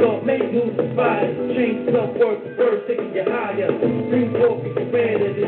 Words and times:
Off, 0.00 0.24
make 0.24 0.40
moves, 0.52 0.78
inspire. 0.78 1.28
Change 1.52 1.92
self-worth, 1.92 2.56
first 2.56 2.88
taking 2.88 3.12
you 3.14 3.24
higher. 3.28 3.68
Bring 4.08 4.32
forth 4.32 4.64
your 4.64 4.74
humanity. 4.80 5.44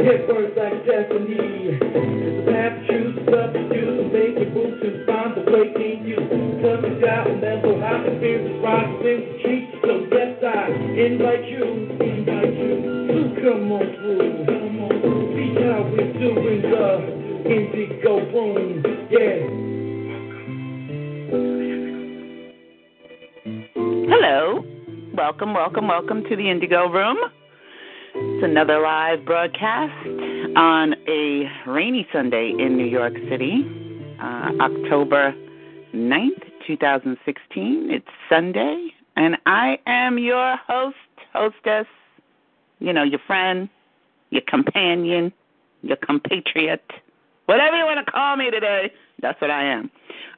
Get 0.00 0.28
words 0.28 0.56
like 0.56 0.80
destiny. 0.86 1.76
The 1.76 2.52
path 2.52 2.72
to 2.72 2.86
choose, 2.88 3.16
substitute, 3.28 4.00
and 4.00 4.12
make 4.12 4.36
your 4.40 4.50
move 4.56 4.80
to 4.80 5.04
find 5.04 5.36
the 5.36 5.44
way 5.50 5.68
in 5.76 6.08
you. 6.08 6.16
Touch 6.64 6.84
it 6.88 7.04
out, 7.04 7.28
and 7.28 7.42
then 7.42 7.60
so 7.60 7.76
high 7.80 8.00
the 8.00 8.16
fears 8.16 8.48
is 8.48 8.56
rising, 8.64 9.20
you. 9.44 9.76
So 9.84 9.92
yes, 10.08 10.40
I 10.40 10.72
invite 10.96 11.44
you, 11.52 11.64
invite 12.00 12.56
you 12.56 12.80
to 13.12 13.18
come 13.44 13.72
on 13.72 13.86
through. 13.92 14.46
Come 14.46 14.80
on 14.80 14.92
through. 15.00 15.36
See 15.36 15.52
how 15.60 15.84
we're 15.84 16.12
doing 16.16 16.64
uh, 16.64 17.04
the 17.04 17.52
indigo 17.52 18.24
room. 18.32 18.84
Yeah. 19.10 19.65
Hello. 24.08 24.64
Welcome, 25.14 25.52
welcome, 25.52 25.88
welcome 25.88 26.22
to 26.30 26.36
the 26.36 26.48
Indigo 26.48 26.88
Room. 26.88 27.18
It's 28.14 28.44
another 28.44 28.80
live 28.80 29.24
broadcast 29.24 30.06
on 30.56 30.94
a 31.08 31.50
rainy 31.66 32.06
Sunday 32.12 32.54
in 32.56 32.76
New 32.76 32.86
York 32.86 33.14
City, 33.28 33.66
uh, 34.22 34.52
October 34.60 35.34
9th, 35.92 36.40
2016. 36.68 37.88
It's 37.90 38.06
Sunday, 38.28 38.90
and 39.16 39.38
I 39.44 39.80
am 39.88 40.20
your 40.20 40.56
host, 40.68 40.94
hostess, 41.32 41.88
you 42.78 42.92
know, 42.92 43.02
your 43.02 43.20
friend, 43.26 43.68
your 44.30 44.42
companion, 44.46 45.32
your 45.82 45.96
compatriot, 45.96 46.84
whatever 47.46 47.76
you 47.76 47.84
want 47.84 48.06
to 48.06 48.12
call 48.12 48.36
me 48.36 48.52
today. 48.52 48.92
That's 49.20 49.40
what 49.40 49.50
I 49.50 49.64
am. 49.64 49.90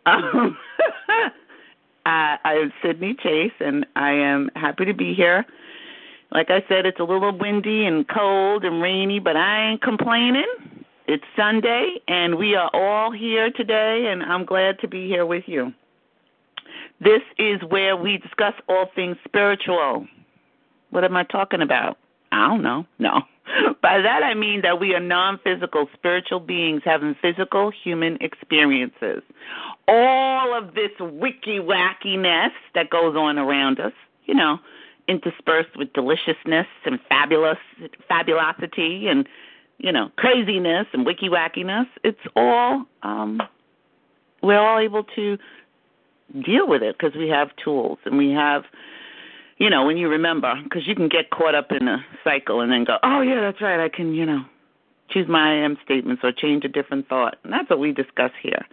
Um, 0.06 0.56
I, 2.08 2.38
I 2.42 2.54
am 2.54 2.72
Sydney 2.82 3.14
Chase, 3.22 3.52
and 3.60 3.84
I 3.94 4.12
am 4.12 4.50
happy 4.56 4.86
to 4.86 4.94
be 4.94 5.12
here. 5.12 5.44
Like 6.32 6.50
I 6.50 6.64
said, 6.66 6.86
it's 6.86 7.00
a 7.00 7.04
little 7.04 7.36
windy 7.36 7.84
and 7.84 8.08
cold 8.08 8.64
and 8.64 8.80
rainy, 8.80 9.18
but 9.18 9.36
I 9.36 9.70
ain't 9.70 9.82
complaining. 9.82 10.46
It's 11.06 11.24
Sunday, 11.36 12.00
and 12.08 12.36
we 12.36 12.54
are 12.54 12.70
all 12.72 13.10
here 13.12 13.50
today, 13.50 14.06
and 14.10 14.22
I'm 14.22 14.46
glad 14.46 14.78
to 14.80 14.88
be 14.88 15.06
here 15.06 15.26
with 15.26 15.44
you. 15.46 15.74
This 16.98 17.22
is 17.38 17.60
where 17.68 17.94
we 17.94 18.16
discuss 18.16 18.54
all 18.68 18.86
things 18.94 19.18
spiritual. 19.24 20.06
What 20.90 21.04
am 21.04 21.14
I 21.14 21.24
talking 21.24 21.60
about? 21.60 21.98
I 22.32 22.48
don't 22.48 22.62
know. 22.62 22.86
No. 22.98 23.20
By 23.82 24.00
that 24.00 24.22
I 24.22 24.34
mean 24.34 24.62
that 24.62 24.80
we 24.80 24.94
are 24.94 25.00
non 25.00 25.38
physical 25.42 25.88
spiritual 25.94 26.40
beings 26.40 26.82
having 26.84 27.14
physical 27.20 27.70
human 27.70 28.18
experiences. 28.20 29.22
All 29.86 30.56
of 30.56 30.74
this 30.74 30.90
wiki 31.00 31.58
wackiness 31.58 32.50
that 32.74 32.90
goes 32.90 33.16
on 33.16 33.38
around 33.38 33.80
us, 33.80 33.92
you 34.24 34.34
know, 34.34 34.58
interspersed 35.08 35.76
with 35.76 35.92
deliciousness 35.92 36.66
and 36.84 36.98
fabulous 37.08 37.58
fabulosity 38.08 39.08
and, 39.08 39.26
you 39.78 39.92
know, 39.92 40.10
craziness 40.16 40.86
and 40.92 41.06
wiki 41.06 41.28
wackiness, 41.28 41.86
it's 42.04 42.20
all 42.36 42.84
um 43.02 43.40
we're 44.42 44.58
all 44.58 44.78
able 44.78 45.04
to 45.16 45.38
deal 46.44 46.68
with 46.68 46.82
it 46.82 46.96
because 46.98 47.16
we 47.16 47.28
have 47.28 47.48
tools 47.62 47.98
and 48.04 48.18
we 48.18 48.30
have 48.30 48.64
you 49.58 49.68
know, 49.68 49.84
when 49.84 49.96
you 49.96 50.08
remember, 50.08 50.54
because 50.62 50.86
you 50.86 50.94
can 50.94 51.08
get 51.08 51.30
caught 51.30 51.54
up 51.54 51.72
in 51.72 51.88
a 51.88 52.04
cycle 52.22 52.60
and 52.60 52.70
then 52.70 52.84
go, 52.84 52.96
oh, 53.02 53.20
yeah, 53.20 53.40
that's 53.40 53.60
right, 53.60 53.80
I 53.80 53.88
can, 53.88 54.14
you 54.14 54.24
know, 54.24 54.44
choose 55.10 55.26
my 55.28 55.52
I 55.52 55.64
am 55.64 55.76
statements 55.84 56.22
or 56.22 56.32
change 56.32 56.64
a 56.64 56.68
different 56.68 57.08
thought. 57.08 57.36
And 57.42 57.52
that's 57.52 57.68
what 57.68 57.80
we 57.80 57.92
discuss 57.92 58.30
here, 58.40 58.64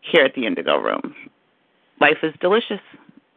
here 0.00 0.24
at 0.24 0.34
the 0.34 0.46
Indigo 0.46 0.78
Room. 0.78 1.14
Life 2.00 2.18
is 2.22 2.34
delicious. 2.40 2.80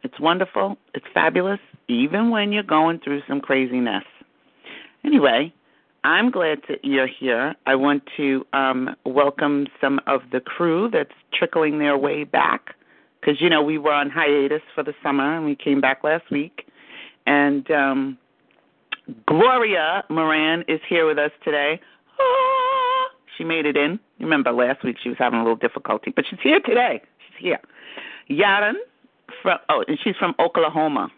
It's 0.02 0.18
wonderful. 0.18 0.76
It's 0.94 1.06
fabulous, 1.14 1.60
even 1.86 2.30
when 2.30 2.50
you're 2.50 2.62
going 2.64 2.98
through 2.98 3.22
some 3.28 3.40
craziness. 3.40 4.04
Anyway, 5.04 5.52
I'm 6.02 6.30
glad 6.30 6.62
that 6.68 6.84
you're 6.84 7.06
here. 7.06 7.54
I 7.66 7.76
want 7.76 8.02
to 8.16 8.44
um, 8.52 8.96
welcome 9.04 9.68
some 9.80 10.00
of 10.08 10.22
the 10.32 10.40
crew 10.40 10.90
that's 10.90 11.14
trickling 11.32 11.78
their 11.78 11.96
way 11.96 12.24
back 12.24 12.74
because, 13.20 13.40
you 13.40 13.50
know, 13.50 13.62
we 13.62 13.78
were 13.78 13.92
on 13.92 14.10
hiatus 14.10 14.62
for 14.74 14.82
the 14.82 14.94
summer 15.02 15.36
and 15.36 15.44
we 15.44 15.54
came 15.54 15.80
back 15.80 16.02
last 16.02 16.28
week 16.30 16.67
and 17.28 17.70
um, 17.70 18.18
Gloria 19.26 20.02
Moran 20.08 20.64
is 20.66 20.80
here 20.88 21.06
with 21.06 21.18
us 21.18 21.30
today. 21.44 21.78
Ah, 22.18 23.08
she 23.36 23.44
made 23.44 23.66
it 23.66 23.76
in. 23.76 24.00
Remember 24.18 24.50
last 24.50 24.82
week 24.82 24.96
she 25.02 25.10
was 25.10 25.18
having 25.18 25.38
a 25.38 25.42
little 25.42 25.56
difficulty, 25.56 26.10
but 26.10 26.24
she's 26.28 26.38
here 26.42 26.58
today. 26.60 27.02
She's 27.28 27.44
here. 27.44 27.60
Yaron 28.30 28.74
from 29.42 29.58
oh, 29.68 29.84
and 29.86 29.98
she's 30.02 30.16
from 30.16 30.34
Oklahoma. 30.38 31.10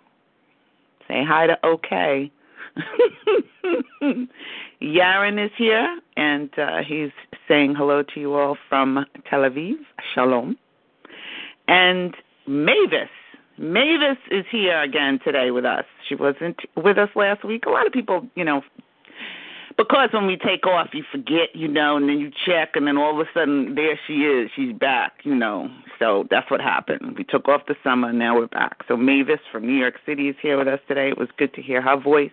Say 1.06 1.24
hi 1.24 1.46
to 1.46 1.56
OK. 1.64 2.32
Yaron 4.82 5.44
is 5.44 5.52
here, 5.56 6.00
and 6.16 6.50
uh, 6.58 6.78
he's 6.84 7.10
saying 7.46 7.76
hello 7.76 8.02
to 8.02 8.20
you 8.20 8.34
all 8.34 8.56
from 8.68 9.06
Tel 9.28 9.40
Aviv. 9.40 9.74
Shalom. 10.12 10.56
And 11.68 12.16
Mavis 12.48 13.08
Mavis 13.60 14.16
is 14.30 14.46
here 14.50 14.80
again 14.80 15.20
today 15.22 15.50
with 15.50 15.66
us. 15.66 15.84
She 16.08 16.14
wasn't 16.14 16.60
with 16.76 16.96
us 16.96 17.10
last 17.14 17.44
week. 17.44 17.66
A 17.66 17.70
lot 17.70 17.86
of 17.86 17.92
people, 17.92 18.26
you 18.34 18.42
know, 18.42 18.62
because 19.76 20.08
when 20.14 20.26
we 20.26 20.38
take 20.38 20.66
off, 20.66 20.88
you 20.94 21.04
forget, 21.12 21.54
you 21.54 21.68
know, 21.68 21.98
and 21.98 22.08
then 22.08 22.20
you 22.20 22.30
check, 22.46 22.70
and 22.74 22.86
then 22.86 22.96
all 22.96 23.20
of 23.20 23.26
a 23.26 23.30
sudden 23.34 23.74
there 23.74 24.00
she 24.06 24.24
is. 24.24 24.50
She's 24.56 24.72
back, 24.72 25.12
you 25.24 25.34
know. 25.34 25.68
So 25.98 26.26
that's 26.30 26.50
what 26.50 26.62
happened. 26.62 27.18
We 27.18 27.24
took 27.24 27.48
off 27.48 27.66
the 27.68 27.76
summer, 27.84 28.08
and 28.08 28.18
now 28.18 28.38
we're 28.38 28.46
back. 28.46 28.78
So 28.88 28.96
Mavis 28.96 29.40
from 29.52 29.66
New 29.66 29.76
York 29.76 29.96
City 30.06 30.30
is 30.30 30.36
here 30.40 30.56
with 30.56 30.66
us 30.66 30.80
today. 30.88 31.10
It 31.10 31.18
was 31.18 31.28
good 31.36 31.52
to 31.52 31.60
hear 31.60 31.82
her 31.82 32.00
voice. 32.00 32.32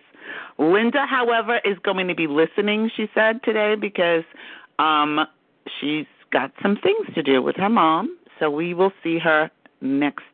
Linda, 0.56 1.04
however, 1.06 1.60
is 1.62 1.76
going 1.82 2.08
to 2.08 2.14
be 2.14 2.26
listening. 2.26 2.90
She 2.96 3.06
said 3.14 3.42
today 3.42 3.74
because 3.78 4.24
um 4.78 5.20
she's 5.78 6.06
got 6.32 6.52
some 6.62 6.78
things 6.82 7.14
to 7.14 7.22
do 7.22 7.42
with 7.42 7.56
her 7.56 7.68
mom. 7.68 8.16
So 8.38 8.48
we 8.50 8.72
will 8.72 8.92
see 9.02 9.18
her 9.18 9.50
next 9.82 10.24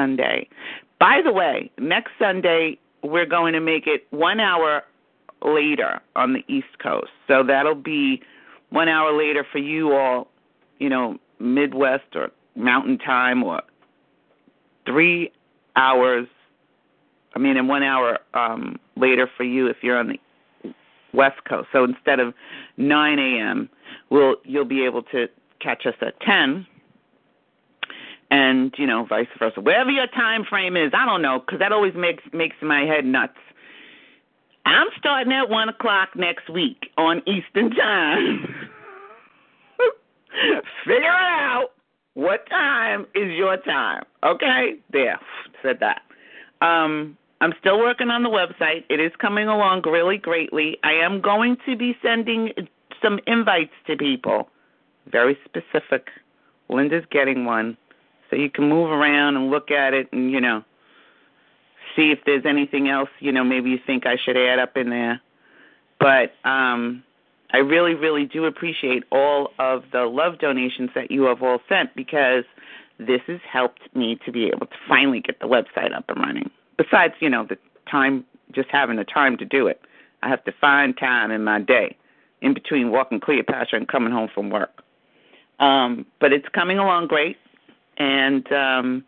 Sunday. 0.00 0.48
By 0.98 1.20
the 1.24 1.32
way, 1.32 1.70
next 1.78 2.12
Sunday 2.18 2.78
we're 3.02 3.26
going 3.26 3.52
to 3.54 3.60
make 3.60 3.86
it 3.86 4.06
one 4.10 4.40
hour 4.40 4.82
later 5.42 6.00
on 6.16 6.32
the 6.32 6.42
East 6.48 6.78
Coast. 6.82 7.10
So 7.28 7.42
that'll 7.46 7.74
be 7.74 8.20
one 8.70 8.88
hour 8.88 9.16
later 9.16 9.44
for 9.50 9.58
you 9.58 9.92
all, 9.92 10.28
you 10.78 10.88
know, 10.88 11.18
Midwest 11.38 12.14
or 12.14 12.30
Mountain 12.54 12.98
Time, 12.98 13.42
or 13.42 13.62
three 14.86 15.32
hours. 15.76 16.26
I 17.34 17.38
mean, 17.38 17.56
and 17.56 17.68
one 17.68 17.82
hour 17.82 18.18
um, 18.34 18.78
later 18.96 19.28
for 19.36 19.44
you 19.44 19.66
if 19.66 19.78
you're 19.82 19.98
on 19.98 20.08
the 20.08 20.72
West 21.14 21.42
Coast. 21.48 21.68
So 21.72 21.84
instead 21.84 22.20
of 22.20 22.34
9 22.76 23.18
a.m., 23.18 23.70
we'll 24.10 24.36
you'll 24.44 24.64
be 24.64 24.84
able 24.84 25.02
to 25.04 25.26
catch 25.60 25.86
us 25.86 25.94
at 26.02 26.20
10 26.20 26.66
and 28.30 28.74
you 28.78 28.86
know 28.86 29.04
vice 29.04 29.26
versa. 29.38 29.60
Wherever 29.60 29.90
your 29.90 30.06
time 30.08 30.44
frame 30.48 30.76
is 30.76 30.92
i 30.94 31.04
don't 31.04 31.22
know 31.22 31.40
because 31.40 31.58
that 31.58 31.72
always 31.72 31.94
makes 31.94 32.22
makes 32.32 32.56
my 32.62 32.82
head 32.82 33.04
nuts. 33.04 33.36
I'm 34.66 34.88
starting 34.98 35.32
at 35.32 35.48
one 35.48 35.68
o'clock 35.68 36.10
next 36.14 36.50
week 36.50 36.90
on 36.96 37.22
eastern 37.26 37.70
time. 37.70 38.46
Figure 40.86 41.08
out 41.08 41.70
what 42.14 42.48
time 42.48 43.06
is 43.14 43.30
your 43.32 43.56
time 43.58 44.04
okay? 44.24 44.74
There 44.92 45.18
said 45.62 45.78
that. 45.80 46.02
Um 46.64 47.16
I'm 47.42 47.54
still 47.58 47.78
working 47.78 48.10
on 48.10 48.22
the 48.22 48.28
website. 48.28 48.84
It 48.90 49.00
is 49.00 49.12
coming 49.18 49.48
along 49.48 49.82
really 49.86 50.18
greatly. 50.18 50.76
I 50.84 50.92
am 50.92 51.22
going 51.22 51.56
to 51.64 51.74
be 51.74 51.96
sending 52.02 52.50
some 53.02 53.18
invites 53.26 53.72
to 53.86 53.96
people, 53.96 54.50
very 55.10 55.38
specific. 55.46 56.08
Linda's 56.68 57.04
getting 57.10 57.46
one, 57.46 57.78
so 58.30 58.36
you 58.36 58.50
can 58.50 58.68
move 58.68 58.90
around 58.90 59.36
and 59.36 59.50
look 59.50 59.70
at 59.70 59.92
it, 59.92 60.08
and 60.12 60.30
you 60.30 60.40
know, 60.40 60.64
see 61.96 62.10
if 62.10 62.20
there's 62.24 62.46
anything 62.46 62.88
else 62.88 63.08
you 63.18 63.32
know 63.32 63.44
maybe 63.44 63.70
you 63.70 63.78
think 63.84 64.06
I 64.06 64.16
should 64.24 64.36
add 64.36 64.58
up 64.58 64.76
in 64.76 64.90
there. 64.90 65.20
But 65.98 66.32
um, 66.48 67.04
I 67.52 67.58
really, 67.58 67.94
really 67.94 68.24
do 68.24 68.44
appreciate 68.46 69.04
all 69.10 69.50
of 69.58 69.82
the 69.92 70.04
love 70.04 70.38
donations 70.38 70.90
that 70.94 71.10
you 71.10 71.24
have 71.24 71.42
all 71.42 71.58
sent 71.68 71.94
because 71.94 72.44
this 72.98 73.20
has 73.26 73.40
helped 73.50 73.80
me 73.94 74.18
to 74.24 74.32
be 74.32 74.46
able 74.46 74.66
to 74.66 74.76
finally 74.88 75.20
get 75.20 75.40
the 75.40 75.46
website 75.46 75.94
up 75.94 76.04
and 76.08 76.18
running. 76.18 76.50
Besides, 76.78 77.14
you 77.20 77.28
know, 77.28 77.46
the 77.46 77.58
time, 77.90 78.24
just 78.52 78.68
having 78.70 78.96
the 78.96 79.04
time 79.04 79.36
to 79.38 79.44
do 79.44 79.66
it. 79.66 79.80
I 80.22 80.28
have 80.28 80.44
to 80.44 80.52
find 80.60 80.96
time 80.96 81.30
in 81.30 81.44
my 81.44 81.60
day 81.60 81.96
in 82.42 82.54
between 82.54 82.90
walking 82.90 83.20
Cleopatra 83.20 83.78
and 83.78 83.88
coming 83.88 84.12
home 84.12 84.28
from 84.34 84.50
work. 84.50 84.82
Um, 85.58 86.06
but 86.20 86.32
it's 86.32 86.48
coming 86.54 86.78
along 86.78 87.08
great, 87.08 87.36
and 88.00 88.50
um, 88.50 89.04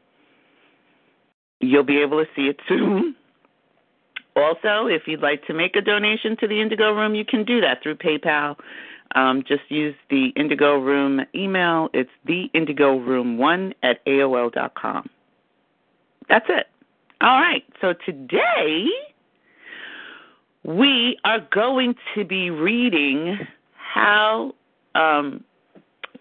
you'll 1.61 1.83
be 1.83 1.99
able 1.99 2.23
to 2.23 2.31
see 2.37 2.43
it 2.43 2.61
soon. 2.69 3.17
Also, 4.37 4.87
if 4.87 5.03
you'd 5.06 5.23
like 5.23 5.44
to 5.47 5.55
make 5.55 5.75
a 5.77 5.81
donation 5.81 6.37
to 6.41 6.47
the 6.47 6.61
Indigo 6.61 6.93
Room, 6.93 7.15
you 7.15 7.25
can 7.25 7.44
do 7.44 7.61
that 7.61 7.83
through 7.83 7.97
PayPal. 7.97 8.56
Um, 9.15 9.43
just 9.47 9.62
use 9.69 9.94
the 10.11 10.29
Indigo 10.37 10.79
Room 10.79 11.21
email. 11.35 11.89
It's 11.93 12.11
the 12.25 12.49
Indigo 12.55 12.99
Room 12.99 13.39
one 13.39 13.75
at 13.83 14.05
AOL 14.06 14.53
dot 14.53 14.75
com. 14.75 15.09
That's 16.29 16.47
it. 16.49 16.67
All 17.21 17.41
right. 17.41 17.65
So 17.81 17.94
today 18.06 18.87
we 20.65 21.19
are 21.25 21.47
going 21.53 21.94
to 22.15 22.25
be 22.25 22.50
reading 22.50 23.39
how 23.75 24.55
um, 24.94 25.44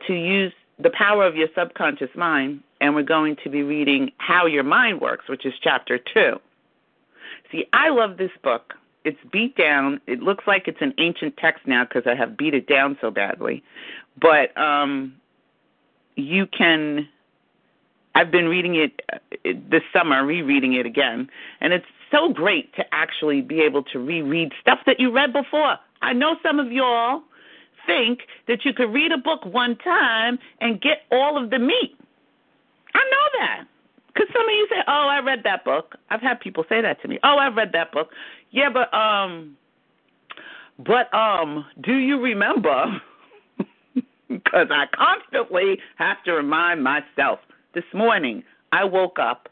to 0.07 0.13
use 0.13 0.53
the 0.81 0.91
power 0.91 1.25
of 1.25 1.35
your 1.35 1.47
subconscious 1.55 2.09
mind, 2.15 2.61
and 2.79 2.95
we're 2.95 3.03
going 3.03 3.35
to 3.43 3.49
be 3.49 3.63
reading 3.63 4.11
How 4.17 4.45
Your 4.45 4.63
Mind 4.63 5.01
Works, 5.01 5.29
which 5.29 5.45
is 5.45 5.53
chapter 5.61 5.97
two. 5.97 6.39
See, 7.51 7.65
I 7.73 7.89
love 7.89 8.17
this 8.17 8.31
book. 8.43 8.73
It's 9.03 9.17
beat 9.31 9.57
down. 9.57 9.99
It 10.07 10.21
looks 10.21 10.45
like 10.47 10.67
it's 10.67 10.81
an 10.81 10.93
ancient 10.97 11.37
text 11.37 11.67
now 11.67 11.83
because 11.83 12.03
I 12.05 12.15
have 12.15 12.37
beat 12.37 12.53
it 12.53 12.67
down 12.67 12.97
so 13.01 13.11
badly. 13.11 13.63
But 14.19 14.55
um, 14.57 15.15
you 16.15 16.47
can. 16.47 17.07
I've 18.13 18.31
been 18.31 18.47
reading 18.47 18.75
it 18.75 19.01
uh, 19.13 19.17
this 19.69 19.83
summer, 19.93 20.25
rereading 20.25 20.73
it 20.73 20.85
again, 20.85 21.29
and 21.61 21.73
it's 21.73 21.85
so 22.11 22.29
great 22.29 22.75
to 22.75 22.83
actually 22.91 23.41
be 23.41 23.61
able 23.61 23.83
to 23.83 23.99
reread 23.99 24.51
stuff 24.59 24.79
that 24.85 24.99
you 24.99 25.11
read 25.11 25.31
before. 25.31 25.77
I 26.01 26.13
know 26.13 26.35
some 26.43 26.59
of 26.59 26.71
y'all 26.71 27.21
think 27.85 28.19
that 28.47 28.65
you 28.65 28.73
could 28.73 28.93
read 28.93 29.11
a 29.11 29.17
book 29.17 29.45
one 29.45 29.77
time 29.77 30.39
and 30.59 30.81
get 30.81 31.03
all 31.11 31.41
of 31.41 31.49
the 31.49 31.59
meat. 31.59 31.97
I 32.93 32.99
know 32.99 33.39
that. 33.39 33.65
Because 34.13 34.27
some 34.33 34.43
of 34.43 34.51
you 34.51 34.67
say, 34.69 34.83
"Oh, 34.87 35.07
I 35.09 35.19
read 35.19 35.43
that 35.43 35.63
book." 35.63 35.95
I've 36.09 36.21
had 36.21 36.39
people 36.39 36.65
say 36.67 36.81
that 36.81 37.01
to 37.01 37.07
me. 37.07 37.17
"Oh, 37.23 37.37
I've 37.37 37.55
read 37.55 37.71
that 37.73 37.91
book." 37.91 38.09
Yeah, 38.51 38.69
but 38.69 38.93
um, 38.93 39.55
but 40.79 41.13
um, 41.13 41.65
do 41.81 41.95
you 41.95 42.19
remember? 42.19 43.01
Because 44.27 44.67
I 44.71 44.85
constantly 44.95 45.77
have 45.97 46.23
to 46.23 46.31
remind 46.31 46.81
myself. 46.81 47.39
This 47.73 47.83
morning, 47.93 48.43
I 48.71 48.85
woke 48.85 49.19
up. 49.19 49.49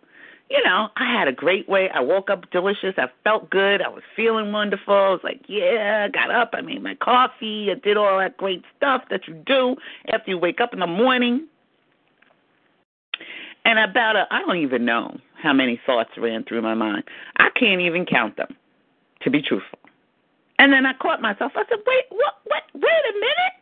You 0.50 0.64
know, 0.64 0.90
I 0.96 1.14
had 1.14 1.28
a 1.28 1.32
great 1.32 1.70
way. 1.70 1.90
I 1.94 2.00
woke 2.00 2.32
up 2.32 2.50
delicious. 2.50 2.96
I 2.98 3.06
felt 3.24 3.52
good. 3.52 3.84
I 3.84 3.90
was 3.90 4.02
feeling 4.16 4.52
wonderful. 4.52 4.96
I 4.96 5.10
was 5.10 5.20
like, 5.24 5.42
yeah, 5.48 6.08
I 6.08 6.10
got 6.10 6.32
up. 6.32 6.52
I 6.54 6.62
made 6.62 6.82
my 6.82 6.96
coffee. 6.96 7.70
I 7.72 7.76
did 7.76 7.98
all 7.98 8.18
that 8.18 8.38
great 8.38 8.64
stuff 8.76 9.04
that 9.12 9.28
you 9.28 9.36
do 9.46 9.76
after 10.12 10.32
you 10.32 10.40
wake 10.40 10.60
up 10.60 10.74
in 10.74 10.80
the 10.80 10.88
morning. 10.88 11.48
And 13.64 13.78
about 13.78 14.16
a, 14.16 14.26
I 14.32 14.40
don't 14.40 14.58
even 14.58 14.86
know 14.86 15.20
how 15.42 15.54
many 15.54 15.80
thoughts 15.86 16.10
ran 16.18 16.44
through 16.44 16.64
my 16.64 16.74
mind. 16.74 17.04
I 17.38 17.50
can't 17.56 17.82
even 17.82 18.06
count 18.06 18.36
them, 18.38 18.56
to 19.22 19.30
be 19.30 19.44
truthful. 19.44 19.78
And 20.58 20.74
then 20.74 20.88
I 20.88 20.94
caught 20.94 21.22
myself. 21.22 21.52
I 21.56 21.64
said, 21.70 21.80
wait, 21.86 22.06
what, 22.10 22.34
what, 22.46 22.64
wait 22.74 22.84
a 22.84 23.14
minute. 23.14 23.56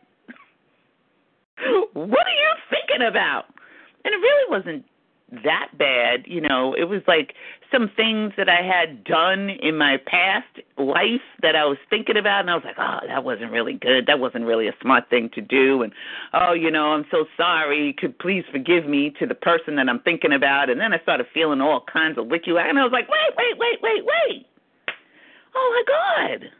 what 1.92 2.26
are 2.26 2.30
you 2.30 2.54
thinking 2.70 3.06
about? 3.06 3.44
And 4.04 4.14
it 4.14 4.18
really 4.18 4.50
wasn't 4.50 4.84
that 5.44 5.68
bad. 5.76 6.24
You 6.26 6.40
know, 6.40 6.74
it 6.74 6.84
was 6.84 7.02
like 7.06 7.34
some 7.70 7.90
things 7.94 8.32
that 8.36 8.48
I 8.48 8.62
had 8.62 9.04
done 9.04 9.50
in 9.50 9.76
my 9.76 9.98
past 10.06 10.46
life 10.78 11.20
that 11.42 11.54
I 11.54 11.66
was 11.66 11.76
thinking 11.90 12.16
about, 12.16 12.40
and 12.40 12.50
I 12.50 12.54
was 12.54 12.64
like, 12.64 12.78
oh, 12.78 13.00
that 13.06 13.24
wasn't 13.24 13.52
really 13.52 13.74
good. 13.74 14.06
That 14.06 14.20
wasn't 14.20 14.46
really 14.46 14.68
a 14.68 14.74
smart 14.80 15.10
thing 15.10 15.28
to 15.34 15.42
do. 15.42 15.82
And, 15.82 15.92
oh, 16.32 16.52
you 16.54 16.70
know, 16.70 16.92
I'm 16.92 17.04
so 17.10 17.26
sorry. 17.36 17.92
Could 17.98 18.18
please 18.18 18.44
forgive 18.50 18.86
me 18.86 19.10
to 19.18 19.26
the 19.26 19.34
person 19.34 19.76
that 19.76 19.88
I'm 19.88 20.00
thinking 20.00 20.32
about. 20.32 20.70
And 20.70 20.80
then 20.80 20.94
I 20.94 20.98
started 21.02 21.26
feeling 21.34 21.60
all 21.60 21.84
kinds 21.92 22.16
of 22.16 22.28
witchy, 22.28 22.52
and 22.56 22.78
I 22.78 22.82
was 22.82 22.92
like, 22.92 23.08
wait, 23.08 23.36
wait, 23.36 23.58
wait, 23.58 23.82
wait, 23.82 24.04
wait. 24.04 24.46
Oh, 25.54 25.72
my 25.74 25.82
God. 26.38 26.50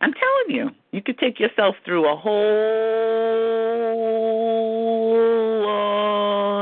I'm 0.00 0.12
telling 0.12 0.50
you, 0.56 0.70
you 0.92 1.02
could 1.02 1.18
take 1.18 1.40
yourself 1.40 1.74
through 1.84 2.06
a 2.08 2.14
whole 2.16 2.38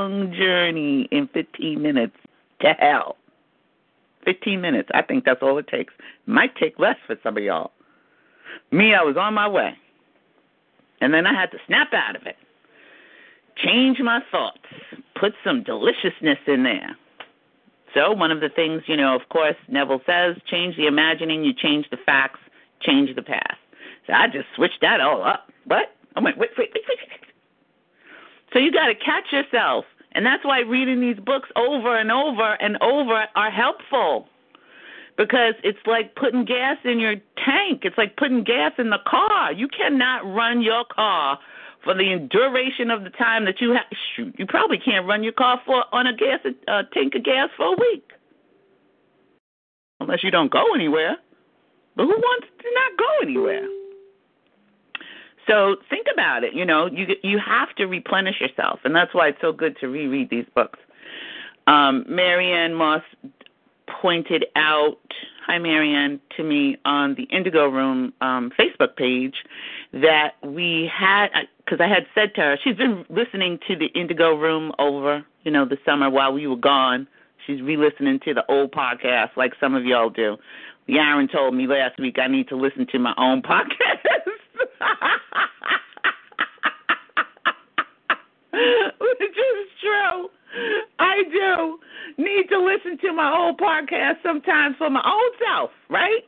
long 0.07 0.33
journey 0.33 1.09
in 1.11 1.29
15 1.29 1.81
minutes 1.81 2.17
to 2.61 2.73
hell. 2.79 3.17
15 4.25 4.61
minutes. 4.61 4.89
I 4.95 5.03
think 5.03 5.25
that's 5.25 5.43
all 5.43 5.59
it 5.59 5.69
takes. 5.69 5.95
Might 6.27 6.57
take 6.57 6.79
less 6.79 6.97
for 7.07 7.17
some 7.23 7.37
of 7.37 7.43
y'all. 7.43 7.73
Me, 8.71 8.95
I 8.95 9.03
was 9.03 9.17
on 9.17 9.35
my 9.35 9.49
way. 9.49 9.77
And 11.01 11.13
then 11.13 11.27
I 11.27 11.35
had 11.35 11.51
to 11.53 11.59
snap 11.67 11.93
out 11.93 12.17
of 12.17 12.27
it. 12.27 12.37
Change 13.57 14.01
my 14.01 14.21
thoughts. 14.31 14.59
Put 15.15 15.35
some 15.45 15.63
deliciousness 15.63 16.39
in 16.47 16.63
there. 16.65 16.97
So, 17.95 18.13
one 18.13 18.31
of 18.31 18.41
the 18.41 18.49
things, 18.49 18.83
you 18.87 18.97
know, 18.97 19.15
of 19.15 19.29
course, 19.31 19.57
Neville 19.69 20.03
says 20.05 20.37
change 20.47 20.77
the 20.77 20.87
imagining, 20.87 21.45
you 21.45 21.55
change 21.55 21.89
the 21.91 21.97
facts, 21.97 22.41
change 22.81 23.15
the 23.15 23.23
past. 23.23 23.57
So 24.07 24.13
I 24.13 24.27
just 24.27 24.47
switched 24.55 24.81
that 24.83 25.01
all 25.01 25.23
up. 25.23 25.51
What? 25.65 25.95
I 26.15 26.21
went, 26.21 26.37
wait, 26.37 26.51
wait, 26.59 26.71
wait, 26.75 26.85
wait. 26.89 26.99
wait. 27.11 27.21
So 28.53 28.59
you 28.59 28.71
got 28.71 28.87
to 28.87 28.95
catch 28.95 29.33
yourself. 29.33 29.87
And 30.17 30.25
that's 30.25 30.43
why 30.47 30.61
reading 30.61 31.03
these 31.03 31.23
books 31.23 31.51
over 31.57 31.99
and 31.99 32.11
over 32.11 32.55
and 32.55 32.79
over 32.83 33.27
are 33.37 33.51
helpful. 33.51 34.27
Because 35.19 35.53
it's 35.63 35.79
like 35.87 36.15
putting 36.15 36.47
gas 36.47 36.79
in 36.85 36.99
your 36.99 37.17
tank. 37.45 37.83
It's 37.83 37.99
like 37.99 38.17
putting 38.17 38.43
gas 38.43 38.73
in 38.79 38.89
the 38.89 38.99
car. 39.07 39.53
You 39.53 39.69
cannot 39.69 40.25
run 40.25 40.63
your 40.63 40.85
car 40.91 41.39
for 41.85 41.93
the 41.93 42.27
duration 42.31 42.91
of 42.91 43.05
the 43.05 43.11
time 43.11 43.45
that 43.45 43.61
you 43.61 43.73
have. 43.73 43.85
Shoot, 44.17 44.35
you 44.39 44.47
probably 44.47 44.79
can't 44.79 45.07
run 45.07 45.23
your 45.23 45.35
car 45.35 45.61
for 45.67 45.85
on 45.93 46.07
a 46.07 46.17
gas 46.17 46.41
uh, 46.67 46.83
tank 46.95 47.15
of 47.15 47.23
gas 47.23 47.51
for 47.57 47.67
a 47.67 47.77
week, 47.79 48.11
unless 50.01 50.25
you 50.25 50.31
don't 50.31 50.51
go 50.51 50.65
anywhere. 50.75 51.17
But 51.95 52.05
who 52.05 52.17
wants 52.17 52.47
to 52.59 52.69
not 52.75 52.99
go 52.99 53.11
anywhere? 53.23 53.69
So 55.47 55.77
think 55.89 56.07
about 56.13 56.45
it. 56.45 56.55
You 56.55 56.65
know, 56.65 56.87
you 56.87 57.07
you 57.23 57.39
have 57.39 57.75
to 57.77 57.87
replenish 57.87 58.41
yourself, 58.41 58.81
and 58.85 58.95
that's 58.95 59.15
why 59.15 59.29
it's 59.29 59.41
so 59.41 59.53
good 59.53 59.77
to 59.81 59.89
reread 59.89 60.31
these 60.31 60.47
books. 60.55 60.79
Um, 61.67 62.05
Marianne 62.09 62.75
Moss 62.75 63.03
pointed 64.01 64.47
out, 64.57 64.99
hi 65.47 65.59
Marianne, 65.59 66.21
to 66.37 66.43
me 66.43 66.77
on 66.85 67.15
the 67.15 67.25
Indigo 67.25 67.69
Room 67.69 68.13
um, 68.21 68.53
Facebook 68.59 68.97
page 68.97 69.35
that 69.93 70.35
we 70.45 70.91
had, 70.93 71.29
because 71.65 71.81
I 71.81 71.89
had 71.89 72.07
said 72.15 72.35
to 72.37 72.41
her, 72.41 72.59
she's 72.63 72.77
been 72.77 73.05
listening 73.09 73.59
to 73.69 73.77
the 73.77 73.87
Indigo 73.87 74.37
Room 74.37 74.73
over, 74.79 75.25
you 75.45 75.51
know, 75.51 75.65
the 75.65 75.79
summer 75.85 76.11
while 76.11 76.33
we 76.33 76.47
were 76.47 76.57
gone. 76.57 77.07
She's 77.47 77.63
re-listening 77.63 78.21
to 78.25 78.35
the 78.35 78.45
old 78.49 78.73
podcast 78.73 79.37
like 79.37 79.53
some 79.61 79.75
of 79.75 79.85
y'all 79.85 80.11
do. 80.11 80.37
Yaron 80.89 81.31
told 81.31 81.55
me 81.55 81.67
last 81.67 81.99
week 81.99 82.19
I 82.19 82.27
need 82.29 82.49
to 82.49 82.57
listen 82.57 82.87
to 82.93 82.99
my 82.99 83.15
own 83.17 83.43
podcast. 83.51 83.97
Which 88.99 89.21
is 89.21 89.69
true. 89.81 90.29
I 90.99 91.23
do 91.31 91.79
need 92.19 92.49
to 92.49 92.59
listen 92.59 92.99
to 92.99 93.13
my 93.13 93.35
old 93.37 93.59
podcast 93.59 94.23
sometimes 94.23 94.77
for 94.79 94.91
my 94.91 95.03
own 95.05 95.31
self, 95.47 95.71
right? 95.91 96.23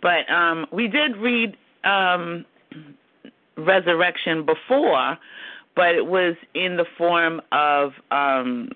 But 0.00 0.30
um 0.32 0.66
we 0.72 0.88
did 0.88 1.16
read 1.16 1.56
um 1.84 2.44
Resurrection 3.56 4.46
before, 4.46 5.18
but 5.76 5.94
it 5.94 6.06
was 6.06 6.36
in 6.54 6.76
the 6.76 6.86
form 6.96 7.40
of 7.52 7.92
um 8.10 8.70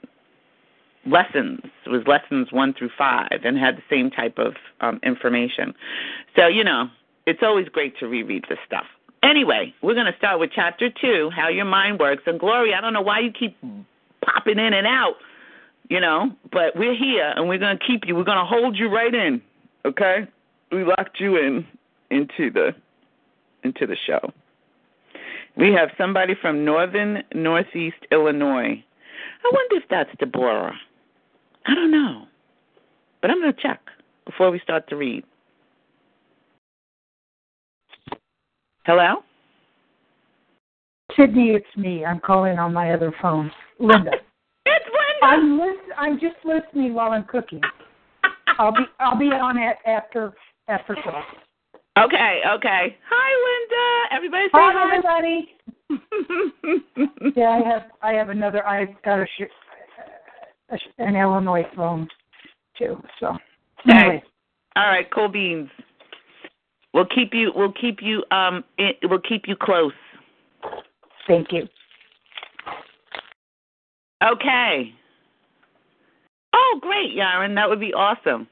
lessons. 1.07 1.61
It 1.85 1.91
was 1.91 2.03
lessons 2.07 2.49
one 2.53 2.75
through 2.75 2.91
five 2.99 3.41
and 3.45 3.57
had 3.59 3.77
the 3.77 3.83
same 3.89 4.11
type 4.11 4.39
of 4.39 4.55
um, 4.81 5.01
information. 5.03 5.75
So, 6.35 6.49
you 6.49 6.65
know, 6.65 6.89
it's 7.27 7.41
always 7.43 7.69
great 7.69 7.97
to 7.99 8.07
reread 8.07 8.45
this 8.49 8.59
stuff. 8.67 8.85
Anyway, 9.23 9.75
we're 9.83 9.95
going 9.95 10.11
to 10.11 10.19
start 10.19 10.39
with 10.39 10.51
chapter 10.55 10.89
two, 10.91 11.31
how 11.35 11.49
your 11.49 11.65
mind 11.65 11.99
works. 11.99 12.23
And 12.27 12.39
Gloria, 12.39 12.77
I 12.77 12.81
don't 12.81 12.93
know 12.93 13.01
why 13.01 13.21
you 13.21 13.31
keep 13.33 13.57
popping 14.25 14.59
in 14.59 14.75
and 14.75 14.87
out. 14.87 15.15
You 15.89 16.01
know, 16.01 16.31
but 16.53 16.77
we're 16.77 16.97
here 16.97 17.33
and 17.37 17.49
we're 17.49 17.59
going 17.59 17.79
to 17.79 17.85
keep 17.85 18.03
you. 18.07 18.15
We're 18.15 18.25
going 18.25 18.39
to 18.39 18.45
hold 18.45 18.77
you 18.77 18.89
right 18.89 19.15
in, 19.15 19.41
okay? 19.85 20.27
We 20.73 20.85
locked 20.85 21.21
you 21.21 21.37
in 21.37 21.67
into 22.11 22.51
the 22.51 22.75
into 23.63 23.87
the 23.87 23.97
show. 24.07 24.33
We 25.57 25.73
have 25.73 25.89
somebody 25.97 26.35
from 26.41 26.65
northern 26.65 27.23
northeast 27.35 27.97
Illinois. 28.13 28.83
I 29.45 29.51
wonder 29.53 29.77
if 29.77 29.85
that's 29.89 30.11
Deborah. 30.19 30.75
I 31.67 31.75
don't 31.75 31.91
know. 31.91 32.25
But 33.23 33.31
I'm 33.31 33.41
going 33.41 33.53
to 33.53 33.61
check 33.61 33.81
before 34.25 34.51
we 34.51 34.61
start 34.61 34.89
to 34.89 34.97
read. 34.97 35.25
Hello? 38.85 39.23
Sydney, 41.17 41.51
it's 41.51 41.77
me. 41.77 42.05
I'm 42.05 42.21
calling 42.21 42.59
on 42.59 42.73
my 42.73 42.93
other 42.93 43.13
phone. 43.21 43.51
Linda. 43.81 44.13
I'm 45.23 45.59
list- 45.59 45.93
I'm 45.97 46.19
just 46.21 46.37
listening 46.45 46.95
while 46.95 47.13
I'm 47.13 47.25
cooking. 47.25 47.61
I'll 48.59 48.73
be 48.73 48.85
I'll 49.01 49.19
be 49.19 49.27
on 49.27 49.59
it 49.59 49.77
after 49.87 50.33
after 50.69 50.95
class. 50.97 51.25
Okay, 51.99 52.43
okay. 52.47 52.97
Hi, 53.09 53.31
Linda. 53.47 54.15
Everybody 54.15 54.45
say 54.45 54.51
Hi, 54.55 54.73
hi. 54.75 54.97
everybody. 54.97 55.53
Yeah, 57.37 57.51
I 57.51 57.61
have 57.69 57.83
I 58.03 58.13
have 58.13 58.29
another. 58.31 58.67
I 58.67 58.87
got 59.05 59.21
a, 59.21 59.27
sh- 59.39 59.43
a 60.71 60.79
sh- 60.79 60.93
an 60.99 61.17
Illinois 61.17 61.67
phone 61.75 62.09
too. 62.79 63.03
So 63.21 63.37
Okay. 63.89 63.99
anyway, 63.99 64.23
All 64.77 64.87
right, 64.87 65.07
cool 65.13 65.29
beans. 65.29 65.69
We'll 66.95 67.07
keep 67.07 67.35
you. 67.35 67.53
We'll 67.55 67.73
keep 67.73 67.99
you. 68.03 68.25
Um, 68.31 68.65
it, 68.79 68.97
we'll 69.05 69.21
keep 69.21 69.47
you 69.47 69.57
close. 69.57 69.93
thank 71.27 71.53
you. 71.53 71.69
Okay. 74.25 74.95
Oh, 76.59 76.79
great, 76.81 77.15
Yaron. 77.15 77.55
That 77.55 77.69
would 77.69 77.81
be 77.81 77.93
awesome. 77.93 78.49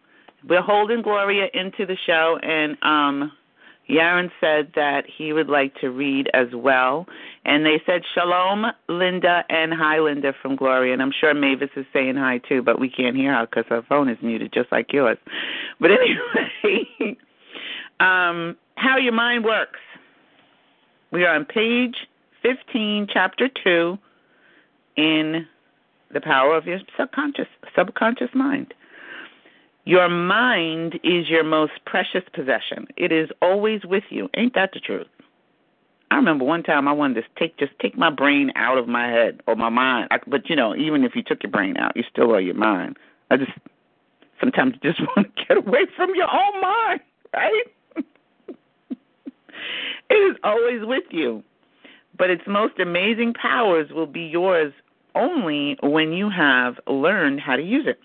We're 0.47 0.61
holding 0.61 1.01
Gloria 1.01 1.47
into 1.55 1.87
the 1.87 1.97
show, 2.07 2.39
and 2.43 2.77
um, 2.83 3.33
Yaron 3.89 4.31
said 4.41 4.73
that 4.75 5.05
he 5.07 5.33
would 5.33 5.49
like 5.49 5.75
to 5.77 5.89
read 5.89 6.29
as 6.35 6.49
well. 6.55 7.07
And 7.47 7.65
they 7.65 7.81
said 7.87 8.03
shalom, 8.15 8.67
Linda, 8.89 9.45
and 9.49 9.73
hi, 9.73 10.01
Linda 10.01 10.35
from 10.43 10.55
Gloria. 10.55 10.93
And 10.93 11.01
I'm 11.01 11.13
sure 11.19 11.33
Mavis 11.33 11.71
is 11.77 11.87
saying 11.95 12.17
hi 12.17 12.39
too, 12.47 12.63
but 12.63 12.79
we 12.79 12.91
can't 12.91 13.17
hear 13.17 13.35
her 13.35 13.47
because 13.47 13.65
her 13.71 13.83
phone 13.89 14.11
is 14.11 14.19
muted, 14.21 14.53
just 14.53 14.71
like 14.71 14.93
yours. 14.93 15.17
But 15.81 15.91
anyway, 15.91 17.17
um, 18.01 18.57
how 18.75 18.99
your 18.99 19.15
mind 19.15 19.45
works. 19.45 19.81
We 21.11 21.25
are 21.25 21.35
on 21.35 21.47
page 21.47 21.97
15, 22.43 23.07
chapter 23.11 23.49
2, 23.63 23.97
in 24.97 25.47
the 26.15 26.21
power 26.21 26.57
of 26.57 26.67
your 26.67 26.79
subconscious 26.97 27.49
subconscious 27.77 28.31
mind. 28.35 28.73
Your 29.85 30.09
mind 30.09 30.95
is 31.05 31.29
your 31.29 31.45
most 31.45 31.73
precious 31.85 32.23
possession. 32.33 32.87
It 32.97 33.13
is 33.13 33.29
always 33.43 33.85
with 33.85 34.05
you. 34.09 34.31
Ain't 34.35 34.55
that 34.55 34.71
the 34.73 34.81
truth? 34.81 35.09
I 36.11 36.17
remember 36.17 36.45
one 36.45 36.63
time 36.63 36.89
I 36.89 36.93
wanted 36.93 37.23
to 37.23 37.23
take 37.39 37.59
just 37.59 37.73
take 37.81 37.99
my 37.99 38.11
brain 38.11 38.53
out 38.57 38.79
of 38.79 38.89
my 38.89 39.09
head 39.09 39.43
or 39.47 39.57
my 39.57 39.69
mind. 39.69 40.09
I, 40.11 40.19
but 40.27 40.49
you 40.49 40.57
know, 40.57 40.75
even 40.75 41.05
if 41.05 41.15
you 41.15 41.23
took 41.23 41.43
your 41.43 41.53
brain 41.53 41.77
out, 41.77 41.97
you 41.97 42.05
still 42.11 42.33
are 42.33 42.41
your 42.41 42.55
mind. 42.55 42.97
I 43.31 43.37
just 43.37 43.53
sometimes 44.41 44.75
just 44.83 45.01
want 45.17 45.35
to 45.37 45.45
get 45.45 45.57
away 45.59 45.87
from 45.97 46.15
your 46.15 46.29
own 46.33 46.61
mind, 46.61 47.01
right? 47.35 47.65
it 50.11 50.15
is 50.15 50.37
always 50.45 50.81
with 50.83 51.05
you. 51.11 51.43
But 52.17 52.31
its 52.31 52.45
most 52.47 52.79
amazing 52.79 53.35
powers 53.35 53.91
will 53.91 54.07
be 54.07 54.21
yours 54.21 54.73
only 55.15 55.77
when 55.83 56.13
you 56.13 56.31
have 56.31 56.79
learned 56.87 57.41
how 57.41 57.57
to 57.57 57.63
use 57.63 57.87
it. 57.87 58.01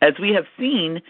As 0.00 0.14
we 0.20 0.30
have 0.30 0.46
seen, 0.58 1.00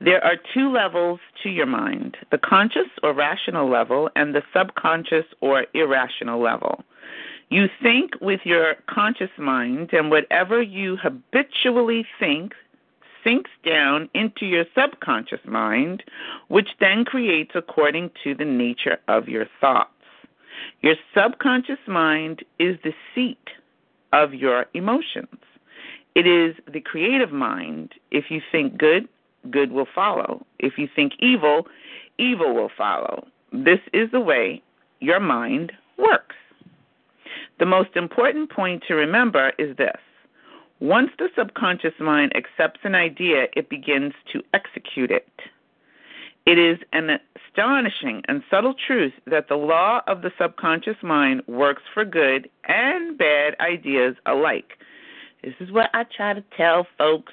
there 0.00 0.24
are 0.24 0.36
two 0.54 0.72
levels 0.72 1.20
to 1.42 1.50
your 1.50 1.66
mind 1.66 2.16
the 2.30 2.38
conscious 2.38 2.88
or 3.02 3.12
rational 3.12 3.68
level, 3.68 4.08
and 4.16 4.34
the 4.34 4.42
subconscious 4.54 5.26
or 5.40 5.66
irrational 5.74 6.40
level. 6.40 6.82
You 7.50 7.68
think 7.82 8.12
with 8.20 8.40
your 8.44 8.76
conscious 8.86 9.30
mind, 9.36 9.90
and 9.92 10.10
whatever 10.10 10.62
you 10.62 10.96
habitually 10.96 12.06
think 12.18 12.54
sinks 13.22 13.50
down 13.64 14.08
into 14.14 14.46
your 14.46 14.64
subconscious 14.74 15.40
mind, 15.44 16.02
which 16.48 16.68
then 16.78 17.04
creates 17.04 17.50
according 17.54 18.10
to 18.24 18.34
the 18.34 18.44
nature 18.44 18.98
of 19.08 19.28
your 19.28 19.46
thoughts. 19.60 19.90
Your 20.80 20.94
subconscious 21.14 21.78
mind 21.86 22.44
is 22.58 22.78
the 22.82 22.94
seat 23.14 23.48
of 24.12 24.34
your 24.34 24.66
emotions. 24.74 25.38
It 26.14 26.26
is 26.26 26.56
the 26.72 26.80
creative 26.80 27.32
mind. 27.32 27.92
If 28.10 28.24
you 28.30 28.40
think 28.50 28.76
good, 28.76 29.08
good 29.50 29.72
will 29.72 29.86
follow. 29.94 30.44
If 30.58 30.74
you 30.76 30.88
think 30.94 31.12
evil, 31.20 31.66
evil 32.18 32.54
will 32.54 32.70
follow. 32.76 33.26
This 33.52 33.80
is 33.92 34.10
the 34.10 34.20
way 34.20 34.62
your 35.00 35.20
mind 35.20 35.72
works. 35.98 36.36
The 37.58 37.66
most 37.66 37.90
important 37.94 38.50
point 38.50 38.84
to 38.88 38.94
remember 38.94 39.52
is 39.58 39.76
this 39.76 39.96
once 40.80 41.10
the 41.18 41.28
subconscious 41.36 41.92
mind 42.00 42.32
accepts 42.34 42.80
an 42.84 42.94
idea, 42.94 43.46
it 43.54 43.68
begins 43.68 44.14
to 44.32 44.42
execute 44.54 45.10
it. 45.10 45.28
It 46.50 46.58
is 46.58 46.78
an 46.92 47.10
astonishing 47.36 48.22
and 48.26 48.42
subtle 48.50 48.74
truth 48.74 49.12
that 49.24 49.46
the 49.46 49.54
law 49.54 50.00
of 50.08 50.22
the 50.22 50.32
subconscious 50.36 50.96
mind 51.00 51.42
works 51.46 51.82
for 51.94 52.04
good 52.04 52.50
and 52.64 53.16
bad 53.16 53.54
ideas 53.60 54.16
alike. 54.26 54.72
This 55.44 55.54
is 55.60 55.70
what 55.70 55.90
I 55.94 56.02
try 56.16 56.34
to 56.34 56.42
tell 56.56 56.88
folks. 56.98 57.32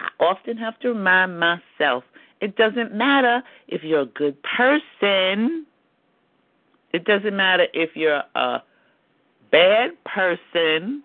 I 0.00 0.24
often 0.24 0.56
have 0.56 0.76
to 0.80 0.88
remind 0.88 1.38
myself 1.38 2.02
it 2.40 2.56
doesn't 2.56 2.92
matter 2.92 3.44
if 3.68 3.84
you're 3.84 4.00
a 4.00 4.06
good 4.06 4.36
person, 4.42 5.64
it 6.92 7.04
doesn't 7.04 7.36
matter 7.36 7.68
if 7.72 7.90
you're 7.94 8.24
a 8.34 8.64
bad 9.52 9.90
person. 10.04 11.04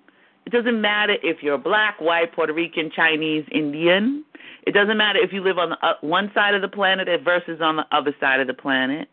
It 0.51 0.57
doesn't 0.57 0.81
matter 0.81 1.15
if 1.23 1.41
you're 1.41 1.57
black, 1.57 2.01
white, 2.01 2.33
Puerto 2.33 2.51
Rican, 2.51 2.91
Chinese, 2.93 3.45
Indian. 3.53 4.25
It 4.67 4.73
doesn't 4.73 4.97
matter 4.97 5.17
if 5.17 5.31
you 5.31 5.41
live 5.41 5.57
on 5.57 5.69
the 5.69 5.77
uh, 5.81 5.93
one 6.01 6.29
side 6.33 6.55
of 6.55 6.61
the 6.61 6.67
planet 6.67 7.07
versus 7.23 7.61
on 7.61 7.77
the 7.77 7.85
other 7.93 8.13
side 8.19 8.41
of 8.41 8.47
the 8.47 8.53
planet. 8.53 9.07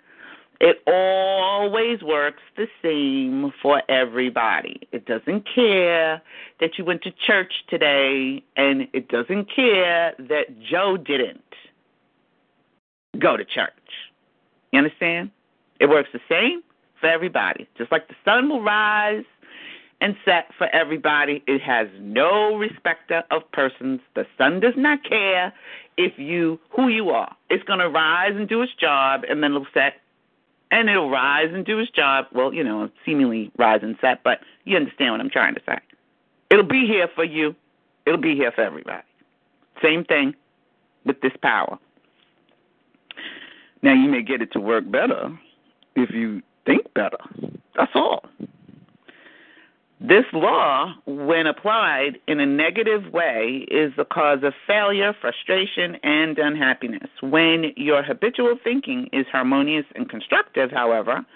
It 0.61 0.83
always 0.89 2.03
works 2.03 2.43
the 2.57 2.67
same 2.83 3.53
for 3.63 3.85
everybody. 3.89 4.81
It 4.91 5.07
doesn't 5.07 5.47
care 5.55 6.21
that 6.59 6.77
you 6.77 6.85
went 6.85 7.03
to 7.03 7.13
church 7.13 7.53
today, 7.69 8.43
and 8.57 8.89
it 8.93 9.07
doesn't 9.07 9.49
care 9.55 10.15
that 10.19 10.61
Joe 10.69 10.97
didn't 10.97 11.41
go 13.17 13.37
to 13.37 13.45
church. 13.45 13.71
You 14.73 14.81
understand? 14.81 15.31
It 15.79 15.89
works 15.89 16.09
the 16.13 16.21
same 16.29 16.65
for 17.01 17.07
everybody. 17.07 17.69
Just 17.79 17.93
like 17.93 18.09
the 18.09 18.17
sun 18.25 18.49
will 18.49 18.65
rise 18.65 19.23
and 20.01 20.17
set 20.25 20.47
for 20.57 20.69
everybody. 20.69 21.43
It 21.47 21.61
has 21.61 21.89
no 22.01 22.57
respecter 22.57 23.25
of 23.31 23.51
persons. 23.53 24.01
The 24.15 24.27
sun 24.37 24.61
does 24.61 24.75
not 24.77 25.03
care 25.05 25.53
if 25.97 26.19
you 26.19 26.61
who 26.71 26.89
you 26.89 27.11
are. 27.11 27.35
It's 27.51 27.65
going 27.65 27.81
to 27.81 27.89
rise 27.89 28.33
and 28.35 28.49
do 28.49 28.63
its 28.63 28.73
job, 28.75 29.23
and 29.29 29.43
then 29.43 29.53
it'll 29.53 29.67
set, 29.75 29.95
and 30.71 30.89
it'll 30.89 31.11
rise 31.11 31.49
and 31.53 31.65
do 31.65 31.79
its 31.81 31.91
job. 31.91 32.27
Well, 32.33 32.53
you 32.55 32.63
know, 32.63 32.91
seemingly 33.05 33.51
rise 33.59 33.81
and 33.83 33.97
set, 34.01 34.23
but 34.23 34.41
you 34.65 34.77
understand 34.77 35.13
what 35.13 35.21
I'm 35.21 35.31
trying 35.31 35.55
to 35.55 35.63
say. 35.67 35.79
It'll 36.51 36.63
be 36.63 36.87
here 36.87 37.09
for 37.15 37.25
you. 37.25 37.55
It'll 38.07 38.21
be 38.21 38.35
here 38.35 38.53
for 38.53 38.63
everybody. 38.63 39.03
Same 39.83 40.05
thing 40.05 40.35
with 41.05 41.21
this 41.21 41.33
power. 41.43 41.79
Now 43.83 43.95
you 43.95 44.09
may 44.09 44.23
get 44.23 44.43
it 44.43 44.53
to 44.53 44.61
work 44.61 44.91
better 44.91 45.37
if 45.95 46.11
you 46.11 46.43
think 46.67 46.93
better. 46.95 47.19
That's 47.77 47.93
all. 47.95 48.25
This 50.01 50.25
law, 50.33 50.95
when 51.07 51.49
applied 51.49 52.19
in 52.29 52.39
a 52.39 52.47
negative 52.47 53.13
way, 53.13 53.67
is 53.69 53.93
the 53.97 54.05
cause 54.05 54.39
of 54.45 54.53
failure, 54.65 55.13
frustration, 55.21 55.97
and 56.05 56.39
unhappiness. 56.39 57.09
When 57.21 57.73
your 57.77 58.05
habitual 58.05 58.57
thinking 58.63 59.09
is 59.13 59.27
harmonious 59.33 59.87
and 59.97 60.09
constructive, 60.09 60.71
however, 60.71 61.27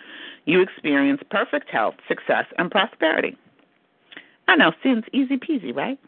you 0.45 0.62
experience 0.62 1.23
perfect 1.28 1.71
health, 1.71 1.95
success, 2.07 2.45
and 2.57 2.71
prosperity. 2.71 3.37
I 4.47 4.54
know, 4.54 4.71
seems 4.81 5.04
easy 5.12 5.38
peasy, 5.38 5.75
right? 5.75 5.99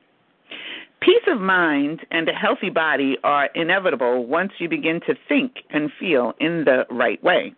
Peace 1.01 1.23
of 1.27 1.41
mind 1.41 2.01
and 2.13 2.29
a 2.29 2.33
healthy 2.33 2.71
body 2.71 3.17
are 3.25 3.47
inevitable 3.55 4.27
once 4.27 4.53
you 4.59 4.69
begin 4.69 5.01
to 5.07 5.15
think 5.29 5.57
and 5.71 5.91
feel 5.99 6.35
in 6.41 6.65
the 6.65 6.87
right 6.89 7.23
way. 7.23 7.53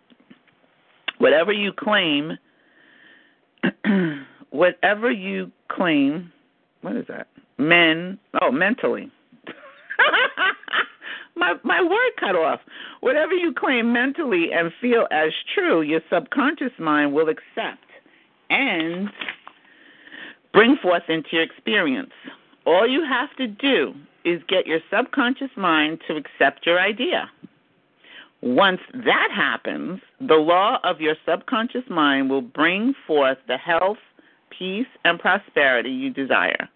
Whatever 1.19 1.51
you 1.51 1.71
claim 1.71 2.37
whatever 4.57 5.11
you 5.11 5.51
claim, 5.69 6.31
what 6.81 6.95
is 6.95 7.05
that? 7.07 7.27
Men, 7.59 8.17
oh, 8.41 8.51
mentally. 8.51 9.11
my 11.35 11.53
my 11.63 11.81
word 11.81 12.11
cut 12.19 12.35
off. 12.35 12.59
Whatever 13.01 13.33
you 13.33 13.53
claim 13.53 13.93
mentally 13.93 14.51
and 14.51 14.71
feel 14.81 15.07
as 15.11 15.31
true, 15.53 15.81
your 15.81 16.01
subconscious 16.09 16.71
mind 16.79 17.13
will 17.13 17.29
accept 17.29 17.85
and 18.49 19.09
bring 20.53 20.75
forth 20.81 21.03
into 21.07 21.29
your 21.33 21.43
experience. 21.43 22.13
all 22.65 22.87
you 22.87 23.03
have 23.05 23.33
to 23.37 23.47
do 23.47 23.93
is 24.25 24.41
get 24.47 24.65
your 24.65 24.79
subconscious 24.89 25.51
mind 25.55 26.01
to 26.07 26.15
accept 26.15 26.65
your 26.65 26.79
idea. 26.79 27.29
Once 28.41 28.81
that 28.93 29.29
happens, 29.33 29.99
the 30.19 30.35
law 30.35 30.79
of 30.83 30.99
your 30.99 31.15
subconscious 31.25 31.87
mind 31.89 32.29
will 32.29 32.41
bring 32.41 32.93
forth 33.05 33.37
the 33.47 33.57
health, 33.57 33.97
peace, 34.57 34.87
and 35.05 35.19
prosperity 35.19 35.89
you 35.89 36.09
desire. 36.09 36.69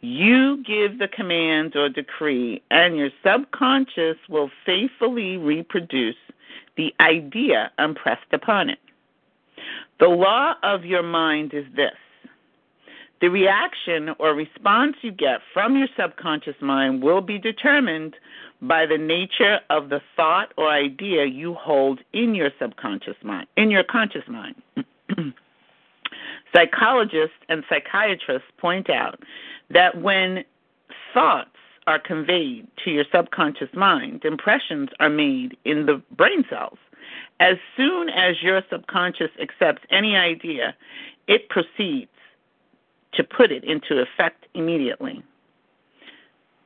You 0.00 0.62
give 0.64 0.98
the 0.98 1.08
command 1.08 1.76
or 1.76 1.88
decree, 1.88 2.62
and 2.70 2.96
your 2.96 3.10
subconscious 3.24 4.16
will 4.28 4.50
faithfully 4.66 5.36
reproduce 5.36 6.16
the 6.76 6.94
idea 7.00 7.70
impressed 7.78 8.32
upon 8.32 8.70
it. 8.70 8.78
The 10.00 10.08
law 10.08 10.54
of 10.62 10.84
your 10.84 11.02
mind 11.02 11.54
is 11.54 11.66
this 11.76 11.92
the 13.20 13.28
reaction 13.28 14.10
or 14.18 14.34
response 14.34 14.96
you 15.02 15.12
get 15.12 15.40
from 15.54 15.76
your 15.76 15.86
subconscious 15.96 16.56
mind 16.60 17.04
will 17.04 17.20
be 17.20 17.38
determined 17.38 18.16
by 18.60 18.84
the 18.84 18.98
nature 18.98 19.60
of 19.70 19.90
the 19.90 20.00
thought 20.16 20.52
or 20.56 20.68
idea 20.68 21.26
you 21.26 21.54
hold 21.54 22.00
in 22.12 22.34
your 22.34 22.50
subconscious 22.58 23.16
mind, 23.22 23.46
in 23.56 23.70
your 23.70 23.84
conscious 23.84 24.24
mind. 24.26 24.56
Psychologists 26.54 27.36
and 27.48 27.64
psychiatrists 27.68 28.48
point 28.58 28.90
out 28.90 29.20
that 29.70 30.00
when 30.00 30.44
thoughts 31.14 31.48
are 31.86 31.98
conveyed 31.98 32.66
to 32.84 32.90
your 32.90 33.04
subconscious 33.12 33.70
mind, 33.74 34.24
impressions 34.24 34.90
are 35.00 35.08
made 35.08 35.56
in 35.64 35.86
the 35.86 36.00
brain 36.16 36.44
cells. 36.48 36.78
As 37.40 37.56
soon 37.76 38.08
as 38.08 38.36
your 38.42 38.62
subconscious 38.70 39.30
accepts 39.40 39.82
any 39.90 40.16
idea, 40.16 40.76
it 41.26 41.48
proceeds 41.48 42.10
to 43.14 43.24
put 43.24 43.50
it 43.50 43.64
into 43.64 44.00
effect 44.00 44.46
immediately. 44.54 45.22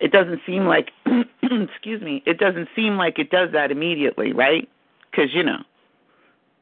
It 0.01 0.13
doesn't 0.13 0.41
seem 0.45 0.67
like, 0.67 0.91
excuse 1.43 2.03
me, 2.03 2.23
it 2.27 2.39
doesn't 2.39 2.69
seem 2.77 2.97
like 2.97 3.19
it 3.19 3.31
does 3.31 3.51
that 3.53 3.71
immediately, 3.71 4.33
right? 4.33 4.69
Because, 5.11 5.33
you 5.33 5.43
know, 5.43 5.59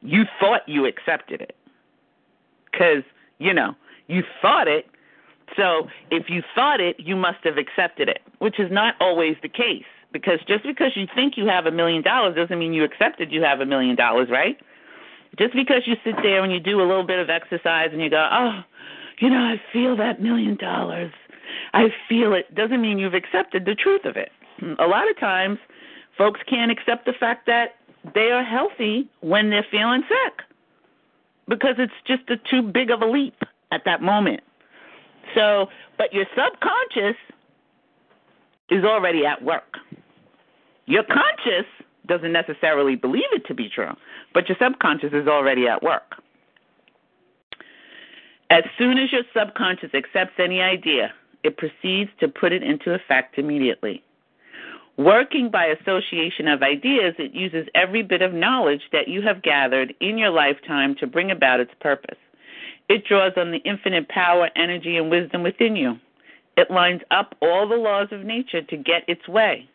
you 0.02 0.24
thought 0.38 0.68
you 0.68 0.86
accepted 0.86 1.40
it. 1.40 1.56
Because, 2.70 3.02
you 3.38 3.52
know, 3.52 3.74
you 4.06 4.22
thought 4.40 4.68
it. 4.68 4.86
So 5.56 5.88
if 6.10 6.28
you 6.28 6.42
thought 6.54 6.80
it, 6.80 6.96
you 6.98 7.16
must 7.16 7.38
have 7.44 7.58
accepted 7.58 8.08
it, 8.08 8.20
which 8.38 8.58
is 8.58 8.70
not 8.70 8.94
always 9.00 9.36
the 9.42 9.48
case. 9.48 9.84
Because 10.12 10.38
just 10.46 10.64
because 10.64 10.92
you 10.94 11.06
think 11.12 11.36
you 11.36 11.46
have 11.46 11.66
a 11.66 11.72
million 11.72 12.02
dollars 12.02 12.36
doesn't 12.36 12.58
mean 12.58 12.72
you 12.72 12.84
accepted 12.84 13.32
you 13.32 13.42
have 13.42 13.60
a 13.60 13.66
million 13.66 13.96
dollars, 13.96 14.28
right? 14.30 14.56
Just 15.36 15.54
because 15.54 15.82
you 15.86 15.96
sit 16.04 16.14
there 16.22 16.44
and 16.44 16.52
you 16.52 16.60
do 16.60 16.80
a 16.80 16.86
little 16.86 17.06
bit 17.06 17.18
of 17.18 17.28
exercise 17.28 17.88
and 17.92 18.00
you 18.00 18.08
go, 18.08 18.28
oh, 18.30 18.60
you 19.20 19.28
know, 19.28 19.38
I 19.38 19.60
feel 19.72 19.96
that 19.96 20.22
million 20.22 20.56
dollars. 20.56 21.12
I 21.72 21.88
feel 22.08 22.32
it 22.32 22.54
doesn't 22.54 22.80
mean 22.80 22.98
you've 22.98 23.14
accepted 23.14 23.64
the 23.64 23.74
truth 23.74 24.04
of 24.04 24.16
it. 24.16 24.30
A 24.78 24.86
lot 24.86 25.10
of 25.10 25.18
times, 25.18 25.58
folks 26.16 26.40
can't 26.48 26.70
accept 26.70 27.06
the 27.06 27.12
fact 27.18 27.46
that 27.46 27.74
they 28.14 28.30
are 28.30 28.44
healthy 28.44 29.08
when 29.20 29.50
they're 29.50 29.66
feeling 29.68 30.02
sick 30.08 30.44
because 31.48 31.76
it's 31.78 31.92
just 32.06 32.22
a 32.30 32.36
too 32.50 32.62
big 32.62 32.90
of 32.90 33.02
a 33.02 33.06
leap 33.06 33.42
at 33.72 33.82
that 33.84 34.02
moment. 34.02 34.40
So, 35.34 35.68
but 35.98 36.12
your 36.12 36.26
subconscious 36.36 37.16
is 38.70 38.84
already 38.84 39.26
at 39.26 39.42
work. 39.42 39.78
Your 40.86 41.02
conscious 41.02 41.66
doesn't 42.06 42.32
necessarily 42.32 42.96
believe 42.96 43.24
it 43.32 43.46
to 43.46 43.54
be 43.54 43.68
true, 43.68 43.92
but 44.32 44.48
your 44.48 44.56
subconscious 44.60 45.12
is 45.12 45.26
already 45.26 45.66
at 45.66 45.82
work. 45.82 46.16
As 48.50 48.64
soon 48.78 48.98
as 48.98 49.10
your 49.10 49.22
subconscious 49.36 49.90
accepts 49.94 50.34
any 50.38 50.60
idea, 50.60 51.12
it 51.42 51.56
proceeds 51.56 52.10
to 52.20 52.28
put 52.28 52.52
it 52.52 52.62
into 52.62 52.92
effect 52.92 53.38
immediately. 53.38 54.03
Working 54.96 55.50
by 55.50 55.66
association 55.66 56.46
of 56.46 56.62
ideas, 56.62 57.14
it 57.18 57.34
uses 57.34 57.66
every 57.74 58.02
bit 58.02 58.22
of 58.22 58.32
knowledge 58.32 58.82
that 58.92 59.08
you 59.08 59.22
have 59.22 59.42
gathered 59.42 59.92
in 60.00 60.18
your 60.18 60.30
lifetime 60.30 60.94
to 61.00 61.06
bring 61.06 61.32
about 61.32 61.58
its 61.58 61.72
purpose. 61.80 62.18
It 62.88 63.04
draws 63.04 63.32
on 63.36 63.50
the 63.50 63.58
infinite 63.58 64.08
power, 64.08 64.50
energy, 64.54 64.96
and 64.96 65.10
wisdom 65.10 65.42
within 65.42 65.74
you. 65.74 65.96
It 66.56 66.70
lines 66.70 67.00
up 67.10 67.34
all 67.42 67.68
the 67.68 67.74
laws 67.74 68.08
of 68.12 68.24
nature 68.24 68.62
to 68.62 68.76
get 68.76 69.02
its 69.08 69.26
way. 69.26 69.68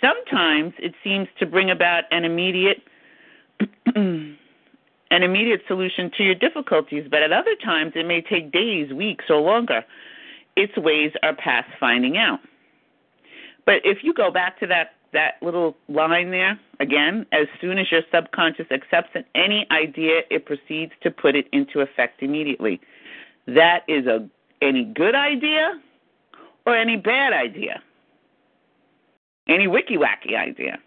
Sometimes 0.00 0.72
it 0.78 0.94
seems 1.04 1.28
to 1.38 1.46
bring 1.46 1.70
about 1.70 2.04
an 2.10 2.24
immediate 2.24 2.78
an 3.94 5.22
immediate 5.22 5.60
solution 5.68 6.10
to 6.16 6.24
your 6.24 6.34
difficulties, 6.34 7.06
but 7.10 7.22
at 7.22 7.32
other 7.32 7.54
times 7.62 7.92
it 7.94 8.06
may 8.06 8.22
take 8.22 8.50
days, 8.50 8.92
weeks, 8.94 9.26
or 9.28 9.40
longer 9.40 9.84
its 10.56 10.76
ways 10.78 11.12
are 11.22 11.34
past 11.34 11.68
finding 11.78 12.16
out. 12.16 12.40
But 13.64 13.76
if 13.84 13.98
you 14.02 14.12
go 14.12 14.30
back 14.30 14.58
to 14.60 14.66
that 14.68 14.94
that 15.12 15.34
little 15.42 15.76
line 15.88 16.30
there 16.30 16.58
again, 16.80 17.26
as 17.32 17.46
soon 17.60 17.78
as 17.78 17.92
your 17.92 18.00
subconscious 18.10 18.66
accepts 18.70 19.14
any 19.34 19.66
idea, 19.70 20.22
it 20.30 20.46
proceeds 20.46 20.92
to 21.02 21.10
put 21.10 21.36
it 21.36 21.46
into 21.52 21.80
effect 21.80 22.22
immediately. 22.22 22.80
That 23.46 23.84
is 23.88 24.06
a 24.06 24.28
any 24.62 24.84
good 24.84 25.14
idea 25.14 25.80
or 26.64 26.76
any 26.76 26.96
bad 26.96 27.32
idea, 27.32 27.82
any 29.48 29.66
wicky 29.66 29.96
wacky 29.96 30.36
idea. 30.36 30.78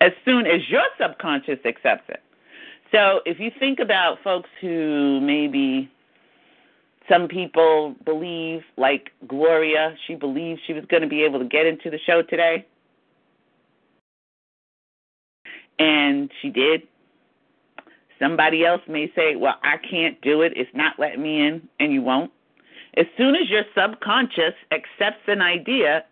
As 0.00 0.12
soon 0.24 0.46
as 0.46 0.68
your 0.68 0.84
subconscious 1.00 1.60
accepts 1.64 2.08
it. 2.08 2.22
So 2.90 3.20
if 3.24 3.38
you 3.38 3.50
think 3.58 3.78
about 3.78 4.18
folks 4.22 4.50
who 4.60 5.20
maybe 5.20 5.90
some 7.12 7.28
people 7.28 7.94
believe, 8.04 8.62
like 8.76 9.10
Gloria, 9.28 9.94
she 10.06 10.14
believed 10.14 10.60
she 10.66 10.72
was 10.72 10.84
going 10.86 11.02
to 11.02 11.08
be 11.08 11.22
able 11.22 11.38
to 11.40 11.44
get 11.44 11.66
into 11.66 11.90
the 11.90 11.98
show 12.06 12.22
today. 12.22 12.66
And 15.78 16.30
she 16.40 16.48
did. 16.48 16.82
Somebody 18.18 18.64
else 18.64 18.80
may 18.88 19.12
say, 19.14 19.36
Well, 19.36 19.56
I 19.62 19.76
can't 19.78 20.20
do 20.22 20.42
it. 20.42 20.52
It's 20.56 20.70
not 20.74 20.98
letting 20.98 21.22
me 21.22 21.46
in, 21.46 21.68
and 21.80 21.92
you 21.92 22.02
won't. 22.02 22.30
As 22.96 23.06
soon 23.16 23.34
as 23.34 23.48
your 23.48 23.64
subconscious 23.76 24.54
accepts 24.70 25.24
an 25.26 25.42
idea, 25.42 26.04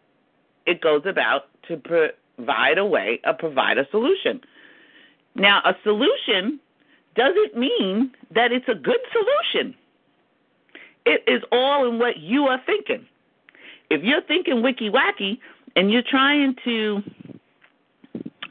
it 0.67 0.81
goes 0.81 1.03
about 1.07 1.43
to 1.69 1.77
provide 1.77 2.79
a 2.79 2.85
way, 2.85 3.21
or 3.25 3.35
provide 3.35 3.79
a 3.79 3.89
solution. 3.91 4.41
Now, 5.35 5.61
a 5.65 5.75
solution 5.85 6.59
doesn't 7.15 7.57
mean 7.57 8.13
that 8.35 8.51
it's 8.53 8.69
a 8.69 8.75
good 8.75 9.01
solution. 9.13 9.75
It 11.07 11.23
is 11.27 11.43
all 11.51 11.89
in 11.89 11.99
what 11.99 12.19
you 12.19 12.47
are 12.47 12.61
thinking. 12.65 13.07
If 13.91 14.03
you're 14.03 14.23
thinking 14.23 14.63
wicky 14.63 14.91
wacky 14.91 15.39
and 15.77 15.91
you're 15.91 16.03
trying 16.09 16.57
to 16.65 17.03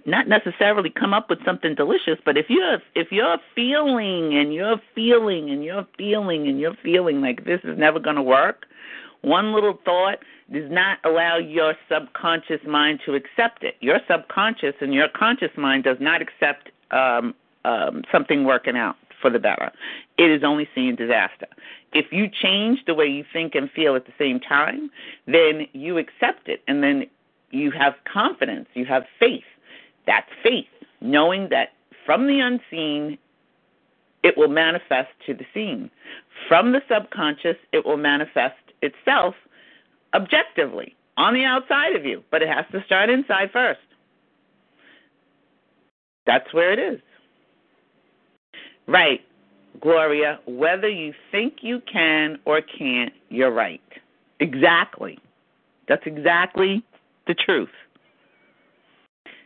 not 0.05 0.27
necessarily 0.27 0.89
come 0.89 1.13
up 1.13 1.29
with 1.29 1.43
something 1.45 1.75
delicious, 1.75 2.17
but 2.25 2.37
if 2.37 2.49
you're 2.49 2.79
if 2.95 3.11
you're 3.11 3.37
feeling 3.55 4.35
and 4.35 4.53
you're 4.53 4.81
feeling 4.95 5.49
and 5.49 5.63
you're 5.63 5.87
feeling 5.97 6.47
and 6.47 6.59
you're 6.59 6.75
feeling 6.83 7.21
like 7.21 7.45
this 7.45 7.61
is 7.63 7.77
never 7.77 7.99
going 7.99 8.15
to 8.15 8.23
work, 8.23 8.65
one 9.21 9.53
little 9.53 9.79
thought 9.85 10.19
does 10.51 10.69
not 10.71 10.97
allow 11.05 11.37
your 11.37 11.75
subconscious 11.87 12.61
mind 12.67 12.99
to 13.05 13.13
accept 13.13 13.63
it. 13.63 13.75
Your 13.81 13.99
subconscious 14.09 14.73
and 14.81 14.93
your 14.93 15.07
conscious 15.09 15.51
mind 15.55 15.83
does 15.83 15.97
not 15.99 16.21
accept 16.21 16.71
um, 16.91 17.35
um, 17.65 18.03
something 18.11 18.45
working 18.45 18.75
out 18.75 18.95
for 19.21 19.29
the 19.29 19.39
better. 19.39 19.71
It 20.17 20.29
is 20.29 20.43
only 20.43 20.67
seeing 20.73 20.95
disaster. 20.95 21.47
If 21.93 22.11
you 22.11 22.27
change 22.29 22.79
the 22.85 22.93
way 22.93 23.07
you 23.07 23.25
think 23.31 23.55
and 23.55 23.69
feel 23.71 23.95
at 23.95 24.05
the 24.05 24.13
same 24.17 24.39
time, 24.39 24.89
then 25.25 25.67
you 25.73 25.97
accept 25.97 26.47
it 26.47 26.61
and 26.67 26.83
then 26.83 27.05
you 27.51 27.71
have 27.71 27.95
confidence, 28.11 28.67
you 28.73 28.85
have 28.85 29.05
faith. 29.19 29.43
That's 30.05 30.29
faith, 30.43 30.67
knowing 31.01 31.49
that 31.49 31.69
from 32.05 32.27
the 32.27 32.39
unseen, 32.39 33.17
it 34.23 34.37
will 34.37 34.49
manifest 34.49 35.09
to 35.25 35.33
the 35.33 35.45
seen. 35.53 35.89
From 36.47 36.71
the 36.71 36.81
subconscious, 36.89 37.57
it 37.71 37.85
will 37.85 37.97
manifest 37.97 38.55
itself 38.81 39.35
objectively 40.13 40.95
on 41.17 41.33
the 41.33 41.43
outside 41.43 41.95
of 41.95 42.05
you, 42.05 42.23
but 42.31 42.41
it 42.41 42.47
has 42.47 42.65
to 42.71 42.83
start 42.85 43.09
inside 43.09 43.51
first. 43.51 43.79
That's 46.25 46.53
where 46.53 46.71
it 46.71 46.79
is. 46.79 46.99
Right, 48.89 49.21
Gloria. 49.79 50.39
Whether 50.47 50.89
you 50.89 51.13
think 51.31 51.57
you 51.61 51.79
can 51.91 52.39
or 52.45 52.59
can't, 52.61 53.13
you're 53.29 53.51
right. 53.51 53.81
Exactly. 54.39 55.19
That's 55.87 56.01
exactly 56.07 56.83
the 57.27 57.35
truth. 57.35 57.69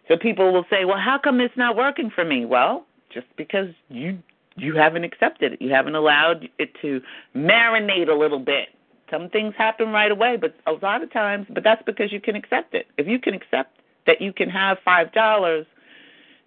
So 0.08 0.15
people 0.17 0.53
will 0.53 0.65
say, 0.69 0.86
"Well, 0.86 0.97
how 0.97 1.17
come 1.17 1.41
it's 1.41 1.58
not 1.58 1.75
working 1.75 2.10
for 2.10 2.23
me?" 2.23 2.45
Well, 2.45 2.86
just 3.10 3.27
because 3.36 3.69
you 3.89 4.19
you 4.56 4.75
haven't 4.75 5.03
accepted 5.03 5.53
it. 5.53 5.62
You 5.62 5.71
haven't 5.71 5.95
allowed 5.95 6.47
it 6.58 6.73
to 6.82 7.01
marinate 7.36 8.08
a 8.08 8.13
little 8.13 8.39
bit. 8.39 8.69
Some 9.10 9.29
things 9.29 9.56
happen 9.58 9.89
right 9.89 10.12
away, 10.12 10.38
but 10.38 10.56
a 10.67 10.73
lot 10.73 11.03
of 11.03 11.12
times, 11.12 11.47
but 11.49 11.63
that's 11.63 11.82
because 11.84 12.13
you 12.13 12.21
can 12.21 12.36
accept 12.36 12.73
it. 12.73 12.88
If 12.97 13.08
you 13.08 13.19
can 13.19 13.34
accept 13.34 13.79
that 14.06 14.21
you 14.21 14.32
can 14.32 14.49
have 14.49 14.77
$5 14.86 15.65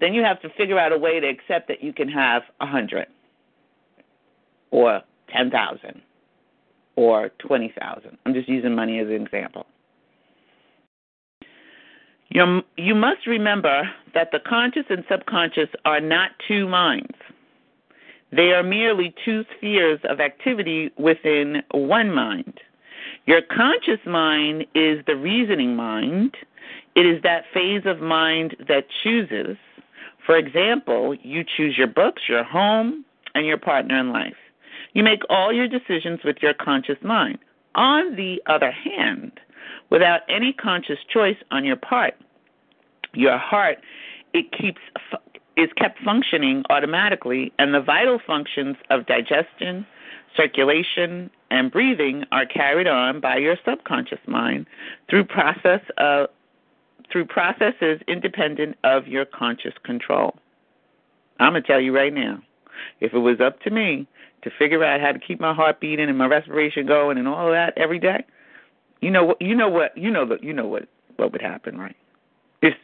then 0.01 0.15
you 0.15 0.23
have 0.23 0.41
to 0.43 0.49
figure 0.51 0.79
out 0.79 0.93
a 0.93 0.99
way 0.99 1.21
to 1.21 1.29
accept 1.29 1.69
that 1.69 1.83
you 1.83 1.93
can 1.93 2.09
have 2.09 2.43
a 2.61 2.67
hundred 2.67 3.07
or 4.71 5.03
ten 5.33 5.51
thousand 5.51 6.03
or 6.97 7.31
20,000. 7.39 8.17
I'm 8.25 8.35
just 8.35 8.49
using 8.49 8.75
money 8.75 8.99
as 8.99 9.07
an 9.07 9.23
example. 9.23 9.67
You, 12.31 12.63
you 12.77 12.95
must 12.95 13.27
remember 13.27 13.83
that 14.15 14.31
the 14.33 14.41
conscious 14.41 14.85
and 14.89 15.05
subconscious 15.09 15.69
are 15.85 16.01
not 16.01 16.31
two 16.49 16.67
minds. 16.67 17.15
They 18.33 18.53
are 18.53 18.63
merely 18.63 19.15
two 19.25 19.45
spheres 19.57 20.01
of 20.09 20.21
activity 20.21 20.91
within 20.99 21.63
one 21.71 22.13
mind. 22.13 22.61
Your 23.27 23.43
conscious 23.43 24.05
mind 24.05 24.63
is 24.75 25.05
the 25.07 25.17
reasoning 25.17 25.77
mind. 25.77 26.37
It 26.97 27.07
is 27.07 27.23
that 27.23 27.45
phase 27.55 27.83
of 27.85 28.01
mind 28.01 28.57
that 28.69 28.87
chooses. 29.03 29.57
For 30.27 30.37
example, 30.37 31.15
you 31.23 31.45
choose 31.57 31.79
your 31.79 31.87
books, 31.87 32.23
your 32.29 32.45
home, 32.45 33.05
and 33.35 33.47
your 33.47 33.59
partner 33.59 33.99
in 33.99 34.13
life. 34.13 34.35
You 34.93 35.05
make 35.05 35.21
all 35.31 35.53
your 35.53 35.69
decisions 35.69 36.21
with 36.25 36.39
your 36.43 36.53
conscious 36.53 36.99
mind. 37.03 37.39
On 37.77 38.17
the 38.17 38.43
other 38.47 38.73
hand, 38.73 39.39
without 39.91 40.23
any 40.29 40.53
conscious 40.53 40.99
choice 41.13 41.37
on 41.51 41.65
your 41.65 41.77
part, 41.77 42.15
your 43.15 43.39
heart 43.39 43.79
it 44.33 44.53
keeps 44.53 44.81
is 45.57 45.71
kept 45.79 45.99
functioning 46.05 46.63
automatically, 46.69 47.53
and 47.59 47.73
the 47.73 47.81
vital 47.81 48.21
functions 48.27 48.77
of 48.91 49.07
digestion, 49.07 49.87
circulation, 50.37 51.31
and 51.51 51.73
breathing 51.73 52.25
are 52.31 52.45
carried 52.45 52.87
on 52.87 53.21
by 53.21 53.37
your 53.37 53.57
subconscious 53.65 54.19
mind 54.27 54.67
through 55.09 55.25
process 55.25 55.81
of, 55.97 56.29
through 57.11 57.27
processes 57.27 58.01
independent 58.09 58.77
of 58.85 59.07
your 59.07 59.25
conscious 59.25 59.75
control. 59.85 60.37
I'm 61.39 61.53
gonna 61.53 61.63
tell 61.63 61.81
you 61.81 61.95
right 61.95 62.13
now, 62.13 62.41
if 63.01 63.15
it 63.15 63.19
was 63.19 63.41
up 63.41 63.61
to 63.63 63.71
me 63.71 64.07
to 64.43 64.51
figure 64.59 64.85
out 64.85 65.01
how 65.01 65.13
to 65.13 65.19
keep 65.19 65.41
my 65.41 65.55
heart 65.55 65.81
beating 65.81 66.09
and 66.09 66.19
my 66.19 66.27
respiration 66.27 66.87
going 66.87 67.19
and 67.19 67.29
all 67.29 67.47
of 67.47 67.53
that 67.53 67.77
every 67.77 67.99
day, 67.99 68.25
you 69.01 69.11
know 69.11 69.25
what 69.25 69.43
you 69.43 69.55
know 69.55 69.69
what 69.69 69.97
you 69.97 70.11
know 70.11 70.27
that 70.27 70.43
you 70.43 70.53
know 70.53 70.67
what 70.67 70.89
what 71.17 71.33
would 71.33 71.43
happen, 71.43 71.79
right? 71.79 71.97
If 72.63 72.75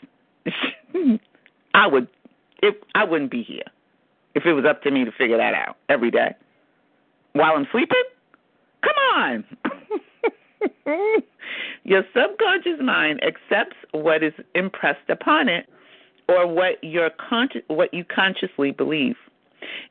I 1.75 1.87
would 1.87 2.09
if 2.63 2.75
I 2.95 3.05
wouldn't 3.05 3.31
be 3.31 3.43
here 3.43 3.65
if 4.35 4.47
it 4.47 4.53
was 4.53 4.65
up 4.65 4.83
to 4.83 4.91
me 4.91 5.05
to 5.05 5.13
figure 5.13 5.37
that 5.37 5.55
out 5.55 5.77
every 5.89 6.11
day 6.11 6.35
while 7.33 7.53
I'm 7.55 7.67
sleeping. 7.71 8.03
Come 8.83 8.95
on. 9.15 9.45
your 11.85 12.05
subconscious 12.15 12.81
mind 12.81 13.21
accepts 13.23 13.77
what 13.93 14.23
is 14.23 14.33
impressed 14.55 15.09
upon 15.09 15.49
it 15.49 15.67
or 16.29 16.47
what 16.47 16.83
your 16.83 17.11
conscious 17.11 17.63
what 17.69 17.93
you 17.93 18.05
consciously 18.05 18.71
believe. 18.71 19.17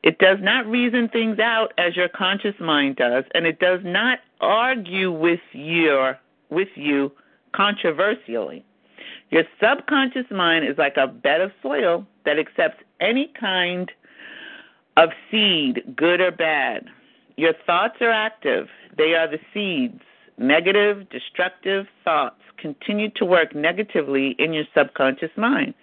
It 0.02 0.18
does 0.18 0.38
not 0.40 0.66
reason 0.66 1.08
things 1.08 1.38
out 1.38 1.72
as 1.78 1.96
your 1.96 2.08
conscious 2.08 2.54
mind 2.60 2.96
does, 2.96 3.24
and 3.34 3.46
it 3.46 3.58
does 3.58 3.80
not 3.84 4.18
argue 4.40 5.10
with 5.10 5.40
your 5.52 6.18
with 6.50 6.68
you 6.74 7.12
controversially. 7.52 8.64
Your 9.30 9.44
subconscious 9.60 10.30
mind 10.30 10.66
is 10.66 10.76
like 10.76 10.96
a 10.96 11.06
bed 11.06 11.40
of 11.40 11.52
soil 11.62 12.06
that 12.24 12.38
accepts 12.38 12.82
any 13.00 13.32
kind 13.38 13.90
of 14.96 15.10
seed, 15.30 15.94
good 15.96 16.20
or 16.20 16.30
bad. 16.30 16.86
Your 17.36 17.54
thoughts 17.66 17.96
are 18.00 18.10
active, 18.10 18.68
they 18.96 19.14
are 19.14 19.26
the 19.26 19.40
seeds. 19.54 20.02
Negative, 20.38 21.08
destructive 21.10 21.86
thoughts 22.04 22.40
continue 22.56 23.10
to 23.16 23.24
work 23.24 23.54
negatively 23.54 24.34
in 24.38 24.52
your 24.52 24.64
subconscious 24.76 25.30
mind. 25.36 25.74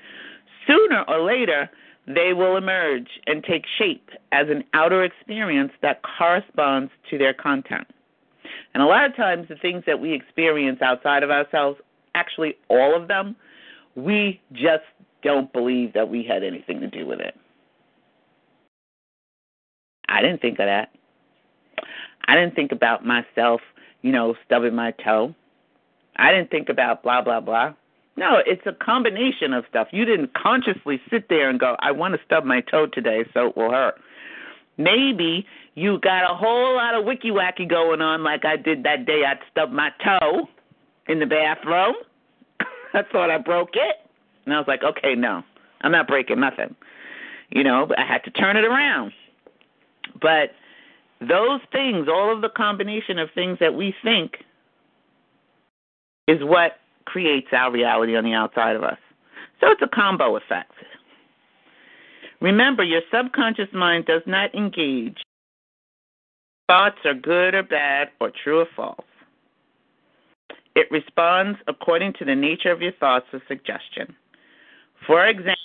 Sooner 0.68 1.04
or 1.08 1.22
later, 1.22 1.70
they 2.08 2.34
will 2.34 2.58
emerge 2.58 3.08
and 3.28 3.44
take 3.44 3.66
shape 3.78 4.10
as 4.32 4.48
an 4.50 4.64
outer 4.74 5.04
experience 5.04 5.72
that 5.82 6.02
corresponds 6.18 6.92
to 7.10 7.18
their 7.18 7.34
content. 7.34 7.88
And 8.74 8.82
a 8.82 8.86
lot 8.86 9.06
of 9.06 9.16
times, 9.16 9.48
the 9.48 9.56
things 9.56 9.84
that 9.86 10.00
we 10.00 10.14
experience 10.14 10.82
outside 10.82 11.24
of 11.24 11.30
ourselves, 11.30 11.80
actually 12.16 12.56
all 12.68 13.00
of 13.00 13.08
them, 13.08 13.36
we 13.96 14.42
just 14.54 14.84
don't 15.22 15.52
believe 15.54 15.94
that 15.94 16.10
we 16.10 16.24
had 16.24 16.44
anything 16.44 16.80
to 16.80 16.88
do 16.88 17.06
with 17.06 17.20
it. 17.20 17.36
I 20.08 20.22
didn't 20.22 20.42
think 20.42 20.60
of 20.60 20.66
that. 20.66 20.90
I 22.28 22.36
didn't 22.36 22.56
think 22.56 22.72
about 22.72 23.06
myself, 23.06 23.62
you 24.02 24.12
know, 24.12 24.36
stubbing 24.46 24.76
my 24.76 24.92
toe. 25.04 25.34
I 26.16 26.32
didn't 26.32 26.52
think 26.52 26.70
about 26.70 27.04
blah, 27.04 27.22
blah, 27.22 27.40
blah. 27.40 27.74
No, 28.18 28.42
it's 28.46 28.66
a 28.66 28.74
combination 28.74 29.54
of 29.54 29.64
stuff. 29.70 29.88
You 29.92 30.04
didn't 30.04 30.34
consciously 30.34 31.00
sit 31.10 31.30
there 31.30 31.50
and 31.50 31.60
go, 31.60 31.78
I 31.80 31.92
want 31.92 32.16
to 32.16 32.20
stub 32.26 32.44
my 32.44 32.62
toe 32.62 32.88
today 32.88 33.24
so 33.34 33.48
it 33.48 33.58
will 33.58 33.72
hurt. 33.72 33.96
Maybe 34.78 35.46
you 35.76 36.00
got 36.00 36.30
a 36.30 36.36
whole 36.36 36.76
lot 36.76 36.96
of 36.96 37.06
wicky 37.06 37.32
wacky 37.32 37.70
going 37.70 38.02
on 38.02 38.24
like 38.24 38.44
I 38.44 38.58
did 38.58 38.84
that 38.84 39.06
day 39.06 39.24
I 39.26 39.36
stubbed 39.52 39.72
my 39.72 39.92
toe 40.04 40.50
in 41.08 41.20
the 41.20 41.26
bathroom. 41.26 41.96
I 42.94 43.04
thought 43.10 43.30
I 43.30 43.38
broke 43.38 43.76
it. 43.76 43.96
And 44.46 44.54
I 44.54 44.58
was 44.58 44.68
like, 44.68 44.84
okay, 44.84 45.16
no, 45.16 45.44
I'm 45.82 45.92
not 45.92 46.08
breaking 46.08 46.40
nothing. 46.40 46.76
You 47.50 47.64
know, 47.64 47.88
I 47.98 48.06
had 48.06 48.24
to 48.26 48.32
turn 48.32 48.58
it 48.58 48.66
around. 48.66 49.14
But 50.22 50.52
those 51.22 51.62
things, 51.72 52.08
all 52.08 52.34
of 52.34 52.42
the 52.42 52.50
combination 52.50 53.20
of 53.20 53.30
things 53.36 53.58
that 53.60 53.74
we 53.74 53.94
think, 54.04 54.38
is 56.28 56.44
what 56.44 56.74
creates 57.06 57.48
our 57.52 57.72
reality 57.72 58.16
on 58.16 58.24
the 58.24 58.34
outside 58.34 58.76
of 58.76 58.84
us. 58.84 58.98
So 59.60 59.72
it's 59.72 59.82
a 59.82 59.88
combo 59.88 60.38
effect. 60.38 60.72
Remember, 62.40 62.84
your 62.84 63.02
subconscious 63.14 63.68
mind 63.74 64.06
does 64.06 64.22
not 64.26 64.54
engage. 64.56 65.18
Thoughts 66.68 67.00
are 67.04 67.16
good 67.16 67.56
or 67.56 67.64
bad, 67.64 68.10
or 68.22 68.32
true 68.44 68.60
or 68.60 68.68
false. 68.76 69.04
It 70.76 70.88
responds 70.92 71.60
according 71.68 72.14
to 72.20 72.26
the 72.26 72.36
nature 72.36 72.72
of 72.72 72.82
your 72.82 72.94
thoughts 72.94 73.26
or 73.34 73.42
suggestion. 73.48 74.16
For 75.06 75.26
example, 75.26 75.56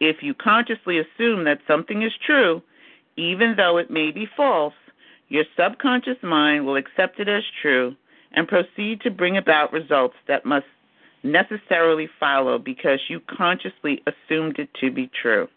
if 0.00 0.22
you 0.22 0.34
consciously 0.34 0.98
assume 0.98 1.44
that 1.44 1.58
something 1.66 2.02
is 2.02 2.12
true, 2.24 2.62
even 3.20 3.54
though 3.56 3.76
it 3.76 3.90
may 3.90 4.10
be 4.10 4.26
false, 4.34 4.74
your 5.28 5.44
subconscious 5.56 6.16
mind 6.22 6.64
will 6.64 6.76
accept 6.76 7.20
it 7.20 7.28
as 7.28 7.42
true 7.60 7.94
and 8.32 8.48
proceed 8.48 9.00
to 9.02 9.10
bring 9.10 9.36
about 9.36 9.72
results 9.72 10.16
that 10.26 10.46
must 10.46 10.66
necessarily 11.22 12.08
follow 12.18 12.58
because 12.58 12.98
you 13.08 13.20
consciously 13.20 14.02
assumed 14.06 14.58
it 14.58 14.70
to 14.80 14.90
be 14.90 15.10
true. 15.20 15.48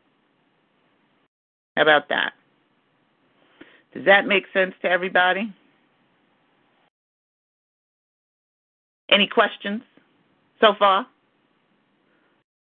How 1.77 1.83
about 1.83 2.09
that? 2.09 2.33
Does 3.93 4.05
that 4.05 4.27
make 4.27 4.43
sense 4.51 4.73
to 4.81 4.89
everybody? 4.89 5.53
Any 9.09 9.27
questions 9.27 9.83
so 10.59 10.73
far? 10.77 11.07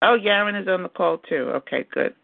Oh, 0.03 0.17
Yaron 0.23 0.61
is 0.61 0.69
on 0.69 0.85
the 0.85 0.89
call 0.89 1.19
too. 1.19 1.51
Okay, 1.57 1.87
good 1.93 2.15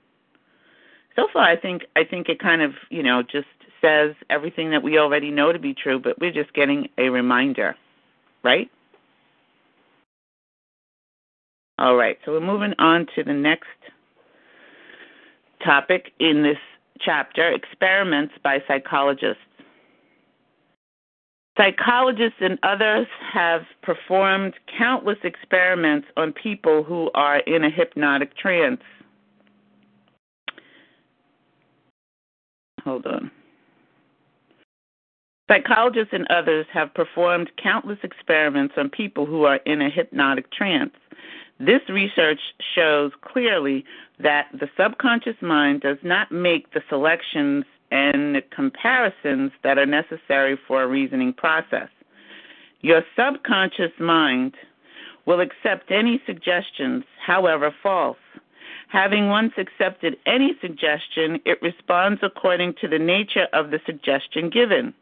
so 1.16 1.29
far 1.33 1.42
I 1.42 1.57
think 1.57 1.83
I 1.96 2.05
think 2.05 2.29
it 2.29 2.38
kind 2.38 2.62
of, 2.62 2.72
you 2.90 3.03
know, 3.03 3.22
just 3.22 3.48
says 3.81 4.14
everything 4.31 4.70
that 4.70 4.83
we 4.83 4.98
already 4.98 5.31
know 5.31 5.53
to 5.53 5.59
be 5.59 5.75
true, 5.75 5.98
but 5.98 6.18
we're 6.20 6.33
just 6.33 6.53
getting 6.55 6.88
a 6.98 7.09
reminder, 7.09 7.77
right? 8.42 8.70
All 11.79 11.96
right, 11.96 12.16
so 12.25 12.33
we're 12.33 12.40
moving 12.40 12.75
on 12.79 13.07
to 13.16 13.25
the 13.25 13.33
next 13.33 13.66
topic 15.64 16.12
in 16.20 16.42
this 16.42 16.59
chapter 17.01 17.51
experiments 17.51 18.35
by 18.42 18.62
psychologists. 18.68 19.42
Psychologists 21.57 22.38
and 22.40 22.59
others 22.62 23.07
have 23.33 23.62
performed 23.83 24.55
countless 24.79 25.18
experiments 25.22 26.07
on 26.16 26.33
people 26.33 26.83
who 26.83 27.11
are 27.14 27.40
in 27.40 27.64
a 27.64 27.70
hypnotic 27.70 28.37
trance. 28.37 28.81
Hold 32.85 33.07
on. 33.07 33.31
Psychologists 35.51 36.12
and 36.12 36.27
others 36.31 36.66
have 36.73 36.95
performed 36.95 37.51
countless 37.62 37.99
experiments 38.03 38.75
on 38.77 38.88
people 38.88 39.27
who 39.27 39.45
are 39.45 39.61
in 39.66 39.83
a 39.83 39.90
hypnotic 39.90 40.51
trance. 40.51 40.95
This 41.61 41.83
research 41.88 42.40
shows 42.75 43.12
clearly 43.21 43.85
that 44.18 44.47
the 44.53 44.68
subconscious 44.77 45.37
mind 45.42 45.83
does 45.83 45.99
not 46.03 46.33
make 46.33 46.73
the 46.73 46.83
selections 46.88 47.64
and 47.90 48.42
comparisons 48.51 49.53
that 49.62 49.79
are 49.79 49.87
necessary 49.87 50.59
for 50.66 50.83
a 50.83 50.88
reasoning 50.88 51.33
process. 51.33 51.88
Your 52.81 53.03
subconscious 53.14 53.92
mind 54.01 54.55
will 55.27 55.40
accept 55.40 55.90
any 55.90 56.21
suggestions, 56.27 57.05
however 57.25 57.75
false, 57.83 58.16
Having 58.92 59.31
once 59.31 59.55
accepted 59.57 60.18
any 60.26 60.55
suggestion, 60.61 61.40
it 61.46 61.62
responds 61.62 62.20
according 62.22 62.74
to 62.83 62.87
the 62.87 62.98
nature 62.98 63.46
of 63.55 63.70
the 63.70 63.81
suggestion 63.87 64.50
given. 64.50 64.92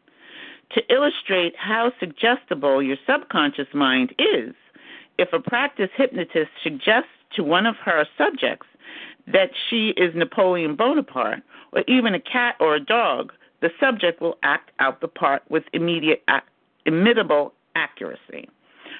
To 0.75 0.81
illustrate 0.89 1.55
how 1.57 1.91
suggestible 1.99 2.81
your 2.81 2.95
subconscious 3.05 3.67
mind 3.73 4.15
is, 4.17 4.55
if 5.17 5.33
a 5.33 5.41
practice 5.41 5.89
hypnotist 5.93 6.51
suggests 6.63 7.09
to 7.35 7.43
one 7.43 7.65
of 7.65 7.75
her 7.83 8.05
subjects 8.17 8.65
that 9.27 9.51
she 9.69 9.89
is 9.97 10.15
Napoleon 10.15 10.77
Bonaparte, 10.77 11.43
or 11.73 11.83
even 11.89 12.15
a 12.15 12.19
cat 12.21 12.55
or 12.61 12.75
a 12.75 12.79
dog, 12.79 13.33
the 13.59 13.71
subject 13.77 14.21
will 14.21 14.37
act 14.41 14.71
out 14.79 15.01
the 15.01 15.09
part 15.09 15.43
with 15.49 15.63
immediate, 15.73 16.23
imitable 16.85 17.53
accuracy. 17.75 18.47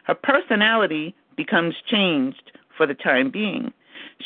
Her 0.04 0.16
personality 0.16 1.16
becomes 1.38 1.76
changed 1.88 2.52
for 2.76 2.86
the 2.86 2.94
time 2.94 3.32
being. 3.32 3.72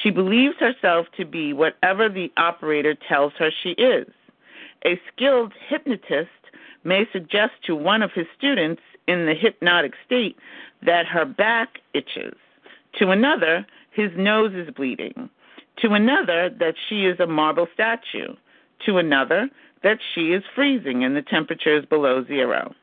She 0.01 0.09
believes 0.09 0.55
herself 0.59 1.07
to 1.17 1.25
be 1.25 1.53
whatever 1.53 2.09
the 2.09 2.31
operator 2.37 2.95
tells 2.95 3.33
her 3.39 3.49
she 3.63 3.71
is. 3.71 4.07
A 4.85 4.99
skilled 5.11 5.53
hypnotist 5.67 6.29
may 6.83 7.07
suggest 7.11 7.53
to 7.65 7.75
one 7.75 8.01
of 8.03 8.11
his 8.13 8.27
students 8.37 8.81
in 9.07 9.25
the 9.25 9.33
hypnotic 9.33 9.93
state 10.05 10.37
that 10.85 11.05
her 11.07 11.25
back 11.25 11.79
itches, 11.93 12.35
to 12.99 13.09
another, 13.09 13.65
his 13.91 14.11
nose 14.15 14.53
is 14.53 14.73
bleeding, 14.73 15.29
to 15.77 15.93
another, 15.93 16.49
that 16.49 16.75
she 16.87 17.05
is 17.05 17.19
a 17.19 17.27
marble 17.27 17.67
statue, 17.73 18.35
to 18.85 18.97
another, 18.97 19.49
that 19.83 19.99
she 20.13 20.31
is 20.33 20.43
freezing 20.53 21.03
and 21.03 21.15
the 21.15 21.21
temperature 21.21 21.75
is 21.77 21.85
below 21.85 22.23
zero. 22.25 22.73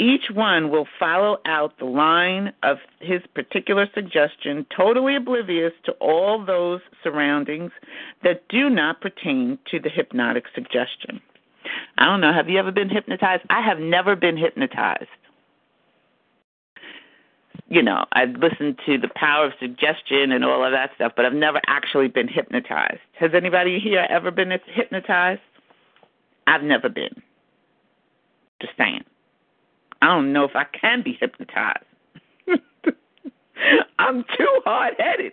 Each 0.00 0.30
one 0.32 0.70
will 0.70 0.86
follow 0.98 1.40
out 1.44 1.78
the 1.78 1.84
line 1.84 2.54
of 2.62 2.78
his 3.00 3.20
particular 3.34 3.86
suggestion, 3.94 4.64
totally 4.74 5.14
oblivious 5.14 5.74
to 5.84 5.92
all 6.00 6.42
those 6.42 6.80
surroundings 7.02 7.70
that 8.24 8.48
do 8.48 8.70
not 8.70 9.02
pertain 9.02 9.58
to 9.70 9.78
the 9.78 9.90
hypnotic 9.90 10.44
suggestion. 10.54 11.20
I 11.98 12.06
don't 12.06 12.22
know. 12.22 12.32
Have 12.32 12.48
you 12.48 12.58
ever 12.58 12.72
been 12.72 12.88
hypnotized? 12.88 13.42
I 13.50 13.60
have 13.60 13.78
never 13.78 14.16
been 14.16 14.38
hypnotized. 14.38 15.04
You 17.68 17.82
know, 17.82 18.06
I've 18.12 18.36
listened 18.36 18.80
to 18.86 18.96
the 18.96 19.10
power 19.14 19.46
of 19.46 19.52
suggestion 19.60 20.32
and 20.32 20.46
all 20.46 20.64
of 20.64 20.72
that 20.72 20.92
stuff, 20.94 21.12
but 21.14 21.26
I've 21.26 21.34
never 21.34 21.60
actually 21.66 22.08
been 22.08 22.26
hypnotized. 22.26 23.00
Has 23.18 23.32
anybody 23.34 23.78
here 23.78 24.06
ever 24.08 24.30
been 24.30 24.50
hypnotized? 24.66 25.42
I've 26.46 26.62
never 26.62 26.88
been. 26.88 27.22
Just 28.62 28.72
saying. 28.78 29.04
I 30.02 30.06
don't 30.06 30.32
know 30.32 30.44
if 30.44 30.56
I 30.56 30.64
can 30.64 31.02
be 31.02 31.16
hypnotized. 31.20 31.84
I'm 33.98 34.24
too 34.36 34.60
hard 34.64 34.94
headed. 34.98 35.32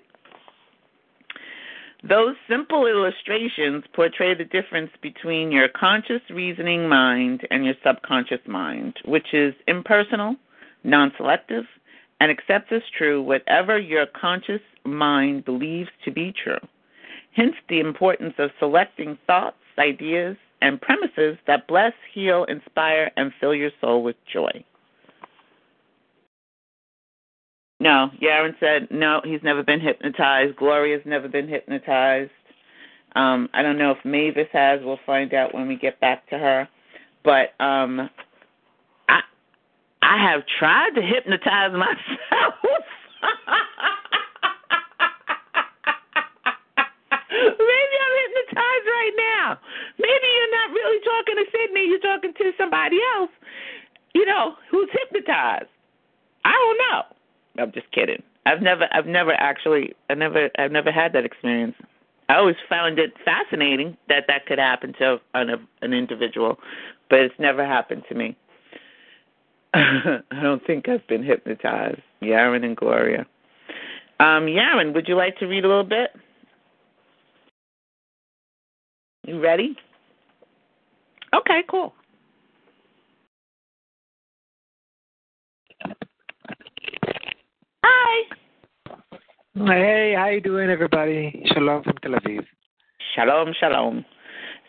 Those 2.04 2.36
simple 2.50 2.86
illustrations 2.86 3.84
portray 3.94 4.34
the 4.36 4.46
difference 4.46 4.92
between 5.02 5.52
your 5.52 5.68
conscious 5.68 6.22
reasoning 6.30 6.88
mind 6.88 7.48
and 7.50 7.66
your 7.66 7.74
subconscious 7.84 8.46
mind, 8.48 8.98
which 9.04 9.34
is 9.34 9.54
impersonal, 9.68 10.36
non 10.84 11.12
selective, 11.18 11.66
and 12.20 12.32
accepts 12.32 12.72
as 12.72 12.82
true 12.98 13.22
whatever 13.22 13.80
your 13.80 14.06
conscious 14.06 14.62
mind 14.86 15.46
believes 15.46 15.90
to 16.06 16.12
be 16.12 16.34
true. 16.44 16.60
Hence, 17.32 17.56
the 17.70 17.80
importance 17.80 18.36
of 18.38 18.52
selecting 18.60 19.18
thoughts, 19.28 19.58
ideas, 19.78 20.38
and 20.62 20.82
premises 20.82 21.38
that 21.48 21.68
bless, 21.68 21.94
heal, 22.14 22.46
inspire, 22.46 23.12
and 23.16 23.32
fill 23.40 23.54
your 23.54 23.72
soul 23.82 24.04
with 24.04 24.16
joy. 24.32 24.64
No, 27.80 28.10
Yaron 28.22 28.56
said 28.60 28.88
no, 28.90 29.22
he's 29.24 29.44
never 29.44 29.62
been 29.62 29.80
hypnotized. 29.80 30.56
Gloria's 30.58 31.06
never 31.06 31.28
been 31.28 31.48
hypnotized. 31.48 32.32
Um, 33.16 33.50
I 33.54 33.62
don't 33.62 33.78
know 33.78 33.92
if 33.92 34.04
Mavis 34.04 34.48
has. 34.52 34.80
We'll 34.84 35.00
find 35.06 35.34
out 35.34 35.54
when 35.54 35.68
we 35.68 35.76
get 35.76 36.00
back 36.00 36.28
to 36.30 36.38
her. 36.38 36.68
But 37.24 37.54
um, 37.64 38.10
I 39.10 39.20
I 40.02 40.32
have 40.32 40.42
tried 40.60 40.92
to 40.96 41.02
hypnotize 41.02 41.72
myself. 41.74 42.56
Maybe 47.30 47.96
I'm 48.02 48.16
hypnotized 48.24 48.88
right 48.88 49.16
now. 49.18 49.60
Maybe 50.00 50.17
you're 50.36 50.52
not 50.52 50.70
really 50.72 51.00
talking 51.04 51.36
to 51.36 51.46
Sydney. 51.52 51.88
You're 51.88 52.00
talking 52.00 52.34
to 52.34 52.52
somebody 52.58 52.98
else. 53.16 53.32
You 54.14 54.26
know 54.26 54.56
who's 54.70 54.90
hypnotized. 54.92 55.70
I 56.46 56.52
don't 56.52 56.80
know. 56.90 57.64
I'm 57.64 57.72
just 57.72 57.92
kidding. 57.92 58.24
I've 58.46 58.62
never 58.62 58.88
I've 58.92 59.08
never 59.08 59.34
actually 59.34 59.94
I 60.10 60.14
never 60.14 60.50
I've 60.58 60.72
never 60.72 60.92
had 60.92 61.14
that 61.14 61.26
experience. 61.26 61.76
I 62.30 62.36
always 62.36 62.56
found 62.70 63.00
it 63.00 63.14
fascinating 63.24 63.98
that 64.10 64.26
that 64.28 64.46
could 64.46 64.60
happen 64.60 64.94
to 65.00 65.18
an 65.34 65.50
an 65.82 65.94
individual, 65.94 66.58
but 67.10 67.20
it's 67.20 67.36
never 67.40 67.66
happened 67.66 68.04
to 68.10 68.16
me. 68.16 68.36
I 69.74 70.22
don't 70.42 70.66
think 70.66 70.88
I've 70.88 71.06
been 71.08 71.24
hypnotized. 71.24 72.02
Yaron 72.22 72.64
and 72.64 72.76
Gloria. 72.76 73.26
Um, 74.20 74.48
Yaron, 74.48 74.94
would 74.94 75.08
you 75.08 75.16
like 75.16 75.38
to 75.38 75.46
read 75.46 75.66
a 75.66 75.68
little 75.68 75.84
bit? 75.84 76.12
You 79.26 79.42
ready? 79.42 79.76
Okay, 81.38 81.62
cool. 81.70 81.94
Hi. 87.84 88.36
Hey, 89.54 90.16
how 90.18 90.30
you 90.30 90.42
doing, 90.42 90.70
everybody? 90.72 91.44
Shalom 91.54 91.84
from 91.84 91.94
Tel 92.02 92.14
Aviv. 92.14 92.44
Shalom, 93.16 93.54
shalom. 93.60 94.04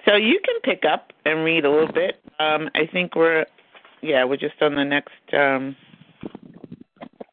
So 0.07 0.17
you 0.17 0.41
can 0.45 0.57
pick 0.63 0.85
up 0.85 1.13
and 1.25 1.43
read 1.43 1.65
a 1.65 1.71
little 1.71 1.93
bit. 1.93 2.21
Um, 2.39 2.69
I 2.75 2.87
think 2.93 3.17
we're, 3.17 3.47
yeah, 4.03 4.25
we're 4.25 4.37
just 4.37 4.61
on 4.61 4.75
the 4.75 4.85
next, 4.85 5.13
um, 5.33 5.75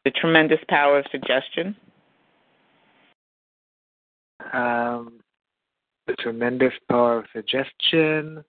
the 0.04 0.12
tremendous 0.12 0.60
power 0.70 1.00
of 1.00 1.06
suggestion. 1.10 1.76
Um, 4.52 5.20
the 6.06 6.14
tremendous 6.14 6.72
power 6.88 7.18
of 7.18 7.26
suggestion. 7.34 8.42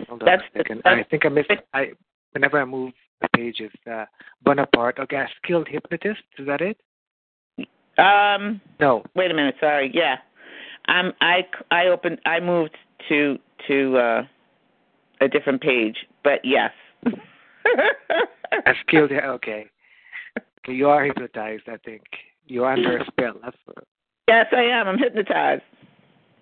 What? 0.00 0.08
Hold 0.08 0.22
that's 0.24 0.42
on 0.42 0.48
a 0.48 0.58
second. 0.58 0.82
I 0.84 1.04
think 1.10 1.26
I 1.26 1.28
missed. 1.28 1.50
I 1.74 1.92
whenever 2.32 2.60
I 2.60 2.64
move 2.64 2.92
the 3.20 3.28
pages, 3.36 3.70
uh, 3.90 4.04
Bonaparte. 4.42 4.98
Okay, 4.98 5.16
a 5.16 5.28
skilled 5.42 5.68
hypnotist. 5.68 6.22
Is 6.38 6.46
that 6.46 6.60
it? 6.60 6.78
Um. 7.98 8.60
No. 8.78 9.04
Wait 9.14 9.30
a 9.30 9.34
minute. 9.34 9.56
Sorry. 9.60 9.90
Yeah. 9.92 10.16
Um. 10.88 11.12
I 11.20 11.46
I 11.70 11.86
opened. 11.86 12.20
I 12.26 12.40
moved 12.40 12.76
to 13.08 13.38
to 13.68 13.96
uh, 13.98 14.22
a 15.20 15.28
different 15.28 15.60
page, 15.60 15.96
but 16.24 16.40
yes. 16.44 16.72
a 17.06 18.72
skilled. 18.86 19.12
Okay. 19.12 19.66
Okay, 20.38 20.72
you 20.72 20.88
are 20.88 21.04
hypnotized. 21.04 21.64
I 21.68 21.76
think 21.78 22.02
you're 22.46 22.70
under 22.70 22.98
a 22.98 23.04
spell. 23.06 23.34
That's. 23.42 23.56
Yes, 24.28 24.46
I 24.52 24.62
am. 24.62 24.88
I'm 24.88 24.98
hypnotized. 24.98 25.62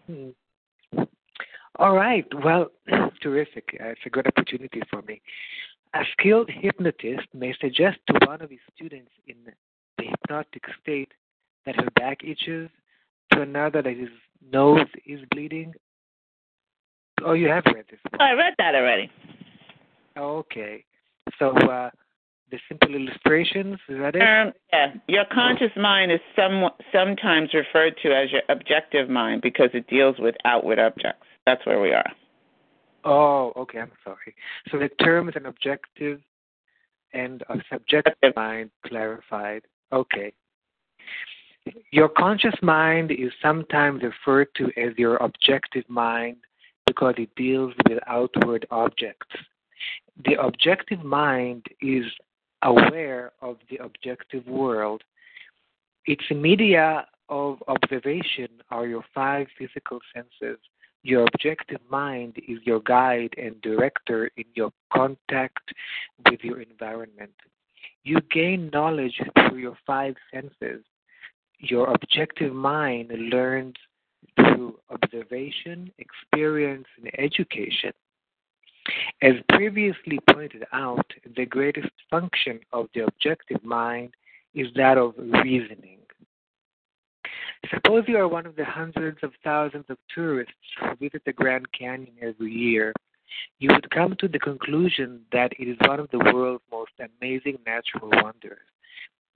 Hmm. 0.06 0.28
All 1.78 1.94
right. 1.94 2.26
Well, 2.44 2.70
terrific. 3.22 3.76
Uh, 3.80 3.88
it's 3.88 4.00
a 4.04 4.10
good 4.10 4.26
opportunity 4.26 4.82
for 4.90 5.02
me. 5.02 5.20
A 5.94 6.00
skilled 6.12 6.50
hypnotist 6.50 7.28
may 7.32 7.54
suggest 7.60 7.98
to 8.08 8.18
one 8.26 8.42
of 8.42 8.50
his 8.50 8.58
students 8.74 9.10
in 9.26 9.36
the 9.96 10.04
hypnotic 10.04 10.64
state 10.82 11.12
that 11.66 11.76
her 11.76 11.88
back 11.94 12.18
itches, 12.24 12.68
to 13.32 13.42
another 13.42 13.82
that 13.82 13.96
his 13.96 14.08
nose 14.50 14.86
is 15.06 15.20
bleeding. 15.30 15.72
Oh, 17.24 17.32
you 17.32 17.48
have 17.48 17.64
read 17.66 17.84
this. 17.90 18.00
I 18.18 18.32
read 18.32 18.54
that 18.58 18.74
already. 18.74 19.10
Okay. 20.16 20.84
So, 21.38 21.50
uh, 21.50 21.90
the 22.50 22.58
simple 22.68 22.94
illustrations, 22.94 23.78
is 23.88 23.98
that 23.98 24.16
it? 24.16 24.22
Um, 24.22 24.52
yeah. 24.72 24.94
Your 25.06 25.24
conscious 25.32 25.70
mind 25.76 26.10
is 26.10 26.20
some, 26.34 26.70
sometimes 26.92 27.52
referred 27.52 27.94
to 28.02 28.08
as 28.16 28.32
your 28.32 28.42
objective 28.48 29.08
mind 29.10 29.42
because 29.42 29.68
it 29.74 29.86
deals 29.88 30.16
with 30.18 30.34
outward 30.44 30.78
objects. 30.78 31.27
That's 31.48 31.64
where 31.64 31.80
we 31.80 31.94
are. 31.94 32.12
Oh, 33.04 33.54
okay. 33.56 33.78
I'm 33.78 33.90
sorry. 34.04 34.34
So 34.70 34.78
the 34.78 34.90
term 35.02 35.30
is 35.30 35.34
an 35.34 35.46
objective 35.46 36.20
and 37.14 37.42
a 37.48 37.54
subjective 37.72 38.36
mind 38.36 38.70
clarified. 38.86 39.62
Okay. 39.90 40.34
Your 41.90 42.10
conscious 42.10 42.52
mind 42.60 43.12
is 43.12 43.32
sometimes 43.40 44.02
referred 44.02 44.48
to 44.56 44.66
as 44.76 44.92
your 44.98 45.16
objective 45.16 45.88
mind 45.88 46.36
because 46.86 47.14
it 47.16 47.34
deals 47.34 47.72
with 47.88 47.98
outward 48.06 48.66
objects. 48.70 49.34
The 50.26 50.38
objective 50.38 51.02
mind 51.02 51.64
is 51.80 52.04
aware 52.60 53.32
of 53.40 53.56
the 53.70 53.78
objective 53.78 54.46
world. 54.46 55.02
Its 56.04 56.24
media 56.30 57.06
of 57.30 57.62
observation 57.68 58.48
are 58.70 58.86
your 58.86 59.04
five 59.14 59.46
physical 59.58 60.00
senses. 60.14 60.58
Your 61.02 61.26
objective 61.26 61.80
mind 61.88 62.36
is 62.48 62.58
your 62.64 62.80
guide 62.80 63.34
and 63.38 63.60
director 63.62 64.30
in 64.36 64.44
your 64.54 64.72
contact 64.92 65.72
with 66.28 66.40
your 66.42 66.60
environment. 66.60 67.32
You 68.04 68.20
gain 68.32 68.70
knowledge 68.72 69.20
through 69.34 69.58
your 69.58 69.78
five 69.86 70.16
senses. 70.32 70.84
Your 71.58 71.90
objective 71.92 72.52
mind 72.52 73.10
learns 73.12 73.74
through 74.36 74.78
observation, 74.90 75.92
experience, 75.98 76.86
and 76.96 77.10
education. 77.18 77.92
As 79.22 79.34
previously 79.50 80.18
pointed 80.32 80.64
out, 80.72 81.06
the 81.36 81.46
greatest 81.46 81.90
function 82.10 82.60
of 82.72 82.88
the 82.94 83.04
objective 83.04 83.62
mind 83.62 84.14
is 84.54 84.68
that 84.76 84.96
of 84.96 85.14
reasoning. 85.18 85.98
Suppose 87.72 88.04
you 88.06 88.16
are 88.16 88.28
one 88.28 88.46
of 88.46 88.56
the 88.56 88.64
hundreds 88.64 89.18
of 89.22 89.32
thousands 89.42 89.86
of 89.88 89.98
tourists 90.14 90.52
who 90.80 90.94
visit 90.96 91.22
the 91.26 91.32
Grand 91.32 91.66
Canyon 91.72 92.14
every 92.22 92.52
year. 92.52 92.92
You 93.58 93.70
would 93.72 93.90
come 93.90 94.16
to 94.20 94.28
the 94.28 94.38
conclusion 94.38 95.22
that 95.32 95.52
it 95.58 95.68
is 95.68 95.76
one 95.86 96.00
of 96.00 96.10
the 96.10 96.18
world's 96.18 96.62
most 96.70 96.92
amazing 96.98 97.58
natural 97.66 98.10
wonders. 98.22 98.58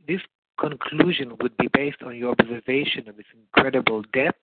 This 0.07 0.21
conclusion 0.59 1.37
would 1.41 1.57
be 1.57 1.69
based 1.73 2.03
on 2.03 2.17
your 2.17 2.33
observation 2.33 3.09
of 3.09 3.19
its 3.19 3.29
incredible 3.35 4.03
depth, 4.13 4.39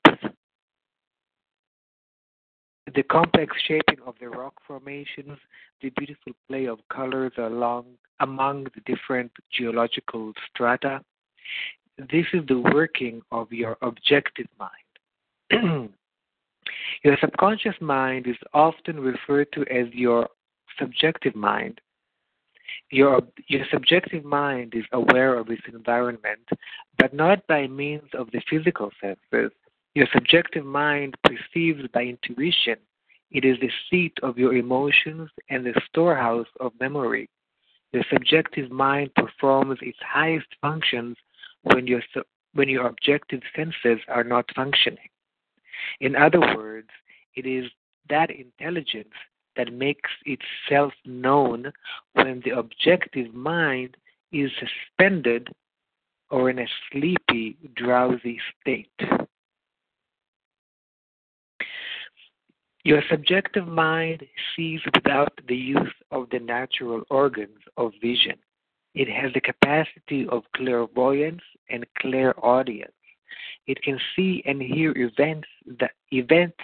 the 2.94 3.04
complex 3.04 3.56
shaping 3.68 4.00
of 4.06 4.16
the 4.20 4.28
rock 4.28 4.56
formations, 4.68 5.38
the 5.82 5.90
beautiful 5.92 6.34
play 6.48 6.66
of 6.66 6.80
colors 6.92 7.32
along 7.38 7.86
among 8.20 8.66
the 8.76 8.82
different 8.86 9.32
geological 9.52 10.34
strata. 10.50 11.02
This 12.00 12.26
is 12.32 12.46
the 12.48 12.60
working 12.74 13.22
of 13.32 13.52
your 13.52 13.78
objective 13.82 14.48
mind. 14.58 15.90
your 17.04 17.18
subconscious 17.20 17.76
mind 17.82 18.26
is 18.26 18.38
often 18.54 19.02
referred 19.02 19.52
to 19.54 19.62
as 19.64 19.88
your 19.92 20.30
subjective 20.80 21.36
mind. 21.36 21.82
Your, 22.90 23.22
your 23.48 23.66
subjective 23.70 24.24
mind 24.24 24.74
is 24.76 24.86
aware 24.94 25.38
of 25.38 25.50
its 25.50 25.62
environment, 25.68 26.48
but 26.98 27.14
not 27.14 27.46
by 27.48 27.68
means 27.68 28.10
of 28.14 28.32
the 28.32 28.42
physical 28.50 28.92
senses. 29.02 29.52
Your 29.94 30.08
subjective 30.14 30.66
mind 30.66 31.16
perceives 31.26 31.86
by 31.94 32.04
intuition. 32.04 32.78
It 33.32 33.44
is 33.44 33.58
the 33.60 33.72
seat 33.90 34.14
of 34.24 34.38
your 34.38 34.54
emotions 34.54 35.30
and 35.50 35.66
the 35.66 35.80
storehouse 35.90 36.48
of 36.62 36.72
memory. 36.80 37.30
The 37.92 38.06
subjective 38.12 38.72
mind 38.72 39.14
performs 39.16 39.80
its 39.82 39.98
highest 40.02 40.48
functions 40.62 41.18
when 41.64 41.88
your, 41.88 42.02
when 42.54 42.70
your 42.70 42.88
objective 42.88 43.42
senses 43.56 44.00
are 44.08 44.24
not 44.24 44.46
functioning. 44.56 45.10
In 46.00 46.16
other 46.16 46.40
words, 46.40 46.90
it 47.36 47.46
is 47.46 47.66
that 48.10 48.30
intelligence 48.32 49.14
that 49.56 49.74
makes 49.74 50.10
itself 50.26 50.94
known 51.06 51.72
when 52.14 52.42
the 52.46 52.58
objective 52.58 53.34
mind 53.34 53.98
is 54.32 54.52
suspended 54.60 55.50
or 56.30 56.50
in 56.50 56.60
a 56.60 56.68
sleepy, 56.92 57.58
drowsy 57.76 58.40
state. 58.62 58.90
Your 62.84 63.02
subjective 63.10 63.68
mind 63.68 64.24
sees 64.56 64.80
without 64.94 65.34
the 65.48 65.56
use 65.56 65.94
of 66.12 66.30
the 66.32 66.40
natural 66.40 67.04
organs 67.10 67.60
of 67.78 67.92
vision. 68.02 68.38
It 68.94 69.08
has 69.10 69.34
the 69.34 69.42
capacity 69.42 70.28
of 70.28 70.44
clairvoyance 70.56 71.42
and 71.70 71.86
clairaudience. 72.00 72.92
It 73.68 73.82
can 73.84 74.00
see 74.16 74.42
and 74.46 74.62
hear 74.62 74.98
events 74.98 75.48
that 75.80 75.92
events 76.12 76.64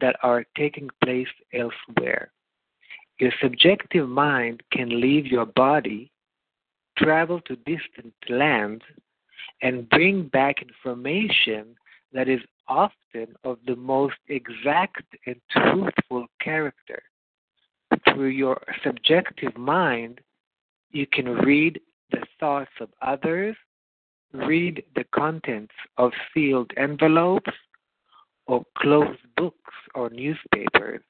that 0.00 0.16
are 0.22 0.44
taking 0.56 0.88
place 1.02 1.28
elsewhere. 1.52 2.30
Your 3.18 3.32
subjective 3.42 4.08
mind 4.08 4.62
can 4.70 5.00
leave 5.00 5.26
your 5.26 5.46
body, 5.46 6.12
travel 6.96 7.40
to 7.42 7.56
distant 7.56 8.14
lands, 8.28 8.84
and 9.62 9.88
bring 9.88 10.28
back 10.28 10.62
information 10.62 11.74
that 12.12 12.28
is 12.28 12.40
often 12.68 13.34
of 13.42 13.58
the 13.66 13.76
most 13.76 14.16
exact 14.28 15.02
and 15.26 15.40
truthful 15.50 16.26
character. 16.40 17.02
Through 18.08 18.28
your 18.28 18.62
subjective 18.84 19.56
mind, 19.56 20.20
you 20.90 21.06
can 21.06 21.26
read 21.26 21.80
the 22.10 22.22
thoughts 22.38 22.70
of 22.80 22.88
others, 23.02 23.56
read 24.32 24.82
the 24.94 25.04
contents 25.14 25.74
of 25.98 26.12
sealed 26.32 26.70
envelopes, 26.76 27.52
or 28.46 28.64
closed 28.78 29.20
books 29.36 29.74
or 29.94 30.10
newspapers. 30.10 31.02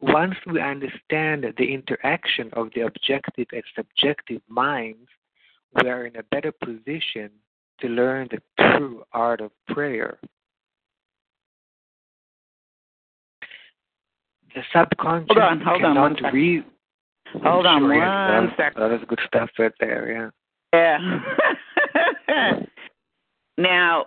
Once 0.00 0.34
we 0.46 0.60
understand 0.60 1.44
the 1.58 1.74
interaction 1.74 2.50
of 2.54 2.70
the 2.74 2.82
objective 2.82 3.46
and 3.52 3.62
subjective 3.74 4.40
minds, 4.48 5.08
we 5.74 5.88
are 5.88 6.06
in 6.06 6.16
a 6.16 6.22
better 6.24 6.52
position 6.52 7.30
to 7.80 7.88
learn 7.88 8.28
the 8.30 8.40
true 8.58 9.04
art 9.12 9.40
of 9.40 9.50
prayer. 9.68 10.18
The 14.54 14.62
subconscious 14.74 15.28
hold 15.30 15.38
on, 15.38 15.60
hold 15.60 15.84
on, 15.84 16.16
cannot 16.16 16.32
read. 16.32 16.64
Hold 17.44 17.66
on 17.66 17.82
Sure, 17.82 18.42
one 18.42 18.52
second. 18.56 18.82
That 18.82 18.92
is 18.92 19.00
good 19.08 19.20
stuff 19.26 19.50
right 19.58 19.72
there, 19.80 20.32
yeah. 20.72 20.98
Yeah. 20.98 21.20
now, 23.58 24.06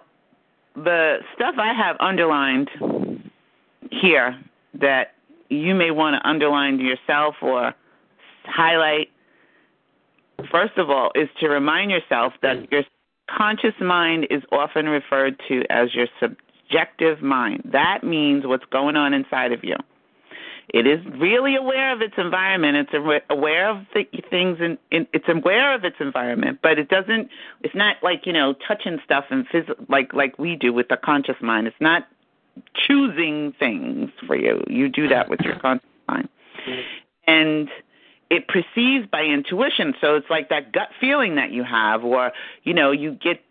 the 0.76 1.18
stuff 1.36 1.56
I 1.58 1.74
have 1.74 1.98
underlined 2.00 2.70
here 3.92 4.40
that 4.80 5.14
you 5.50 5.76
may 5.76 5.92
want 5.92 6.22
to 6.22 6.28
underline 6.28 6.80
yourself 6.80 7.36
or 7.42 7.74
highlight, 8.46 9.10
first 10.52 10.78
of 10.78 10.90
all, 10.90 11.12
is 11.16 11.30
to 11.40 11.48
remind 11.48 11.92
yourself 11.92 12.34
that 12.42 12.72
your 12.72 12.84
conscious 13.30 13.76
mind 13.80 14.28
is 14.30 14.42
often 14.52 14.88
referred 14.88 15.40
to 15.48 15.64
as 15.70 15.94
your 15.94 16.08
subjective 16.20 17.22
mind. 17.22 17.70
That 17.72 18.04
means 18.04 18.46
what's 18.46 18.66
going 18.72 18.96
on 18.96 19.14
inside 19.14 19.52
of 19.52 19.64
you. 19.64 19.76
It 20.70 20.88
is 20.88 21.00
really 21.20 21.56
aware 21.56 21.94
of 21.94 22.02
its 22.02 22.14
environment. 22.18 22.78
It's 22.78 23.22
aware 23.30 23.70
of 23.70 23.86
the 23.94 24.06
things, 24.30 24.60
and 24.62 24.78
it's 24.92 25.28
aware 25.28 25.76
of 25.76 25.84
its 25.84 25.98
environment, 26.00 26.60
but 26.64 26.80
it 26.80 26.90
doesn't. 26.90 27.30
It's 27.62 27.76
not 27.76 27.98
like 28.02 28.26
you 28.26 28.34
know 28.34 28.54
touching 28.68 29.00
stuff 29.04 29.26
and 29.30 29.48
phys- 29.50 29.90
like 29.90 30.14
like 30.14 30.40
we 30.40 30.56
do 30.56 30.72
with 30.72 30.88
the 30.88 30.98
conscious 30.98 31.36
mind. 31.42 31.68
It's 31.68 31.76
not 31.82 32.08
choosing 32.76 33.54
things 33.60 34.10
for 34.26 34.36
you. 34.36 34.64
You 34.68 34.90
do 34.90 35.08
that 35.10 35.30
with 35.30 35.42
your 35.42 35.60
conscious 35.60 35.90
mind, 36.08 36.30
and 37.28 37.70
it 38.30 38.48
perceives 38.48 39.08
by 39.12 39.24
intuition. 39.24 39.94
So 40.00 40.16
it's 40.16 40.30
like 40.30 40.50
that 40.50 40.72
gut 40.72 40.90
feeling 41.00 41.36
that 41.36 41.52
you 41.52 41.64
have, 41.64 42.04
or 42.04 42.32
you 42.64 42.74
know, 42.74 42.92
you 42.92 43.12
get 43.12 43.42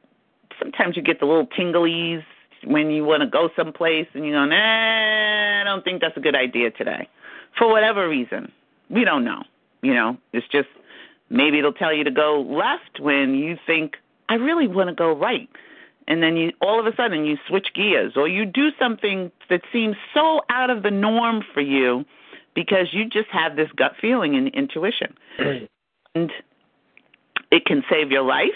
sometimes 0.58 0.96
you 0.96 1.02
get 1.02 1.20
the 1.20 1.26
little 1.26 1.46
tinglies 1.46 2.24
when 2.64 2.90
you 2.90 3.04
want 3.04 3.22
to 3.22 3.28
go 3.28 3.48
someplace 3.56 4.06
and 4.14 4.24
you 4.24 4.32
go, 4.32 4.44
nah, 4.44 5.60
I 5.60 5.64
don't 5.64 5.84
think 5.84 6.00
that's 6.00 6.16
a 6.16 6.20
good 6.20 6.34
idea 6.34 6.70
today, 6.70 7.08
for 7.58 7.68
whatever 7.68 8.08
reason. 8.08 8.52
We 8.90 9.04
don't 9.04 9.24
know. 9.24 9.42
You 9.82 9.94
know, 9.94 10.16
it's 10.32 10.46
just 10.48 10.68
maybe 11.30 11.58
it'll 11.58 11.72
tell 11.72 11.94
you 11.94 12.04
to 12.04 12.10
go 12.10 12.40
left 12.40 13.00
when 13.00 13.34
you 13.34 13.56
think 13.66 13.94
I 14.28 14.34
really 14.34 14.68
want 14.68 14.88
to 14.88 14.94
go 14.94 15.12
right. 15.12 15.48
And 16.08 16.22
then 16.22 16.36
you 16.36 16.52
all 16.60 16.80
of 16.80 16.86
a 16.86 16.94
sudden 16.96 17.24
you 17.24 17.36
switch 17.48 17.68
gears 17.74 18.14
or 18.16 18.28
you 18.28 18.44
do 18.44 18.68
something 18.78 19.30
that 19.50 19.62
seems 19.72 19.96
so 20.14 20.40
out 20.50 20.70
of 20.70 20.82
the 20.82 20.90
norm 20.90 21.42
for 21.54 21.60
you 21.60 22.04
because 22.54 22.88
you 22.92 23.04
just 23.04 23.28
have 23.30 23.56
this 23.56 23.68
gut 23.76 23.92
feeling 24.00 24.36
and 24.36 24.48
intuition. 24.48 25.14
and 26.14 26.30
it 27.50 27.64
can 27.66 27.82
save 27.90 28.10
your 28.10 28.22
life 28.22 28.48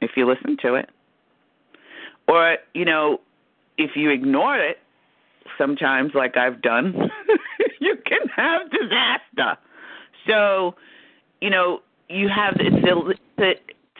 if 0.00 0.12
you 0.16 0.26
listen 0.28 0.56
to 0.62 0.74
it. 0.74 0.88
Or, 2.30 2.58
you 2.74 2.84
know, 2.84 3.20
if 3.76 3.96
you 3.96 4.10
ignore 4.10 4.56
it, 4.56 4.78
sometimes 5.58 6.14
like 6.14 6.36
I've 6.36 6.62
done, 6.62 7.10
you 7.80 7.96
can 8.06 8.28
have 8.36 8.70
disaster. 8.70 9.58
So, 10.26 10.76
you 11.40 11.50
know, 11.50 11.80
you 12.08 12.28
have 12.28 12.56
it's 12.60 13.16
the 13.36 13.54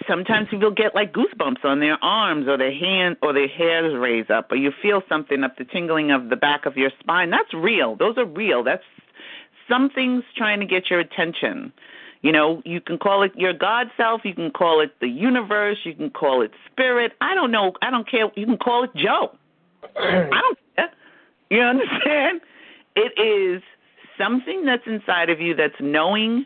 sometimes 0.07 0.49
people 0.49 0.71
get 0.71 0.95
like 0.95 1.13
goosebumps 1.13 1.65
on 1.65 1.81
their 1.81 1.99
arms 2.03 2.47
or 2.47 2.57
their 2.57 2.73
hand 2.73 3.17
or 3.21 3.33
their 3.33 3.49
hairs 3.49 3.95
raise 3.99 4.31
up 4.31 4.51
or 4.53 4.57
you 4.57 4.73
feel 4.81 5.03
something 5.09 5.43
up 5.43 5.57
the 5.57 5.65
tingling 5.65 6.13
of 6.13 6.29
the 6.29 6.37
back 6.37 6.67
of 6.67 6.77
your 6.77 6.91
spine. 7.01 7.31
That's 7.31 7.53
real. 7.53 7.97
Those 7.97 8.17
are 8.17 8.25
real. 8.25 8.63
That's 8.63 8.85
something's 9.69 10.25
trying 10.37 10.61
to 10.61 10.67
get 10.67 10.89
your 10.89 11.01
attention. 11.01 11.73
You 12.23 12.33
know, 12.33 12.63
you 12.67 12.81
can 12.81 12.99
call 12.99 13.23
it 13.23 13.33
your 13.35 13.55
God 13.55 13.87
self, 13.97 14.23
you 14.25 14.35
can 14.35 14.51
call 14.51 14.81
it 14.81 14.95
the 15.01 15.09
universe, 15.09 15.79
you 15.85 15.95
can 15.95 16.11
call 16.11 16.43
it 16.43 16.51
spirit. 16.71 17.13
I 17.21 17.35
don't 17.35 17.51
know. 17.51 17.73
I 17.81 17.91
don't 17.91 18.09
care. 18.09 18.31
You 18.37 18.45
can 18.47 18.59
call 18.59 18.85
it 18.85 18.91
Joe. 18.95 19.35
I 19.97 20.29
don't 20.29 20.59
care. 20.77 20.91
You 21.49 21.61
understand? 21.63 22.43
It 22.95 23.19
is 23.19 23.63
something 24.19 24.65
that's 24.67 24.83
inside 24.87 25.31
of 25.31 25.41
you 25.41 25.55
that's 25.55 25.81
knowing, 25.81 26.45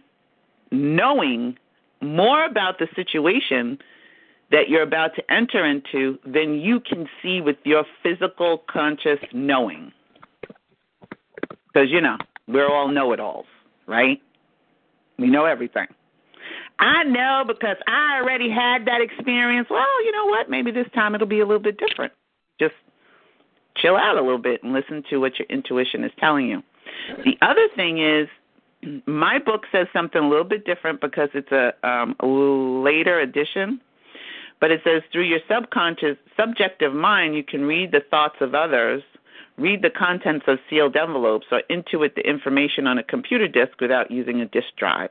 knowing 0.71 1.59
more 2.01 2.45
about 2.45 2.79
the 2.79 2.87
situation 2.95 3.79
that 4.51 4.69
you're 4.69 4.83
about 4.83 5.17
to 5.17 5.33
enter 5.33 5.65
into 5.65 6.19
than 6.25 6.61
you 6.61 6.79
can 6.79 7.09
see 7.23 7.41
with 7.41 7.57
your 7.65 7.85
physical 8.03 8.63
conscious 8.71 9.19
knowing. 9.33 9.91
Because, 11.73 11.91
you 11.91 12.01
know, 12.01 12.19
we're 12.47 12.69
all 12.69 12.89
know 12.89 13.13
it 13.13 13.19
alls, 13.19 13.47
right? 13.87 14.23
We 15.19 15.29
know 15.29 15.45
everything. 15.45 15.87
I 16.79 17.05
know 17.05 17.45
because 17.47 17.77
I 17.87 18.19
already 18.21 18.51
had 18.51 18.87
that 18.87 19.01
experience. 19.01 19.69
Well, 19.71 20.05
you 20.05 20.13
know 20.13 20.27
what? 20.27 20.51
Maybe 20.51 20.71
this 20.71 20.89
time 20.95 21.15
it'll 21.15 21.27
be 21.27 21.41
a 21.41 21.47
little 21.47 21.63
bit 21.63 21.79
different. 21.79 22.13
Just 22.59 22.75
chill 23.77 23.97
out 23.97 24.17
a 24.17 24.23
little 24.23 24.39
bit 24.39 24.63
and 24.63 24.73
listen 24.73 25.05
to 25.11 25.19
what 25.19 25.39
your 25.39 25.47
intuition 25.49 26.05
is 26.05 26.11
telling 26.19 26.49
you. 26.49 26.63
The 27.25 27.37
other 27.43 27.69
thing 27.77 27.99
is, 28.03 28.29
my 29.07 29.39
book 29.39 29.63
says 29.73 29.87
something 29.93 30.23
a 30.23 30.29
little 30.29 30.45
bit 30.45 30.65
different 30.65 31.01
because 31.01 31.29
it's 31.35 31.51
a, 31.53 31.73
um, 31.89 32.17
a 32.21 32.27
later 32.27 33.21
edition. 33.21 33.81
But 34.61 34.71
it 34.71 34.81
says 34.85 35.03
through 35.13 35.25
your 35.25 35.41
subconscious, 35.51 36.17
subjective 36.39 36.93
mind, 36.93 37.35
you 37.35 37.45
can 37.45 37.63
read 37.63 37.93
the 37.93 38.01
thoughts 38.11 38.37
of 38.41 38.55
others, 38.55 39.03
read 39.57 39.83
the 39.83 39.91
contents 39.91 40.45
of 40.49 40.59
sealed 40.69 40.97
envelopes, 40.97 41.47
or 41.51 41.63
intuit 41.71 42.15
the 42.15 42.29
information 42.29 42.87
on 42.87 42.99
a 42.99 43.03
computer 43.03 43.49
disk 43.49 43.81
without 43.81 44.11
using 44.11 44.41
a 44.41 44.47
disk 44.47 44.69
drive. 44.77 45.11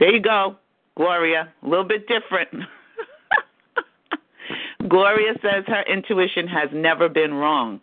There 0.00 0.12
you 0.12 0.20
go, 0.20 0.56
Gloria. 0.96 1.52
A 1.62 1.68
little 1.68 1.84
bit 1.84 2.06
different. 2.06 2.50
Gloria 4.88 5.32
says 5.40 5.64
her 5.66 5.82
intuition 5.82 6.46
has 6.48 6.68
never 6.72 7.08
been 7.08 7.32
wrong. 7.32 7.80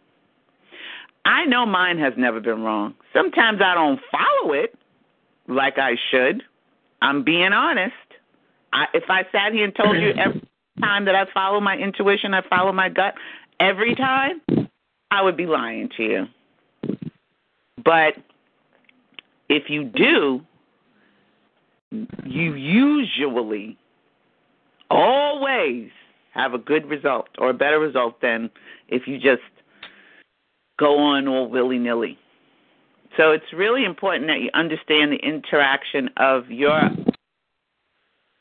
I 1.26 1.46
know 1.46 1.66
mine 1.66 1.98
has 2.00 2.14
never 2.18 2.40
been 2.40 2.62
wrong. 2.62 2.96
Sometimes 3.14 3.60
I 3.64 3.74
don't 3.74 4.00
follow 4.12 4.54
it 4.54 4.76
like 5.48 5.78
I 5.78 5.94
should. 6.12 6.44
I'm 7.02 7.24
being 7.24 7.54
honest. 7.54 7.94
I, 8.74 8.86
if 8.94 9.04
I 9.10 9.24
sat 9.32 9.54
here 9.54 9.66
and 9.66 9.76
told 9.76 9.98
you 9.98 10.12
every 10.12 10.48
time 10.80 11.06
that 11.06 11.16
I 11.16 11.26
follow 11.34 11.60
my 11.60 11.76
intuition, 11.76 12.34
I 12.34 12.42
follow 12.48 12.72
my 12.72 12.90
gut 12.90 13.16
every 13.62 13.96
time, 13.96 14.42
I 15.12 15.22
would 15.22 15.38
be 15.38 15.46
lying 15.46 15.90
to 15.98 16.04
you. 16.04 16.26
But 17.84 18.16
if 19.50 19.70
you 19.70 19.86
do, 19.86 20.42
you 22.26 22.56
usually 22.56 23.78
always 24.90 25.90
have 26.34 26.54
a 26.54 26.58
good 26.58 26.86
result 26.88 27.28
or 27.38 27.50
a 27.50 27.54
better 27.54 27.80
result 27.80 28.20
than 28.22 28.50
if 28.88 29.08
you 29.08 29.18
just 29.18 29.42
go 30.80 30.98
on 30.98 31.28
all 31.28 31.48
willy 31.48 31.78
nilly. 31.78 32.18
So 33.18 33.32
it's 33.32 33.54
really 33.54 33.84
important 33.84 34.28
that 34.28 34.40
you 34.40 34.50
understand 34.54 35.12
the 35.12 35.18
interaction 35.18 36.10
of 36.18 36.50
your 36.50 36.90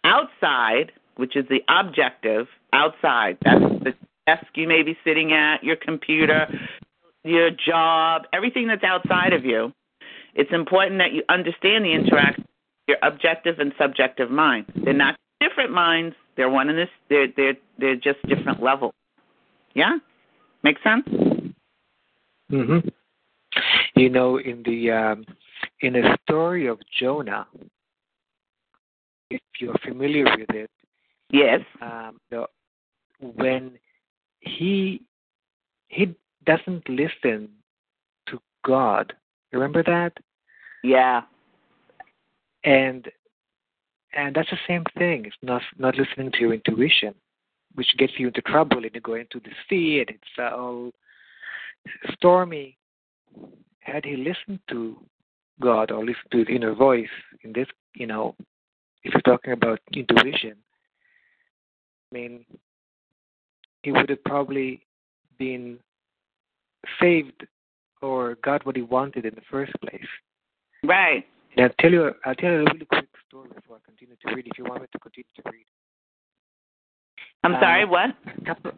outside, 0.05 0.93
which 1.17 1.37
is 1.37 1.45
the 1.49 1.63
objective 1.69 2.47
outside. 2.73 3.37
That's 3.45 3.61
the 3.83 3.95
desk 4.31 4.47
you 4.55 4.69
may 4.69 4.83
be 4.83 4.97
sitting 5.05 5.33
at, 5.33 5.63
your 5.63 5.77
computer, 5.77 6.47
your 7.25 7.51
job, 7.51 8.23
everything 8.33 8.67
that's 8.69 8.85
outside 8.85 9.33
of 9.33 9.45
you. 9.45 9.73
It's 10.35 10.53
important 10.53 10.99
that 10.99 11.13
you 11.13 11.23
understand 11.29 11.85
the 11.85 11.93
interaction 11.93 12.45
your 12.91 12.99
objective 13.03 13.61
and 13.61 13.73
subjective 13.79 14.31
mind. 14.31 14.67
They're 14.85 14.93
not 14.93 15.17
different 15.41 15.71
minds. 15.71 16.17
They're 16.37 16.51
one 16.51 16.69
in 16.69 16.77
this. 16.77 16.89
They're 17.09 17.29
they're 17.37 17.55
they're 17.79 17.95
just 17.95 18.21
different 18.29 18.61
levels. 18.61 18.95
Yeah, 19.75 19.99
make 20.65 20.77
sense. 20.83 21.07
Mm 21.09 21.55
Mhm. 22.51 22.93
You 23.95 24.09
know, 24.11 24.39
in 24.39 24.63
the 24.65 24.91
um, 24.91 25.25
in 25.81 25.93
the 25.93 26.19
story 26.25 26.67
of 26.67 26.79
Jonah, 26.99 27.47
if 29.31 29.41
you're 29.61 29.79
familiar 29.85 30.25
with 30.25 30.51
it, 30.51 30.71
yes. 31.31 31.61
Um, 31.81 32.19
the, 32.31 32.47
when 33.21 33.79
he 34.41 35.03
he 35.89 36.15
doesn't 36.45 36.89
listen 36.89 37.49
to 38.29 38.41
God, 38.65 39.13
remember 39.53 39.83
that? 39.83 40.13
Yeah. 40.83 41.23
And 42.65 43.09
and 44.13 44.35
that's 44.35 44.51
the 44.51 44.59
same 44.67 44.85
thing. 44.99 45.25
It's 45.27 45.37
not 45.43 45.63
not 45.79 45.97
listening 45.97 46.33
to 46.33 46.39
your 46.41 46.55
intuition, 46.55 47.15
which 47.75 47.97
gets 47.99 48.15
you 48.19 48.29
into 48.29 48.43
trouble 48.43 48.79
and 48.79 48.91
you 48.95 49.01
go 49.01 49.15
into 49.15 49.41
the 49.41 49.53
sea 49.69 50.01
and 50.01 50.11
it's 50.11 50.39
uh, 50.39 50.57
all 50.57 50.91
stormy. 52.13 52.77
Had 53.81 54.05
he 54.05 54.17
listened 54.17 54.61
to 54.69 54.97
God 55.61 55.91
or 55.91 56.01
listened 56.01 56.31
to 56.33 56.39
his 56.39 56.49
inner 56.49 56.75
voice 56.75 57.09
in 57.43 57.53
this, 57.53 57.69
you 57.95 58.07
know, 58.07 58.35
if 59.05 59.13
you're 59.13 59.23
talking 59.23 59.53
about 59.53 59.81
intuition, 59.93 60.57
I 62.11 62.15
mean, 62.15 62.45
he 63.83 63.93
would 63.93 64.09
have 64.09 64.25
probably 64.25 64.83
been 65.39 65.79
saved 67.01 67.47
or 68.03 68.37
got 68.43 68.65
what 68.65 68.77
he 68.77 68.83
wanted 68.83 69.25
in 69.25 69.35
the 69.35 69.43
first 69.51 69.73
place. 69.81 70.01
Right. 70.83 71.27
And 71.57 71.67
I'll 71.67 71.73
tell 71.81 71.91
you. 71.91 72.11
I'll 72.25 72.35
tell 72.35 72.51
you 72.51 72.61
a 72.61 72.73
really 72.73 72.87
quick 72.87 73.09
story 73.29 73.51
before 73.55 73.77
I 73.77 73.81
continue 73.85 74.17
to 74.27 74.35
read. 74.35 74.47
If 74.47 74.59
you 74.59 74.65
want 74.65 74.83
me 74.83 74.89
to 74.93 74.99
continue 74.99 75.25
to 75.37 75.43
read. 75.51 75.67
I'm 77.43 77.53
sorry. 77.61 77.85
Uh, 77.85 77.89
what? 77.89 78.11
Couple, 78.47 78.73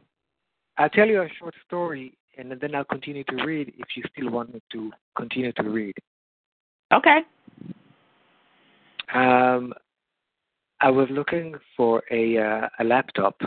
I'll 0.78 0.88
tell 0.88 1.06
you 1.06 1.22
a 1.22 1.28
short 1.38 1.54
story, 1.66 2.16
and 2.38 2.50
then 2.60 2.74
I'll 2.74 2.84
continue 2.84 3.24
to 3.24 3.44
read 3.44 3.72
if 3.76 3.88
you 3.96 4.02
still 4.12 4.30
want 4.30 4.54
me 4.54 4.60
to 4.72 4.90
continue 5.16 5.52
to 5.52 5.62
read. 5.62 5.94
Okay. 6.92 7.20
Um, 9.14 9.74
I 10.80 10.90
was 10.90 11.08
looking 11.10 11.54
for 11.76 12.02
a 12.10 12.38
uh, 12.38 12.68
a 12.78 12.84
laptop, 12.84 13.40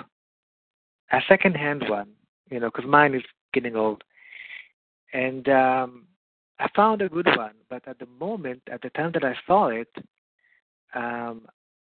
a 1.11 1.21
second-hand 1.27 1.85
one, 1.89 2.09
you 2.49 2.59
know, 2.59 2.69
because 2.73 2.89
mine 2.89 3.13
is 3.13 3.23
getting 3.53 3.75
old, 3.75 4.03
and 5.13 5.47
um, 5.49 6.07
I 6.59 6.67
found 6.75 7.01
a 7.01 7.09
good 7.09 7.27
one. 7.35 7.53
But 7.69 7.87
at 7.87 7.99
the 7.99 8.07
moment, 8.19 8.61
at 8.71 8.81
the 8.81 8.89
time 8.91 9.11
that 9.13 9.23
I 9.23 9.35
saw 9.45 9.67
it, 9.67 9.89
um, 10.93 11.47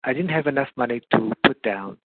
I 0.04 0.12
didn't 0.12 0.30
have 0.30 0.46
enough 0.46 0.68
money 0.76 1.00
to 1.12 1.32
put 1.44 1.62
down. 1.62 1.98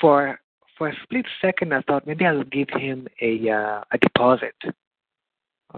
For 0.00 0.40
for 0.76 0.88
a 0.88 0.96
split 1.02 1.26
second, 1.40 1.72
I 1.74 1.82
thought 1.82 2.06
maybe 2.06 2.24
I'll 2.24 2.44
give 2.44 2.68
him 2.70 3.06
a 3.20 3.50
uh, 3.50 3.82
a 3.92 3.98
deposit. 3.98 4.56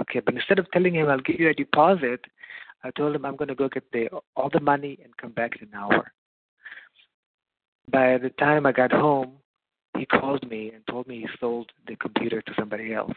Okay, 0.00 0.20
but 0.20 0.34
instead 0.34 0.58
of 0.58 0.70
telling 0.70 0.94
him 0.94 1.08
I'll 1.08 1.20
give 1.20 1.38
you 1.38 1.50
a 1.50 1.54
deposit, 1.54 2.24
I 2.82 2.90
told 2.90 3.14
him 3.14 3.24
I'm 3.24 3.36
going 3.36 3.48
to 3.48 3.54
go 3.54 3.68
get 3.68 3.90
the 3.92 4.08
all 4.36 4.50
the 4.50 4.60
money 4.60 4.98
and 5.02 5.16
come 5.16 5.32
back 5.32 5.56
in 5.56 5.68
an 5.68 5.74
hour. 5.74 6.12
By 7.90 8.18
the 8.18 8.30
time 8.30 8.66
I 8.66 8.72
got 8.72 8.92
home, 8.92 9.34
he 9.96 10.06
called 10.06 10.48
me 10.48 10.70
and 10.74 10.86
told 10.88 11.06
me 11.06 11.20
he 11.20 11.28
sold 11.38 11.70
the 11.86 11.96
computer 11.96 12.42
to 12.42 12.52
somebody 12.58 12.92
else. 12.92 13.12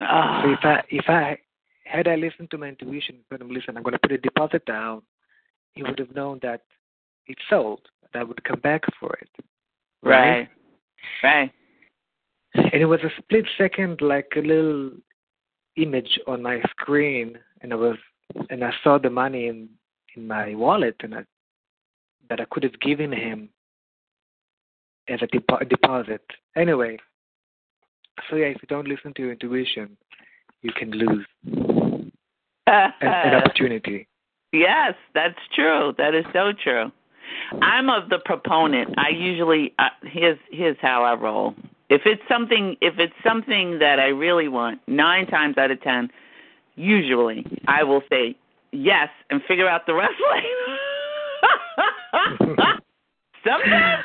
Ah. 0.00 0.42
So 0.42 0.52
if 0.52 0.58
I 0.62 0.82
if 0.90 1.04
I 1.08 1.38
had 1.84 2.08
I 2.08 2.16
listened 2.16 2.50
to 2.50 2.58
my 2.58 2.68
intuition, 2.68 3.16
told 3.28 3.42
him, 3.42 3.50
listen, 3.50 3.76
I'm 3.76 3.82
going 3.82 3.92
to 3.92 3.98
put 3.98 4.12
a 4.12 4.18
deposit 4.18 4.64
down, 4.64 5.02
he 5.72 5.82
would 5.82 5.98
have 5.98 6.14
known 6.14 6.38
that 6.42 6.62
it's 7.26 7.40
sold. 7.48 7.80
That 8.12 8.20
I 8.20 8.22
would 8.24 8.42
come 8.44 8.60
back 8.60 8.82
for 8.98 9.14
it. 9.20 9.28
right. 10.02 10.48
Right. 11.22 11.50
And 12.54 12.82
it 12.82 12.86
was 12.86 13.00
a 13.00 13.10
split 13.22 13.46
second, 13.56 14.00
like 14.00 14.32
a 14.36 14.40
little 14.40 14.90
image 15.76 16.18
on 16.26 16.42
my 16.42 16.60
screen, 16.70 17.38
and 17.60 17.72
I 17.72 17.76
was 17.76 17.96
and 18.50 18.64
I 18.64 18.72
saw 18.82 18.98
the 18.98 19.10
money 19.10 19.46
in 19.46 19.68
in 20.16 20.26
my 20.26 20.54
wallet, 20.54 20.96
and 21.00 21.14
I, 21.14 21.24
that 22.28 22.40
I 22.40 22.44
could 22.50 22.64
have 22.64 22.80
given 22.80 23.12
him 23.12 23.50
as 25.10 25.20
a 25.22 25.26
depo- 25.26 25.68
deposit. 25.68 26.22
Anyway, 26.56 26.98
so 28.28 28.36
yeah, 28.36 28.46
if 28.46 28.58
you 28.62 28.68
don't 28.68 28.88
listen 28.88 29.12
to 29.14 29.22
your 29.22 29.32
intuition, 29.32 29.96
you 30.62 30.72
can 30.72 30.90
lose 30.90 31.26
an, 32.66 32.92
an 33.00 33.34
opportunity. 33.34 34.06
Yes, 34.52 34.94
that's 35.14 35.38
true. 35.54 35.94
That 35.98 36.14
is 36.14 36.24
so 36.32 36.52
true. 36.52 36.90
I'm 37.62 37.88
of 37.88 38.08
the 38.08 38.18
proponent. 38.24 38.98
I 38.98 39.10
usually 39.10 39.72
uh, 39.78 39.88
here's 40.02 40.38
here's 40.50 40.76
how 40.80 41.04
I 41.04 41.14
roll. 41.14 41.54
If 41.88 42.02
it's 42.04 42.22
something 42.28 42.76
if 42.80 42.98
it's 42.98 43.14
something 43.24 43.78
that 43.78 43.98
I 43.98 44.08
really 44.08 44.48
want, 44.48 44.80
9 44.86 45.26
times 45.26 45.58
out 45.58 45.70
of 45.70 45.80
10 45.82 46.10
usually 46.76 47.44
I 47.66 47.82
will 47.84 48.02
say 48.10 48.36
yes 48.72 49.08
and 49.30 49.42
figure 49.46 49.68
out 49.68 49.86
the 49.86 49.94
rest 49.94 50.14
later. 50.32 50.78
sometimes 53.44 54.04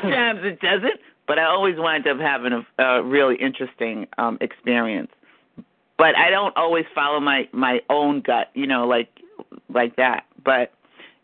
sometimes 0.00 0.40
it 0.44 0.60
doesn't, 0.60 1.00
but 1.26 1.38
I 1.38 1.44
always 1.44 1.76
wind 1.78 2.06
up 2.06 2.18
having 2.18 2.52
a, 2.52 2.82
a 2.82 3.02
really 3.02 3.36
interesting 3.36 4.06
um 4.18 4.38
experience. 4.40 5.10
But 5.96 6.16
I 6.16 6.30
don't 6.30 6.56
always 6.56 6.84
follow 6.94 7.20
my 7.20 7.48
my 7.52 7.80
own 7.90 8.20
gut, 8.20 8.50
you 8.54 8.66
know, 8.66 8.86
like 8.86 9.08
like 9.68 9.96
that. 9.96 10.24
But 10.44 10.72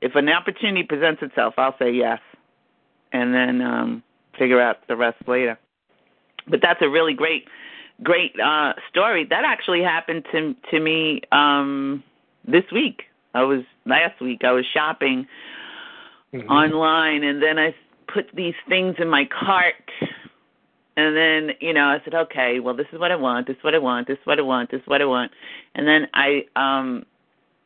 if 0.01 0.15
an 0.15 0.29
opportunity 0.29 0.83
presents 0.83 1.23
itself, 1.23 1.55
I'll 1.59 1.77
say 1.79 1.91
yes, 1.93 2.21
and 3.13 3.35
then 3.35 3.61
um 3.63 4.03
figure 4.39 4.61
out 4.61 4.87
the 4.89 4.97
rest 4.97 5.19
later. 5.27 5.59
But 6.49 6.61
that's 6.63 6.81
a 6.83 6.89
really 6.89 7.15
great 7.15 7.47
great 8.03 8.39
uh 8.41 8.75
story. 8.89 9.27
That 9.29 9.45
actually 9.45 9.83
happened 9.83 10.25
to 10.33 10.55
to 10.71 10.81
me 10.81 11.23
um 11.33 12.03
this 12.47 12.65
week. 12.73 13.03
I 13.35 13.43
was 13.43 13.63
last 13.87 14.21
week. 14.21 14.43
I 14.45 14.53
was 14.53 14.65
shopping 14.73 15.27
Mhm. 16.33 16.49
online 16.49 17.25
and 17.25 17.43
then 17.43 17.59
I 17.59 17.75
put 18.13 18.27
these 18.35 18.55
things 18.69 18.97
in 18.99 19.09
my 19.09 19.25
cart 19.27 19.75
and 20.97 21.17
then, 21.17 21.57
you 21.61 21.73
know, 21.73 21.85
I 21.85 21.99
said, 22.05 22.15
Okay, 22.15 22.61
well 22.61 22.75
this 22.77 22.87
is 22.93 22.99
what 22.99 23.11
I 23.13 23.17
want, 23.17 23.47
this 23.47 23.57
is 23.57 23.65
what 23.65 23.75
I 23.75 23.79
want, 23.79 24.07
this 24.07 24.19
is 24.19 24.27
what 24.27 24.39
I 24.39 24.43
want, 24.43 24.71
this 24.71 24.81
is 24.81 24.87
what 24.87 25.01
I 25.01 25.05
want 25.05 25.33
and 25.75 25.87
then 25.87 26.09
I 26.15 26.47
um 26.57 27.05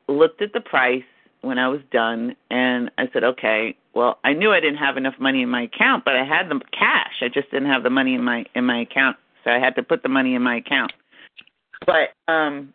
looked 0.08 0.42
at 0.42 0.52
the 0.52 0.60
price 0.60 1.02
when 1.40 1.58
I 1.58 1.68
was 1.68 1.80
done 1.90 2.36
and 2.50 2.90
I 2.98 3.08
said, 3.12 3.24
Okay, 3.24 3.76
well 3.94 4.18
I 4.24 4.32
knew 4.32 4.52
I 4.52 4.60
didn't 4.60 4.78
have 4.78 4.96
enough 4.96 5.14
money 5.18 5.42
in 5.42 5.48
my 5.48 5.62
account, 5.62 6.04
but 6.04 6.16
I 6.16 6.24
had 6.24 6.48
the 6.48 6.60
cash. 6.72 7.22
I 7.22 7.28
just 7.28 7.50
didn't 7.50 7.68
have 7.68 7.82
the 7.82 7.90
money 7.90 8.14
in 8.14 8.24
my 8.24 8.44
in 8.54 8.64
my 8.64 8.80
account. 8.80 9.16
So 9.44 9.50
I 9.50 9.58
had 9.58 9.74
to 9.76 9.82
put 9.82 10.02
the 10.02 10.08
money 10.08 10.34
in 10.34 10.42
my 10.42 10.56
account. 10.56 10.92
But 11.86 12.32
um 12.32 12.72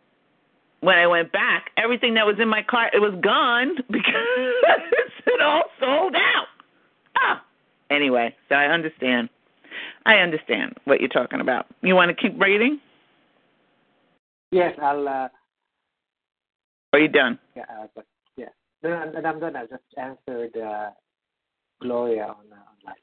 when 0.81 0.97
I 0.97 1.07
went 1.07 1.31
back, 1.31 1.71
everything 1.77 2.13
that 2.13 2.25
was 2.25 2.37
in 2.39 2.47
my 2.47 2.63
cart 2.63 2.93
it 2.93 2.99
was 2.99 3.13
gone 3.21 3.75
because 3.89 5.09
it 5.25 5.41
all 5.41 5.63
sold 5.79 6.15
out. 6.15 6.48
Anyway, 7.89 8.35
so 8.47 8.55
I 8.55 8.65
understand. 8.65 9.29
I 10.05 10.15
understand 10.15 10.75
what 10.85 10.99
you're 10.99 11.09
talking 11.09 11.41
about. 11.41 11.67
You 11.81 11.95
want 11.95 12.09
to 12.09 12.15
keep 12.15 12.39
reading? 12.39 12.79
Yes, 14.51 14.77
I'll. 14.81 15.07
Uh, 15.07 15.27
Are 16.93 16.99
you 16.99 17.07
done? 17.07 17.39
Yeah, 17.55 17.63
uh, 17.69 17.87
but 17.95 18.05
yeah, 18.35 18.49
no, 18.83 19.11
and 19.15 19.25
I'm 19.25 19.39
gonna 19.39 19.67
just 19.69 19.83
answer 19.97 20.49
the 20.53 20.93
Gloria 21.81 22.23
on 22.23 22.45
uh, 22.51 22.87
online. 22.87 22.95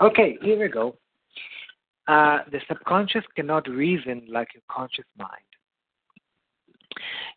Okay, 0.00 0.38
here 0.42 0.58
we 0.58 0.68
go. 0.68 0.96
Uh, 2.06 2.40
the 2.50 2.60
subconscious 2.68 3.24
cannot 3.34 3.68
reason 3.68 4.22
like 4.28 4.48
your 4.54 4.62
conscious 4.70 5.06
mind. 5.18 5.30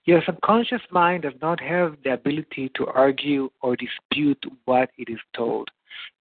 Your 0.06 0.22
subconscious 0.26 0.82
mind 0.92 1.24
does 1.24 1.34
not 1.42 1.60
have 1.60 1.98
the 2.04 2.14
ability 2.14 2.72
to 2.76 2.86
argue 2.88 3.50
or 3.62 3.76
dispute 3.76 4.44
what 4.66 4.90
it 4.98 5.10
is 5.10 5.20
told. 5.36 5.70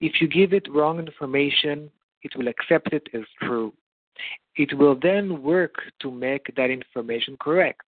If 0.00 0.20
you 0.20 0.28
give 0.28 0.52
it 0.52 0.72
wrong 0.72 0.98
information, 0.98 1.90
it 2.22 2.36
will 2.36 2.48
accept 2.48 2.92
it 2.92 3.08
as 3.14 3.22
true. 3.42 3.72
It 4.56 4.76
will 4.76 4.98
then 5.00 5.42
work 5.42 5.74
to 6.00 6.10
make 6.10 6.54
that 6.56 6.70
information 6.70 7.36
correct. 7.38 7.82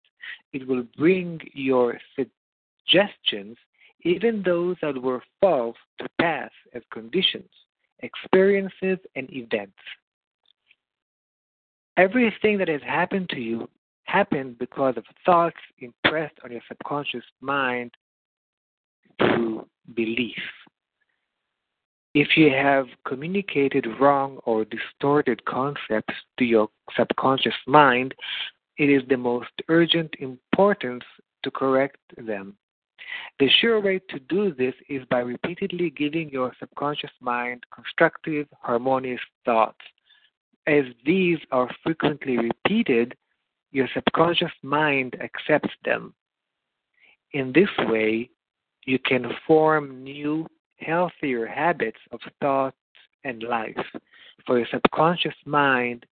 It 0.53 0.67
will 0.69 0.85
bring 0.97 1.41
your 1.55 1.99
suggestions, 2.15 3.57
even 4.03 4.43
those 4.43 4.77
that 4.83 5.01
were 5.01 5.23
false, 5.41 5.77
to 6.01 6.09
pass 6.21 6.51
as 6.75 6.83
conditions, 6.93 7.51
experiences, 8.01 8.99
and 9.17 9.33
events. 9.33 9.79
Everything 11.97 12.59
that 12.59 12.69
has 12.69 12.83
happened 12.83 13.29
to 13.31 13.41
you 13.41 13.69
happened 14.05 14.59
because 14.59 14.97
of 14.97 15.05
thoughts 15.25 15.57
impressed 15.81 16.37
on 16.45 16.53
your 16.53 16.63
subconscious 16.69 17.25
mind 17.41 17.91
through 19.19 19.67
belief. 19.95 20.37
If 22.21 22.37
you 22.37 22.51
have 22.51 22.89
communicated 23.07 23.87
wrong 24.01 24.39
or 24.45 24.65
distorted 24.65 25.45
concepts 25.45 26.15
to 26.41 26.45
your 26.45 26.69
subconscious 26.97 27.55
mind, 27.69 28.13
it 28.77 28.91
is 28.91 29.05
the 29.09 29.17
most 29.17 29.53
urgent 29.69 30.17
importance 30.19 31.05
to 31.45 31.51
correct 31.53 32.01
them. 32.17 32.57
The 33.39 33.49
sure 33.61 33.81
way 33.81 34.01
to 34.11 34.19
do 34.19 34.53
this 34.53 34.75
is 34.89 35.05
by 35.09 35.21
repeatedly 35.21 35.91
giving 35.91 36.29
your 36.31 36.53
subconscious 36.59 37.13
mind 37.21 37.63
constructive, 37.73 38.49
harmonious 38.63 39.21
thoughts. 39.45 39.85
As 40.67 40.87
these 41.07 41.39
are 41.53 41.71
frequently 41.85 42.37
repeated, 42.37 43.15
your 43.71 43.87
subconscious 43.95 44.57
mind 44.65 45.15
accepts 45.21 45.75
them. 45.85 46.13
In 47.33 47.53
this 47.53 47.71
way, 47.87 48.29
you 48.87 48.99
can 48.99 49.31
form 49.47 50.03
new, 50.03 50.49
healthier 50.79 51.47
habits 51.47 51.99
of 52.13 52.21
thought 52.41 52.75
and 53.25 53.43
life, 53.43 53.77
for 54.47 54.59
your 54.59 54.67
subconscious 54.71 55.35
mind 55.45 56.07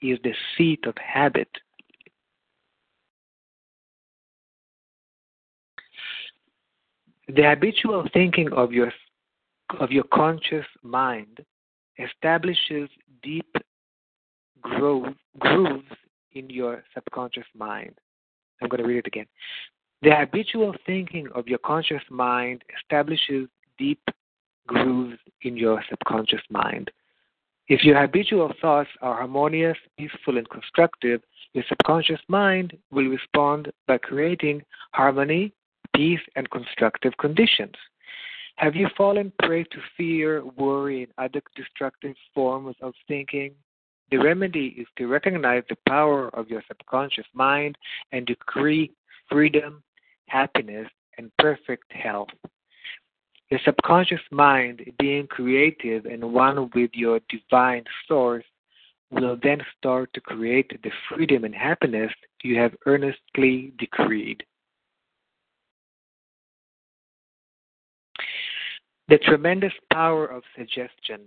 is 0.00 0.18
the 0.22 0.34
seat 0.56 0.84
of 0.86 0.94
habit. 0.98 1.48
The 7.28 7.42
habitual 7.42 8.06
thinking 8.12 8.52
of 8.52 8.72
your 8.72 8.92
of 9.80 9.90
your 9.90 10.04
conscious 10.04 10.66
mind 10.82 11.40
establishes 11.98 12.90
deep 13.22 13.56
grooves 14.60 15.86
in 16.32 16.50
your 16.50 16.84
subconscious 16.94 17.46
mind. 17.56 17.98
I'm 18.60 18.68
going 18.68 18.82
to 18.82 18.86
read 18.86 18.98
it 18.98 19.06
again. 19.06 19.26
The 20.02 20.14
habitual 20.14 20.74
thinking 20.84 21.28
of 21.34 21.48
your 21.48 21.58
conscious 21.58 22.02
mind 22.10 22.62
establishes 22.76 23.48
deep 23.78 24.02
grooves 24.66 25.18
in 25.42 25.56
your 25.56 25.82
subconscious 25.88 26.42
mind. 26.50 26.90
If 27.68 27.84
your 27.84 28.00
habitual 28.00 28.52
thoughts 28.60 28.90
are 29.00 29.16
harmonious, 29.16 29.78
peaceful, 29.98 30.36
and 30.36 30.48
constructive, 30.50 31.22
your 31.54 31.64
subconscious 31.68 32.20
mind 32.28 32.76
will 32.90 33.06
respond 33.08 33.72
by 33.86 33.98
creating 33.98 34.62
harmony, 34.92 35.52
peace, 35.94 36.20
and 36.36 36.50
constructive 36.50 37.16
conditions. 37.18 37.74
Have 38.56 38.76
you 38.76 38.88
fallen 38.96 39.32
prey 39.42 39.64
to 39.64 39.78
fear, 39.96 40.44
worry, 40.56 41.04
and 41.04 41.12
other 41.18 41.42
destructive 41.56 42.14
forms 42.34 42.76
of 42.80 42.94
thinking? 43.08 43.52
The 44.10 44.18
remedy 44.18 44.74
is 44.78 44.86
to 44.98 45.06
recognize 45.06 45.62
the 45.68 45.78
power 45.88 46.28
of 46.36 46.48
your 46.48 46.62
subconscious 46.68 47.26
mind 47.32 47.76
and 48.12 48.26
decree 48.26 48.90
freedom, 49.30 49.82
happiness, 50.28 50.88
and 51.16 51.30
perfect 51.38 51.90
health. 51.92 52.28
Your 53.52 53.60
subconscious 53.66 54.22
mind, 54.30 54.80
being 54.98 55.26
creative 55.26 56.06
and 56.06 56.32
one 56.32 56.70
with 56.74 56.90
your 56.94 57.20
divine 57.28 57.84
source, 58.08 58.46
will 59.10 59.36
then 59.42 59.58
start 59.76 60.08
to 60.14 60.22
create 60.22 60.70
the 60.82 60.90
freedom 61.06 61.44
and 61.44 61.54
happiness 61.54 62.10
you 62.42 62.58
have 62.58 62.74
earnestly 62.86 63.74
decreed. 63.78 64.42
The 69.08 69.18
tremendous 69.18 69.74
power 69.92 70.24
of 70.24 70.44
suggestion. 70.56 71.20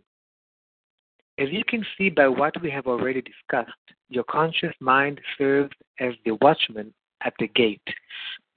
As 1.38 1.50
you 1.52 1.64
can 1.64 1.86
see 1.96 2.10
by 2.10 2.28
what 2.28 2.60
we 2.60 2.72
have 2.72 2.88
already 2.88 3.22
discussed, 3.22 3.70
your 4.10 4.24
conscious 4.24 4.74
mind 4.80 5.22
serves 5.38 5.76
as 6.00 6.14
the 6.26 6.40
watchman 6.42 6.92
at 7.24 7.36
the 7.38 7.50
gate. 7.50 7.88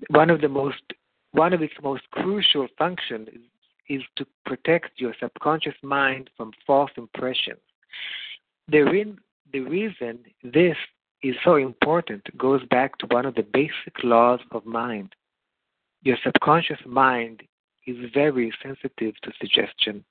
One 0.09 0.31
of 0.31 0.41
the 0.41 0.49
most 0.49 0.81
one 1.33 1.53
of 1.53 1.61
its 1.61 1.75
most 1.83 2.03
crucial 2.11 2.67
functions 2.79 3.29
is, 3.89 4.03
to 4.17 4.27
protect 4.45 5.01
your 5.01 5.15
subconscious 5.21 5.75
mind 5.83 6.31
from 6.37 6.53
false 6.67 6.91
impressions. 6.97 7.61
The, 8.69 8.81
re- 8.81 9.17
the 9.53 9.61
reason 9.61 10.21
this 10.43 10.77
is 11.23 11.35
so 11.45 11.57
important 11.57 12.23
goes 12.37 12.65
back 12.67 12.97
to 12.99 13.07
one 13.07 13.27
of 13.27 13.35
the 13.35 13.43
basic 13.43 14.03
laws 14.05 14.41
of 14.53 14.65
mind. 14.65 15.15
Your 16.03 16.17
subconscious 16.23 16.81
mind 16.87 17.43
is 17.87 17.97
very 18.15 18.53
sensitive 18.63 19.15
to 19.23 19.33
suggestion. 19.41 20.05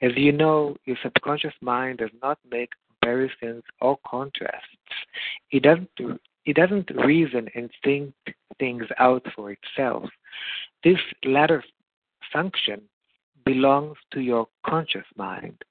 As 0.00 0.12
you 0.16 0.32
know, 0.32 0.76
your 0.84 0.96
subconscious 1.02 1.54
mind 1.60 1.98
does 1.98 2.10
not 2.20 2.38
make 2.50 2.70
comparisons 2.88 3.62
or 3.80 3.98
contrasts. 4.06 4.66
It 5.50 5.62
doesn't 5.62 5.90
it 6.44 6.56
doesn't 6.56 6.90
reason 6.96 7.48
and 7.54 7.70
think 7.84 8.12
things 8.58 8.84
out 8.98 9.24
for 9.36 9.52
itself. 9.52 10.08
This 10.82 10.98
latter 11.24 11.62
function 12.32 12.82
belongs 13.44 13.96
to 14.12 14.20
your 14.20 14.48
conscious 14.66 15.06
mind. 15.16 15.62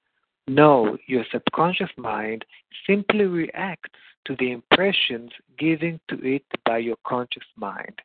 No, 0.48 0.98
your 1.06 1.24
subconscious 1.30 1.90
mind 1.96 2.44
simply 2.86 3.24
reacts 3.24 3.98
to 4.24 4.36
the 4.36 4.52
impressions 4.52 5.30
given 5.58 6.00
to 6.08 6.16
it 6.24 6.44
by 6.64 6.78
your 6.78 6.96
conscious 7.06 7.46
mind. 7.56 8.00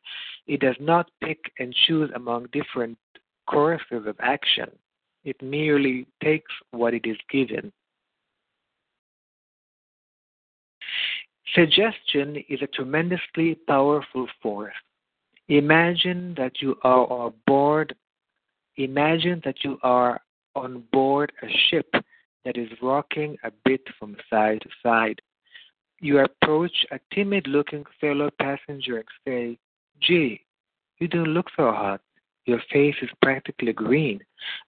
It 0.46 0.60
does 0.60 0.76
not 0.80 1.10
pick 1.22 1.52
and 1.58 1.74
choose 1.86 2.10
among 2.14 2.48
different 2.52 2.98
courses 3.46 4.06
of 4.06 4.16
action. 4.20 4.70
It 5.24 5.40
merely 5.42 6.06
takes 6.22 6.52
what 6.70 6.94
it 6.94 7.06
is 7.06 7.18
given. 7.30 7.72
Suggestion 11.54 12.36
is 12.48 12.60
a 12.62 12.66
tremendously 12.66 13.54
powerful 13.66 14.28
force. 14.42 14.74
Imagine 15.48 16.34
that 16.36 16.60
you 16.60 16.76
are 16.82 17.10
on 17.10 17.32
imagine 18.84 19.42
that 19.44 19.64
you 19.64 19.78
are 19.82 20.20
on 20.54 20.84
board 20.92 21.32
a 21.42 21.46
ship 21.68 21.90
that 22.44 22.56
is 22.56 22.68
rocking 22.80 23.36
a 23.44 23.50
bit 23.64 23.82
from 23.98 24.16
side 24.30 24.62
to 24.62 24.68
side. 24.82 25.20
You 26.00 26.20
approach 26.20 26.86
a 26.90 27.00
timid 27.12 27.46
looking 27.46 27.84
fellow 28.00 28.30
passenger 28.40 28.98
and 28.98 29.08
say, 29.26 29.58
Gee, 30.00 30.44
you 30.98 31.08
don't 31.08 31.34
look 31.34 31.46
so 31.56 31.72
hot. 31.72 32.00
Your 32.46 32.62
face 32.72 32.94
is 33.02 33.10
practically 33.20 33.72
green. 33.72 34.20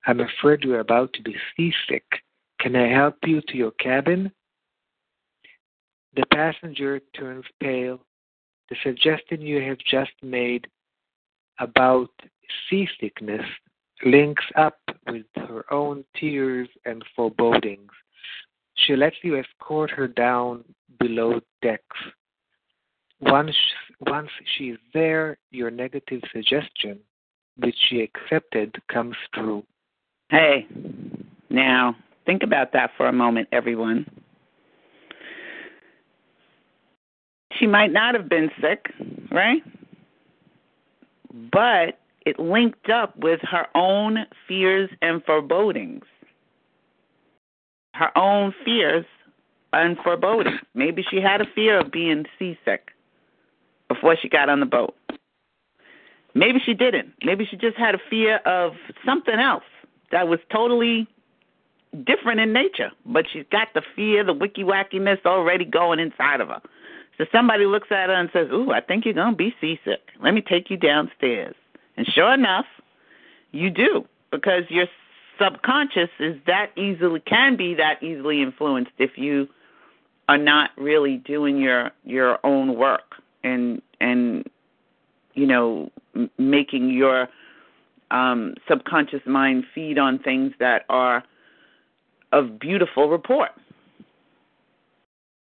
I'm 0.07 0.21
afraid 0.21 0.65
you're 0.65 0.81
about 0.81 1.13
to 1.15 1.23
be 1.23 1.35
seasick. 1.57 2.05
Can 2.61 2.77
I 2.77 2.93
help 2.93 3.17
you 3.25 3.41
to 3.49 3.57
your 3.57 3.71
cabin? 3.73 4.31
The 6.15 6.27
passenger 6.33 7.01
turns 7.17 7.47
pale. 7.61 8.01
The 8.69 8.77
suggestion 8.83 9.41
you 9.41 9.63
have 9.63 9.79
just 9.79 10.13
made 10.23 10.67
about 11.59 12.11
seasickness 12.69 13.47
links 14.05 14.45
up 14.57 14.79
with 15.07 15.27
her 15.37 15.65
own 15.73 16.05
tears 16.19 16.69
and 16.85 17.05
forebodings. 17.15 17.91
She 18.75 18.97
lets 18.97 19.17
you 19.23 19.39
escort 19.39 19.91
her 19.91 20.09
down 20.09 20.65
below 20.99 21.41
decks. 21.63 21.97
Once, 23.21 23.55
once 24.01 24.31
she 24.57 24.71
is 24.71 24.79
there, 24.95 25.37
your 25.51 25.71
negative 25.71 26.23
suggestion 26.33 26.99
which 27.57 27.77
she 27.89 28.01
accepted 28.01 28.75
comes 28.91 29.17
true. 29.35 29.63
Hey, 30.31 30.67
now 31.51 31.95
think 32.25 32.43
about 32.43 32.73
that 32.73 32.93
for 32.97 33.07
a 33.09 33.13
moment, 33.13 33.49
everyone. 33.53 34.07
She 37.59 37.67
might 37.67 37.93
not 37.93 38.15
have 38.15 38.31
been 38.31 38.51
sick, 38.63 38.87
right? 39.31 39.63
but 41.53 42.00
it 42.27 42.39
linked 42.39 42.91
up 42.91 43.17
with 43.17 43.41
her 43.43 43.67
own 43.75 44.27
fears 44.47 44.91
and 45.01 45.25
forebodings. 45.25 46.05
Her 47.95 48.17
own 48.17 48.55
fears 48.65 49.05
and 49.73 49.97
forebodings. 49.99 50.61
Maybe 50.75 51.05
she 51.09 51.21
had 51.21 51.41
a 51.41 51.47
fear 51.55 51.81
of 51.81 51.91
being 51.91 52.25
seasick 52.39 52.91
before 53.89 54.17
she 54.21 54.29
got 54.29 54.49
on 54.49 54.61
the 54.61 54.67
boat. 54.67 54.95
Maybe 56.35 56.61
she 56.65 56.75
didn't. 56.75 57.13
Maybe 57.25 57.45
she 57.45 57.57
just 57.57 57.77
had 57.77 57.95
a 57.95 58.01
fear 58.09 58.37
of 58.47 58.73
something 59.05 59.39
else 59.39 59.65
that 60.13 60.29
was 60.29 60.39
totally 60.53 61.09
different 62.05 62.41
in 62.41 62.53
nature, 62.53 62.93
but 63.05 63.27
she's 63.33 63.45
got 63.51 63.69
the 63.75 63.83
fear, 63.97 64.23
the 64.25 64.33
wicky 64.33 64.63
wackiness 64.63 65.25
already 65.27 65.65
going 65.65 65.99
inside 65.99 66.41
of 66.41 66.49
her. 66.49 66.61
So 67.19 67.25
somebody 67.33 67.67
looks 67.67 67.89
at 67.91 68.09
her 68.09 68.15
and 68.15 68.31
says, 68.33 68.49
Ooh, 68.53 68.71
I 68.71 68.81
think 68.81 69.05
you're 69.05 69.15
going 69.15 69.33
to 69.33 69.37
be 69.37 69.55
seasick. 69.61 70.01
Let 70.23 70.33
me 70.33 70.41
take 70.41 70.71
you 70.71 70.77
downstairs. 70.77 71.55
And 72.01 72.09
sure 72.15 72.33
enough, 72.33 72.65
you 73.53 73.69
do, 73.69 74.07
because 74.31 74.63
your 74.71 74.87
subconscious 75.39 76.09
is 76.19 76.35
that 76.47 76.71
easily, 76.75 77.21
can 77.21 77.59
be 77.59 77.75
that 77.75 78.03
easily 78.03 78.41
influenced 78.41 78.93
if 78.97 79.19
you 79.19 79.47
are 80.27 80.39
not 80.39 80.71
really 80.79 81.19
doing 81.19 81.59
your 81.59 81.91
your 82.03 82.39
own 82.43 82.75
work 82.77 83.17
and 83.45 83.83
and 84.01 84.49
you 85.35 85.47
know 85.47 85.91
making 86.39 86.89
your 86.89 87.29
um 88.11 88.55
subconscious 88.67 89.21
mind 89.27 89.67
feed 89.75 89.99
on 89.99 90.19
things 90.21 90.55
that 90.59 90.87
are 90.89 91.23
of 92.33 92.59
beautiful 92.59 93.11
report. 93.11 93.51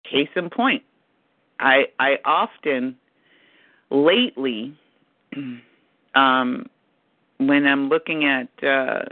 Case 0.09 0.29
in 0.35 0.49
point 0.49 0.81
i 1.59 1.83
i 1.99 2.17
often 2.25 2.97
lately 3.91 4.75
um 6.15 6.67
when 7.37 7.65
i'm 7.65 7.89
looking 7.89 8.25
at 8.25 8.47
uh 8.63 9.03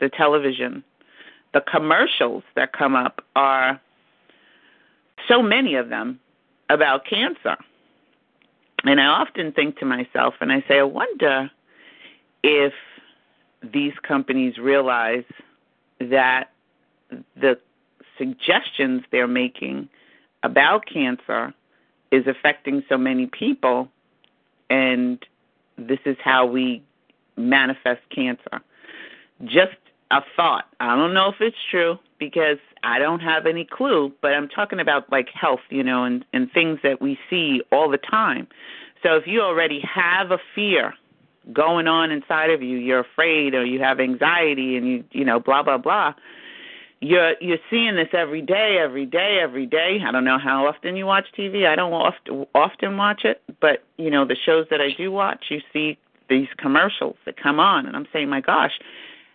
the 0.00 0.08
television 0.08 0.82
the 1.54 1.60
commercials 1.60 2.42
that 2.54 2.72
come 2.72 2.94
up 2.94 3.24
are 3.34 3.80
so 5.26 5.42
many 5.42 5.74
of 5.74 5.88
them 5.88 6.20
about 6.68 7.04
cancer. 7.04 7.56
And 8.84 9.00
I 9.00 9.06
often 9.06 9.52
think 9.52 9.78
to 9.78 9.84
myself, 9.84 10.34
and 10.40 10.52
I 10.52 10.62
say, 10.68 10.78
I 10.78 10.84
wonder 10.84 11.50
if 12.42 12.72
these 13.62 13.94
companies 14.02 14.56
realize 14.58 15.24
that 16.00 16.52
the 17.36 17.58
suggestions 18.16 19.02
they're 19.10 19.26
making 19.26 19.88
about 20.42 20.86
cancer 20.86 21.52
is 22.12 22.26
affecting 22.26 22.84
so 22.88 22.96
many 22.96 23.26
people, 23.26 23.88
and 24.70 25.24
this 25.78 26.00
is 26.04 26.16
how 26.22 26.46
we 26.46 26.82
manifest 27.36 28.00
cancer. 28.14 28.60
Just 29.44 29.76
a 30.10 30.20
thought. 30.36 30.64
I 30.80 30.96
don't 30.96 31.14
know 31.14 31.28
if 31.28 31.36
it's 31.40 31.56
true 31.70 31.98
because 32.18 32.58
I 32.82 32.98
don't 32.98 33.20
have 33.20 33.46
any 33.46 33.64
clue, 33.64 34.12
but 34.20 34.32
I'm 34.32 34.48
talking 34.48 34.80
about 34.80 35.10
like 35.10 35.28
health, 35.28 35.60
you 35.70 35.82
know, 35.82 36.04
and 36.04 36.24
and 36.32 36.50
things 36.52 36.80
that 36.82 37.00
we 37.00 37.18
see 37.30 37.62
all 37.70 37.90
the 37.90 37.98
time. 37.98 38.48
So 39.02 39.14
if 39.16 39.26
you 39.26 39.42
already 39.42 39.80
have 39.80 40.30
a 40.30 40.38
fear 40.54 40.94
going 41.52 41.86
on 41.86 42.10
inside 42.10 42.50
of 42.50 42.62
you, 42.62 42.78
you're 42.78 43.00
afraid 43.00 43.54
or 43.54 43.64
you 43.64 43.80
have 43.80 44.00
anxiety 44.00 44.76
and 44.76 44.88
you 44.88 45.04
you 45.12 45.24
know 45.24 45.38
blah 45.38 45.62
blah 45.62 45.78
blah. 45.78 46.14
You're 47.00 47.34
you're 47.40 47.58
seeing 47.70 47.94
this 47.94 48.08
every 48.12 48.42
day, 48.42 48.78
every 48.80 49.06
day, 49.06 49.38
every 49.40 49.66
day. 49.66 50.00
I 50.04 50.10
don't 50.10 50.24
know 50.24 50.38
how 50.38 50.66
often 50.66 50.96
you 50.96 51.06
watch 51.06 51.26
TV. 51.36 51.66
I 51.66 51.76
don't 51.76 51.92
often 51.92 52.46
often 52.54 52.96
watch 52.96 53.24
it, 53.24 53.40
but 53.60 53.84
you 53.96 54.10
know 54.10 54.24
the 54.24 54.36
shows 54.36 54.66
that 54.70 54.80
I 54.80 54.90
do 54.96 55.12
watch, 55.12 55.46
you 55.48 55.60
see 55.72 55.96
these 56.28 56.48
commercials 56.58 57.16
that 57.24 57.40
come 57.40 57.60
on, 57.60 57.86
and 57.86 57.96
I'm 57.96 58.06
saying, 58.12 58.28
my 58.28 58.40
gosh, 58.40 58.72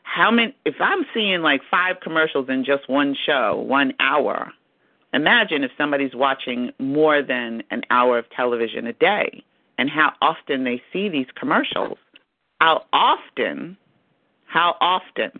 how 0.03 0.29
many 0.29 0.55
if 0.65 0.75
i'm 0.79 1.05
seeing 1.13 1.41
like 1.41 1.61
five 1.71 1.99
commercials 2.01 2.47
in 2.49 2.63
just 2.63 2.87
one 2.87 3.15
show 3.25 3.55
one 3.67 3.93
hour 3.99 4.51
imagine 5.13 5.63
if 5.63 5.71
somebody's 5.77 6.13
watching 6.13 6.71
more 6.77 7.23
than 7.23 7.63
an 7.71 7.81
hour 7.89 8.19
of 8.19 8.29
television 8.29 8.85
a 8.85 8.93
day 8.93 9.43
and 9.77 9.89
how 9.89 10.11
often 10.21 10.63
they 10.63 10.81
see 10.91 11.09
these 11.09 11.25
commercials 11.35 11.97
how 12.59 12.83
often 12.93 13.75
how 14.45 14.75
often 14.79 15.31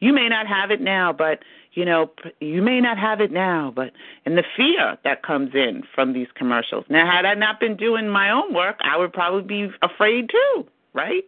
you 0.00 0.12
may 0.12 0.28
not 0.28 0.46
have 0.46 0.70
it 0.70 0.80
now 0.80 1.12
but 1.12 1.40
you 1.72 1.84
know 1.84 2.10
you 2.40 2.62
may 2.62 2.80
not 2.80 2.98
have 2.98 3.20
it 3.20 3.32
now 3.32 3.72
but 3.74 3.92
and 4.24 4.36
the 4.36 4.44
fear 4.56 4.98
that 5.04 5.22
comes 5.22 5.54
in 5.54 5.82
from 5.94 6.12
these 6.12 6.28
commercials 6.34 6.84
now 6.88 7.10
had 7.10 7.24
i 7.24 7.34
not 7.34 7.60
been 7.60 7.76
doing 7.76 8.08
my 8.08 8.30
own 8.30 8.52
work 8.54 8.76
i 8.82 8.96
would 8.96 9.12
probably 9.12 9.42
be 9.42 9.72
afraid 9.82 10.28
too 10.30 10.66
right 10.92 11.24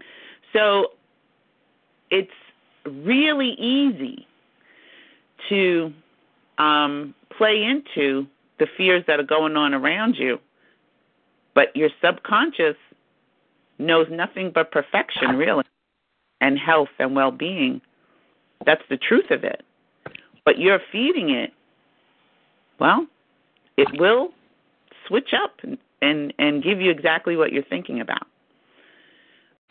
so 0.53 0.93
it's 2.11 2.31
really 2.85 3.51
easy 3.53 4.27
to 5.49 5.93
um, 6.59 7.15
play 7.37 7.63
into 7.63 8.27
the 8.59 8.67
fears 8.77 9.05
that 9.07 9.19
are 9.19 9.25
going 9.25 9.57
on 9.57 9.75
around 9.75 10.17
you, 10.17 10.39
but 11.55 11.75
your 11.75 11.91
subconscious 12.03 12.77
knows 13.79 14.07
nothing 14.11 14.53
but 14.55 14.71
perfection, 14.71 15.37
really, 15.37 15.65
and 16.41 16.59
health 16.59 16.91
and 16.99 17.17
well 17.17 17.33
being. 17.33 17.81
That's 18.65 18.83
the 18.89 18.97
truth 18.97 19.31
of 19.31 19.45
it. 19.45 19.65
But 20.45 20.59
you're 20.59 20.81
feeding 20.93 21.31
it, 21.31 21.53
well, 22.79 23.07
it 23.77 23.89
will 23.99 24.31
switch 25.09 25.31
up 25.33 25.53
and, 25.63 25.79
and, 26.03 26.33
and 26.39 26.63
give 26.63 26.81
you 26.81 26.91
exactly 26.91 27.37
what 27.37 27.53
you're 27.53 27.65
thinking 27.65 28.01
about. 28.01 28.27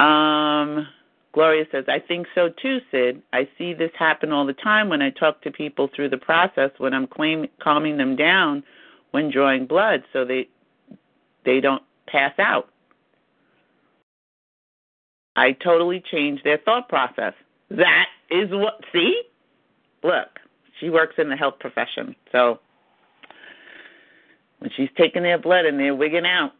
Um, 0.03 0.87
Gloria 1.33 1.65
says, 1.71 1.85
I 1.87 1.99
think 1.99 2.27
so 2.35 2.49
too, 2.49 2.79
Sid. 2.91 3.21
I 3.31 3.47
see 3.57 3.73
this 3.73 3.91
happen 3.97 4.31
all 4.31 4.45
the 4.45 4.53
time 4.53 4.89
when 4.89 5.01
I 5.01 5.09
talk 5.09 5.41
to 5.41 5.51
people 5.51 5.89
through 5.95 6.09
the 6.09 6.17
process 6.17 6.71
when 6.77 6.93
I'm 6.93 7.07
claim, 7.07 7.47
calming 7.61 7.97
them 7.97 8.15
down 8.15 8.63
when 9.11 9.31
drawing 9.31 9.67
blood 9.67 10.03
so 10.11 10.25
they 10.25 10.47
they 11.45 11.59
don't 11.59 11.83
pass 12.07 12.33
out. 12.39 12.69
I 15.35 15.51
totally 15.51 16.03
change 16.11 16.41
their 16.43 16.57
thought 16.57 16.87
process. 16.87 17.33
That 17.69 18.05
is 18.29 18.49
what 18.51 18.81
see? 18.93 19.23
Look, 20.03 20.39
she 20.79 20.89
works 20.89 21.15
in 21.17 21.29
the 21.29 21.35
health 21.35 21.59
profession. 21.59 22.15
So 22.31 22.59
when 24.59 24.71
she's 24.75 24.89
taking 24.97 25.23
their 25.23 25.37
blood 25.37 25.65
and 25.65 25.79
they're 25.79 25.95
wigging 25.95 26.25
out, 26.25 26.53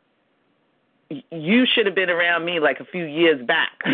you 1.32 1.66
should 1.74 1.86
have 1.86 1.96
been 1.96 2.10
around 2.10 2.46
me 2.46 2.60
like 2.60 2.80
a 2.80 2.86
few 2.86 3.06
years 3.06 3.46
back. 3.46 3.72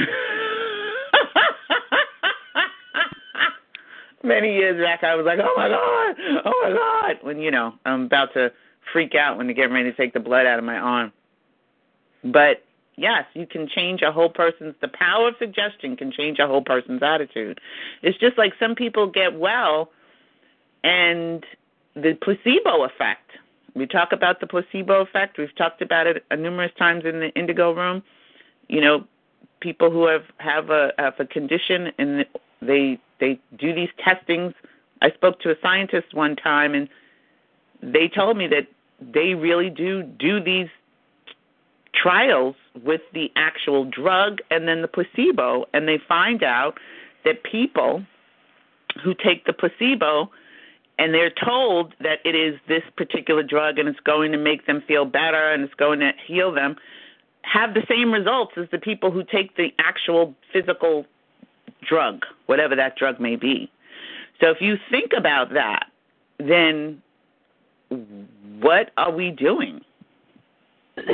many 4.24 4.54
years 4.54 4.82
back, 4.84 5.04
I 5.04 5.16
was 5.16 5.26
like, 5.26 5.40
oh 5.42 5.54
my 5.56 5.68
god, 5.70 6.16
oh 6.46 6.62
my 6.64 6.72
god, 6.72 7.18
when 7.26 7.40
you 7.40 7.52
know 7.52 7.74
I'm 7.86 8.04
about 8.04 8.34
to 8.34 8.52
freak 8.94 9.16
out 9.16 9.38
when 9.38 9.48
they're 9.48 9.56
getting 9.56 9.74
ready 9.74 9.92
to 9.92 9.98
take 9.98 10.14
the 10.14 10.20
blood 10.20 10.46
out 10.46 10.60
of 10.60 10.66
my 10.66 10.78
arm. 10.78 11.12
But 12.24 12.64
yes, 12.96 13.26
you 13.34 13.46
can 13.46 13.68
change 13.68 14.02
a 14.02 14.12
whole 14.12 14.30
person's. 14.30 14.76
The 14.82 14.88
power 14.88 15.30
of 15.30 15.36
suggestion 15.40 15.96
can 15.96 16.12
change 16.12 16.40
a 16.40 16.48
whole 16.48 16.64
person's 16.64 17.02
attitude. 17.04 17.60
It's 18.02 18.18
just 18.20 18.38
like 18.38 18.54
some 18.60 18.76
people 18.76 19.08
get 19.08 19.38
well, 19.38 19.90
and 20.84 21.46
the 21.96 22.18
placebo 22.22 22.84
effect. 22.84 23.32
We 23.76 23.86
talk 23.86 24.12
about 24.12 24.40
the 24.40 24.48
placebo 24.48 25.02
effect. 25.02 25.38
We've 25.38 25.56
talked 25.56 25.82
about 25.82 26.08
it 26.08 26.24
numerous 26.38 26.72
times 26.78 27.06
in 27.06 27.20
the 27.20 27.30
Indigo 27.30 27.74
Room. 27.74 28.04
You 28.68 28.82
know, 28.82 29.04
people 29.60 29.92
who 29.92 30.06
have 30.08 30.24
have 30.38 30.70
a 30.70 30.92
have 30.98 31.20
a 31.20 31.26
condition 31.26 31.92
and 31.98 32.26
they 32.62 33.00
they 33.20 33.40
do 33.58 33.74
these 33.74 33.90
testings. 34.04 34.54
I 35.02 35.12
spoke 35.12 35.40
to 35.42 35.52
a 35.52 35.56
scientist 35.62 36.14
one 36.14 36.36
time, 36.36 36.74
and 36.74 36.90
they 37.82 38.08
told 38.08 38.38
me 38.38 38.48
that 38.48 38.68
they 39.00 39.34
really 39.34 39.70
do 39.70 40.04
do 40.04 40.42
these 40.42 40.68
trials 41.94 42.56
with 42.84 43.02
the 43.14 43.32
actual 43.36 43.86
drug 43.86 44.40
and 44.52 44.68
then 44.68 44.82
the 44.82 44.88
placebo, 44.88 45.66
and 45.74 45.88
they 45.88 46.00
find 46.08 46.44
out 46.44 46.80
that 47.26 47.44
people 47.44 48.04
who 49.04 49.14
take 49.14 49.46
the 49.46 49.54
placebo 49.54 50.30
and 51.00 51.14
they're 51.14 51.32
told 51.32 51.96
that 52.02 52.20
it 52.26 52.36
is 52.36 52.60
this 52.68 52.84
particular 52.98 53.42
drug 53.42 53.80
and 53.80 53.88
it's 53.90 54.00
going 54.02 54.32
to 54.34 54.38
make 54.38 54.68
them 54.68 54.84
feel 54.88 55.06
better 55.06 55.52
and 55.52 55.64
it's 55.64 55.74
going 55.76 56.00
to 56.00 56.12
heal 56.28 56.52
them 56.54 56.76
have 57.42 57.74
the 57.74 57.84
same 57.90 58.12
results 58.12 58.52
as 58.58 58.68
the 58.72 58.78
people 58.78 59.10
who 59.12 59.24
take 59.24 59.56
the 59.56 59.74
actual 59.80 60.36
physical 60.54 61.06
drug, 61.88 62.26
whatever 62.46 62.76
that 62.76 62.96
drug 62.96 63.20
may 63.20 63.36
be. 63.36 63.72
So 64.40 64.50
if 64.50 64.62
you 64.62 64.78
think 64.92 65.12
about 65.18 65.54
that, 65.54 65.88
then 66.38 67.02
what 68.60 68.92
are 68.98 69.12
we 69.12 69.32
doing? 69.32 69.82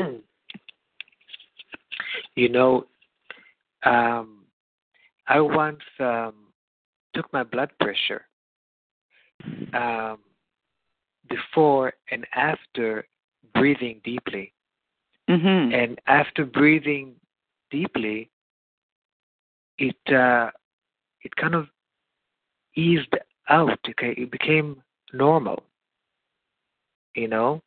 you 2.35 2.49
know, 2.49 2.85
um, 3.83 4.39
I 5.27 5.39
once 5.39 5.79
um, 5.99 6.33
took 7.13 7.31
my 7.31 7.43
blood 7.43 7.69
pressure 7.79 8.25
um, 9.73 10.19
before 11.29 11.93
and 12.11 12.25
after 12.35 13.07
breathing 13.53 14.01
deeply. 14.03 14.51
Mm-hmm. 15.29 15.73
And 15.73 15.99
after 16.07 16.45
breathing 16.45 17.15
deeply, 17.71 18.29
it 19.77 19.95
uh, 20.13 20.51
it 21.21 21.35
kind 21.35 21.55
of 21.55 21.67
eased 22.75 23.15
out. 23.49 23.79
Okay, 23.89 24.13
it 24.17 24.31
became 24.31 24.81
normal. 25.13 25.63
You 27.15 27.27
know, 27.29 27.61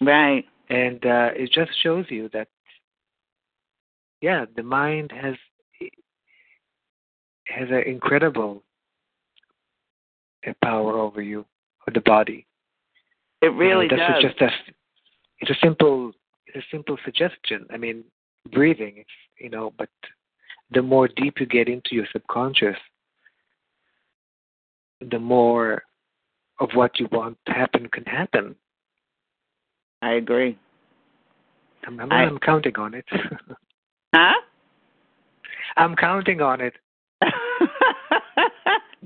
Right. 0.00 0.44
and 0.70 1.04
uh, 1.04 1.30
it 1.36 1.52
just 1.52 1.70
shows 1.82 2.06
you 2.08 2.30
that 2.32 2.48
yeah, 4.20 4.46
the 4.56 4.62
mind 4.62 5.12
has 5.12 5.34
has 7.46 7.68
an 7.70 7.82
incredible 7.86 8.62
power 10.62 10.98
over 10.98 11.22
you, 11.22 11.44
or 11.86 11.92
the 11.92 12.00
body. 12.00 12.46
It 13.40 13.46
You 13.46 13.50
know, 13.52 13.56
really 13.58 13.88
does. 13.88 14.22
just 14.22 14.40
a 14.40 14.48
it's 15.40 15.50
a 15.50 15.54
simple 15.62 16.12
it's 16.46 16.56
a 16.64 16.68
simple 16.70 16.96
suggestion. 17.04 17.66
I 17.70 17.76
mean, 17.76 18.04
breathing. 18.52 18.94
It's 18.98 19.10
you 19.38 19.50
know, 19.50 19.72
but 19.78 19.88
the 20.70 20.82
more 20.82 21.08
deep 21.08 21.40
you 21.40 21.46
get 21.46 21.68
into 21.68 21.94
your 21.94 22.06
subconscious, 22.12 22.76
the 25.10 25.18
more 25.18 25.82
of 26.60 26.70
what 26.74 26.98
you 27.00 27.08
want 27.12 27.36
to 27.46 27.52
happen 27.52 27.88
can 27.88 28.04
happen. 28.04 28.54
I 30.02 30.12
agree. 30.14 30.56
I'm, 31.86 31.98
I'm, 32.00 32.12
I- 32.12 32.24
I'm 32.24 32.38
counting 32.38 32.76
on 32.76 32.94
it. 32.94 33.04
Huh? 34.14 34.40
I'm 35.76 35.96
counting 35.96 36.40
on 36.40 36.60
it. 36.60 36.74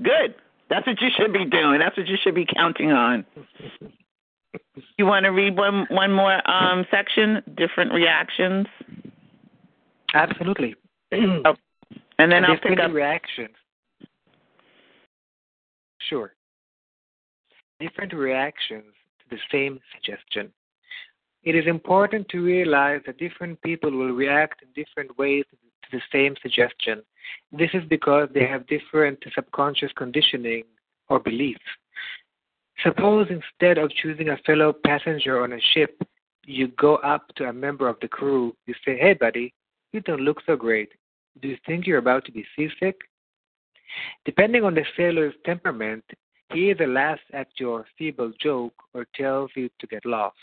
Good. 0.03 0.35
That's 0.69 0.85
what 0.85 1.01
you 1.01 1.09
should 1.17 1.33
be 1.33 1.45
doing. 1.45 1.79
That's 1.79 1.97
what 1.97 2.07
you 2.07 2.17
should 2.23 2.35
be 2.35 2.45
counting 2.45 2.91
on. 2.91 3.25
You 4.97 5.05
want 5.05 5.25
to 5.25 5.29
read 5.29 5.57
one 5.57 5.85
one 5.89 6.11
more 6.11 6.47
um 6.49 6.85
section, 6.91 7.41
different 7.55 7.93
reactions, 7.93 8.67
Absolutely. 10.13 10.75
and 11.11 11.45
then 12.17 12.45
I'll 12.45 12.55
different 12.55 12.77
pick 12.77 12.85
up. 12.85 12.91
reactions. 12.91 13.55
Sure. 15.99 16.33
Different 17.79 18.13
reactions 18.13 18.93
to 19.19 19.35
the 19.35 19.41
same 19.51 19.79
suggestion. 19.93 20.51
It 21.43 21.55
is 21.55 21.67
important 21.67 22.27
to 22.29 22.43
realize 22.43 23.01
that 23.05 23.17
different 23.17 23.61
people 23.61 23.91
will 23.91 24.11
react 24.11 24.61
in 24.61 24.69
different 24.75 25.17
ways 25.17 25.45
to 25.51 25.89
the 25.91 26.01
same 26.11 26.35
suggestion. 26.41 27.01
This 27.51 27.69
is 27.73 27.83
because 27.89 28.29
they 28.33 28.45
have 28.45 28.67
different 28.67 29.19
subconscious 29.33 29.91
conditioning 29.95 30.63
or 31.09 31.19
beliefs. 31.19 31.59
Suppose 32.83 33.27
instead 33.29 33.77
of 33.77 33.91
choosing 33.91 34.29
a 34.29 34.37
fellow 34.45 34.73
passenger 34.85 35.43
on 35.43 35.53
a 35.53 35.61
ship, 35.73 36.01
you 36.45 36.69
go 36.69 36.95
up 36.97 37.27
to 37.35 37.45
a 37.45 37.53
member 37.53 37.87
of 37.87 37.97
the 38.01 38.07
crew. 38.07 38.55
You 38.65 38.73
say, 38.85 38.97
Hey, 38.97 39.13
buddy, 39.13 39.53
you 39.91 40.01
don't 40.01 40.21
look 40.21 40.41
so 40.45 40.55
great. 40.55 40.89
Do 41.41 41.47
you 41.47 41.57
think 41.65 41.85
you're 41.85 41.97
about 41.97 42.25
to 42.25 42.31
be 42.31 42.45
seasick? 42.55 42.95
Depending 44.25 44.63
on 44.63 44.75
the 44.75 44.85
sailor's 44.95 45.33
temperament, 45.45 46.03
he 46.53 46.69
either 46.69 46.87
laughs 46.87 47.21
at 47.33 47.47
your 47.57 47.85
feeble 47.97 48.31
joke 48.39 48.73
or 48.93 49.05
tells 49.15 49.51
you 49.55 49.69
to 49.79 49.87
get 49.87 50.05
lost. 50.05 50.37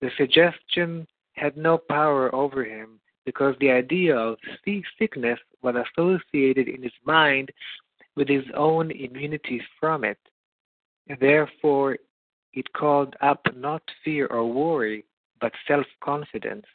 The 0.00 0.10
suggestion 0.16 1.06
had 1.32 1.56
no 1.56 1.78
power 1.78 2.32
over 2.34 2.64
him 2.64 3.00
because 3.24 3.54
the 3.60 3.70
idea 3.70 4.16
of 4.16 4.38
seasickness 4.64 5.38
was 5.62 5.74
associated 5.74 6.68
in 6.68 6.82
his 6.82 6.92
mind 7.04 7.50
with 8.16 8.28
his 8.28 8.44
own 8.54 8.90
immunity 8.90 9.60
from 9.80 10.04
it. 10.04 10.18
Therefore, 11.20 11.96
it 12.52 12.72
called 12.72 13.14
up 13.20 13.46
not 13.56 13.82
fear 14.04 14.26
or 14.26 14.50
worry, 14.50 15.04
but 15.40 15.52
self 15.66 15.86
confidence. 16.02 16.66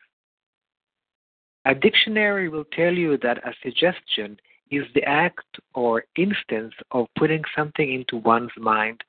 A 1.65 1.73
dictionary 1.75 2.49
will 2.49 2.65
tell 2.65 2.93
you 2.93 3.17
that 3.17 3.45
a 3.47 3.53
suggestion 3.63 4.39
is 4.71 4.85
the 4.93 5.03
act 5.03 5.59
or 5.73 6.05
instance 6.15 6.73
of 6.91 7.07
putting 7.17 7.43
something 7.55 7.91
into 7.93 8.17
one's 8.17 8.51
mind. 8.57 9.03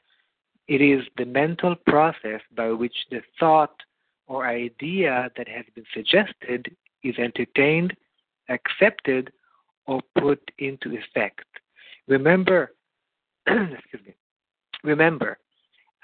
It 0.68 0.80
is 0.80 1.02
the 1.16 1.26
mental 1.26 1.74
process 1.86 2.40
by 2.54 2.70
which 2.70 2.94
the 3.10 3.22
thought 3.38 3.74
or 4.26 4.46
idea 4.46 5.30
that 5.36 5.48
has 5.48 5.64
been 5.74 5.84
suggested 5.92 6.74
is 7.02 7.16
entertained, 7.18 7.96
accepted, 8.48 9.32
or 9.86 10.00
put 10.18 10.40
into 10.58 10.96
effect. 10.96 11.44
Remember, 12.08 12.72
excuse 13.46 14.02
me. 14.06 14.14
Remember, 14.82 15.38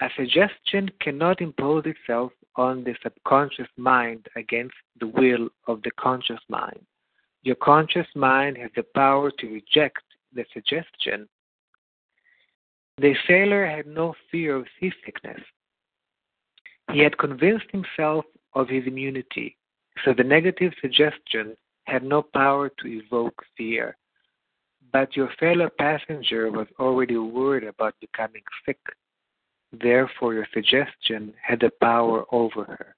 a 0.01 0.09
suggestion 0.15 0.89
cannot 1.01 1.41
impose 1.41 1.83
itself 1.85 2.31
on 2.55 2.83
the 2.83 2.95
subconscious 3.01 3.67
mind 3.77 4.27
against 4.35 4.75
the 4.99 5.07
will 5.07 5.49
of 5.67 5.81
the 5.83 5.91
conscious 5.99 6.39
mind. 6.49 6.85
Your 7.43 7.55
conscious 7.55 8.07
mind 8.15 8.57
has 8.57 8.71
the 8.75 8.83
power 8.83 9.31
to 9.31 9.47
reject 9.47 10.03
the 10.33 10.45
suggestion. 10.53 11.27
The 12.99 13.15
sailor 13.27 13.65
had 13.65 13.87
no 13.87 14.15
fear 14.31 14.55
of 14.55 14.67
seasickness. 14.79 15.41
He 16.91 16.99
had 16.99 17.17
convinced 17.17 17.65
himself 17.71 18.25
of 18.53 18.69
his 18.69 18.85
immunity, 18.85 19.56
so 20.03 20.13
the 20.13 20.23
negative 20.23 20.73
suggestion 20.81 21.55
had 21.85 22.03
no 22.03 22.21
power 22.21 22.69
to 22.69 22.87
evoke 22.87 23.43
fear. 23.55 23.97
But 24.91 25.15
your 25.15 25.29
fellow 25.39 25.69
passenger 25.77 26.51
was 26.51 26.67
already 26.79 27.17
worried 27.17 27.63
about 27.63 27.95
becoming 27.99 28.43
sick. 28.65 28.79
Therefore, 29.71 30.33
your 30.33 30.47
suggestion 30.53 31.33
had 31.41 31.59
the 31.59 31.71
power 31.81 32.25
over 32.31 32.63
her. 32.63 32.95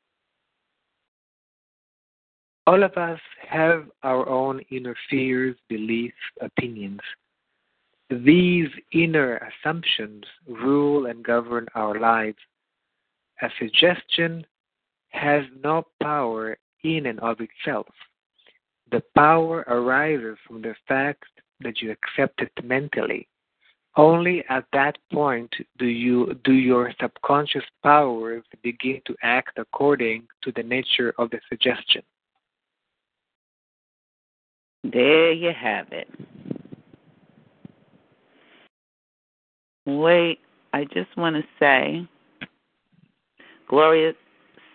All 2.68 2.84
of 2.84 2.96
us 2.98 3.20
have 3.48 3.86
our 4.04 4.30
own 4.30 4.62
inner 4.70 4.96
fears, 5.10 5.56
beliefs, 5.70 6.16
opinions. 6.40 7.00
These 8.12 8.70
inner 8.92 9.50
assumptions 9.50 10.24
rule 10.48 11.08
and 11.08 11.24
govern 11.24 11.68
our 11.74 12.00
lives. 12.00 12.38
A 13.42 13.50
suggestion 13.58 14.46
has 15.10 15.44
no 15.64 15.88
power 16.02 16.58
in 16.84 17.06
and 17.08 17.20
of 17.20 17.38
itself. 17.40 17.88
The 18.92 19.04
power 19.16 19.60
arises 19.68 20.38
from 20.48 20.62
the 20.62 20.76
fact 20.88 21.24
that 21.62 21.82
you 21.82 21.92
accept 21.92 22.42
it 22.42 22.52
mentally. 22.64 23.28
Only 23.96 24.44
at 24.50 24.66
that 24.74 24.98
point 25.12 25.54
do 25.78 25.86
you 25.86 26.40
do 26.44 26.54
your 26.54 26.94
subconscious 27.02 27.66
powers 27.84 28.44
begin 28.64 29.02
to 29.06 29.16
act 29.24 29.58
according 29.58 30.28
to 30.44 30.52
the 30.56 30.64
nature 30.64 31.14
of 31.18 31.30
the 31.32 31.40
suggestion. 31.50 32.02
There 34.84 35.34
you 35.34 35.52
have 35.60 35.88
it. 35.92 36.08
Wait, 39.86 40.40
I 40.72 40.86
just 40.86 41.16
want 41.18 41.36
to 41.36 41.44
say, 41.60 42.08
Gloria 43.68 44.14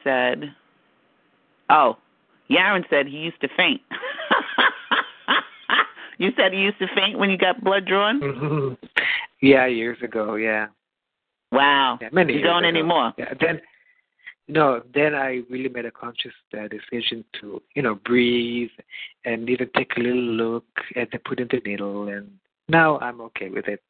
said, 0.03 0.55
oh, 1.75 1.97
Yaron 2.51 2.85
said 2.91 3.07
he 3.07 3.16
used 3.18 3.41
to 3.41 3.49
faint. 3.57 3.81
you 6.18 6.31
said 6.37 6.53
he 6.53 6.61
used 6.61 6.79
to 6.79 6.87
faint 6.95 7.18
when 7.18 7.31
you 7.31 7.39
got 7.39 7.62
blood 7.64 7.87
drawn? 7.87 8.77
yeah, 9.43 9.66
years 9.66 9.99
ago, 10.03 10.35
yeah. 10.37 10.66
Wow. 11.53 11.99
yeah 12.01 12.09
many 12.12 12.33
you 12.35 12.39
years 12.41 12.49
don't 12.49 12.64
ago. 12.64 12.68
anymore. 12.68 13.12
Yeah, 13.16 13.35
then 13.41 13.61
no, 14.47 14.83
then 14.93 15.14
I 15.14 15.41
really 15.49 15.70
made 15.70 15.87
a 15.87 15.91
conscious 15.91 16.33
uh, 16.53 16.68
decision 16.68 17.25
to, 17.41 17.62
you 17.75 17.81
know, 17.83 17.95
breathe 17.95 18.70
and 19.25 19.49
even 19.49 19.70
take 19.77 19.97
a 19.97 20.01
little 20.01 20.20
look 20.20 20.66
at 20.97 21.11
the 21.12 21.18
put 21.18 21.41
in 21.41 21.49
the 21.51 21.61
needle 21.64 22.09
and 22.09 22.31
now 22.68 22.99
I'm 23.01 23.20
okay 23.22 23.49
with 23.49 23.68
it. 23.68 23.83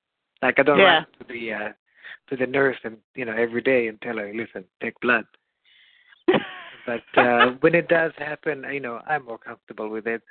Like 0.43 0.59
I 0.59 0.63
don't 0.63 0.79
Yeah. 0.79 0.99
run 0.99 1.07
to 1.19 1.25
the 1.29 1.53
uh 1.53 1.73
to 2.29 2.37
the 2.37 2.47
nurse 2.47 2.77
and 2.85 2.99
you 3.17 3.25
know, 3.25 3.35
every 3.37 3.63
day 3.63 3.89
and 3.89 4.01
tell 4.01 4.17
her, 4.19 4.33
Listen, 4.33 4.65
take 4.81 4.99
blood. 5.01 5.25
But 6.87 7.03
uh 7.17 7.51
when 7.61 7.75
it 7.75 7.89
does 7.89 8.13
happen, 8.19 8.65
you 8.73 8.81
know, 8.81 9.01
I'm 9.07 9.25
more 9.25 9.39
comfortable 9.39 9.89
with 9.89 10.07
it. 10.07 10.23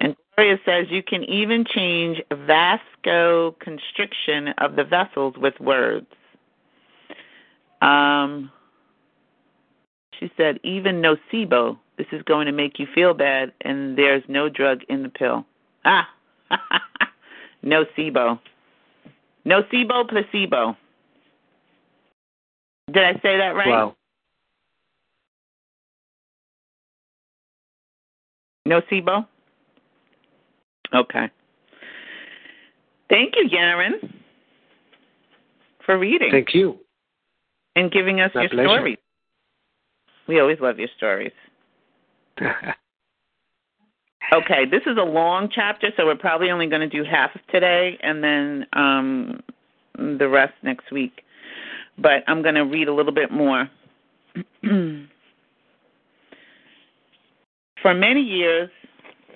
And 0.00 0.14
Gloria 0.36 0.58
says 0.64 0.86
you 0.90 1.02
can 1.02 1.24
even 1.24 1.64
change 1.64 2.22
vasoconstriction 2.30 4.54
of 4.58 4.76
the 4.76 4.84
vessels 4.84 5.34
with 5.38 5.58
words. 5.60 6.06
Um, 7.82 8.50
she 10.18 10.32
said, 10.36 10.60
even 10.62 11.02
nocebo, 11.02 11.78
this 11.98 12.06
is 12.12 12.22
going 12.22 12.46
to 12.46 12.52
make 12.52 12.78
you 12.78 12.86
feel 12.94 13.14
bad, 13.14 13.52
and 13.62 13.96
there's 13.96 14.22
no 14.28 14.48
drug 14.48 14.82
in 14.88 15.02
the 15.02 15.08
pill. 15.08 15.44
Ah, 15.84 16.08
nocebo. 17.64 18.38
Nocebo, 19.44 20.08
placebo. 20.08 20.76
Did 22.92 23.04
I 23.04 23.14
say 23.14 23.36
that 23.38 23.56
right? 23.56 23.68
Wow. 23.68 23.96
Nocebo? 28.66 29.26
Okay. 30.94 31.30
Thank 33.08 33.34
you, 33.36 33.48
Yaron, 33.48 34.12
for 35.84 35.98
reading 35.98 36.30
Thank 36.30 36.54
you. 36.54 36.78
and 37.76 37.90
giving 37.90 38.20
us 38.20 38.32
My 38.34 38.42
your 38.42 38.50
pleasure. 38.50 38.68
stories. 38.68 38.98
We 40.26 40.40
always 40.40 40.58
love 40.60 40.78
your 40.78 40.88
stories. 40.96 41.32
Okay, 44.32 44.64
this 44.68 44.82
is 44.86 44.96
a 44.98 45.04
long 45.04 45.48
chapter, 45.54 45.90
so 45.96 46.04
we're 46.04 46.16
probably 46.16 46.50
only 46.50 46.66
going 46.66 46.80
to 46.80 46.88
do 46.88 47.04
half 47.08 47.32
of 47.36 47.40
today 47.46 47.96
and 48.02 48.24
then 48.24 48.66
um, 48.72 49.40
the 50.18 50.28
rest 50.28 50.52
next 50.64 50.90
week. 50.90 51.22
But 51.96 52.24
I'm 52.26 52.42
going 52.42 52.56
to 52.56 52.62
read 52.62 52.88
a 52.88 52.92
little 52.92 53.12
bit 53.12 53.30
more. 53.30 53.70
For 57.86 57.94
many 57.94 58.20
years, 58.20 58.68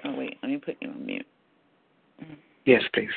oh 0.05 0.12
wait, 0.16 0.36
let 0.42 0.51
me 0.51 0.57
put 0.57 0.76
you 0.80 0.88
on 0.88 1.07
mute. 1.07 1.24
Yes, 2.66 2.82
please. 2.92 3.11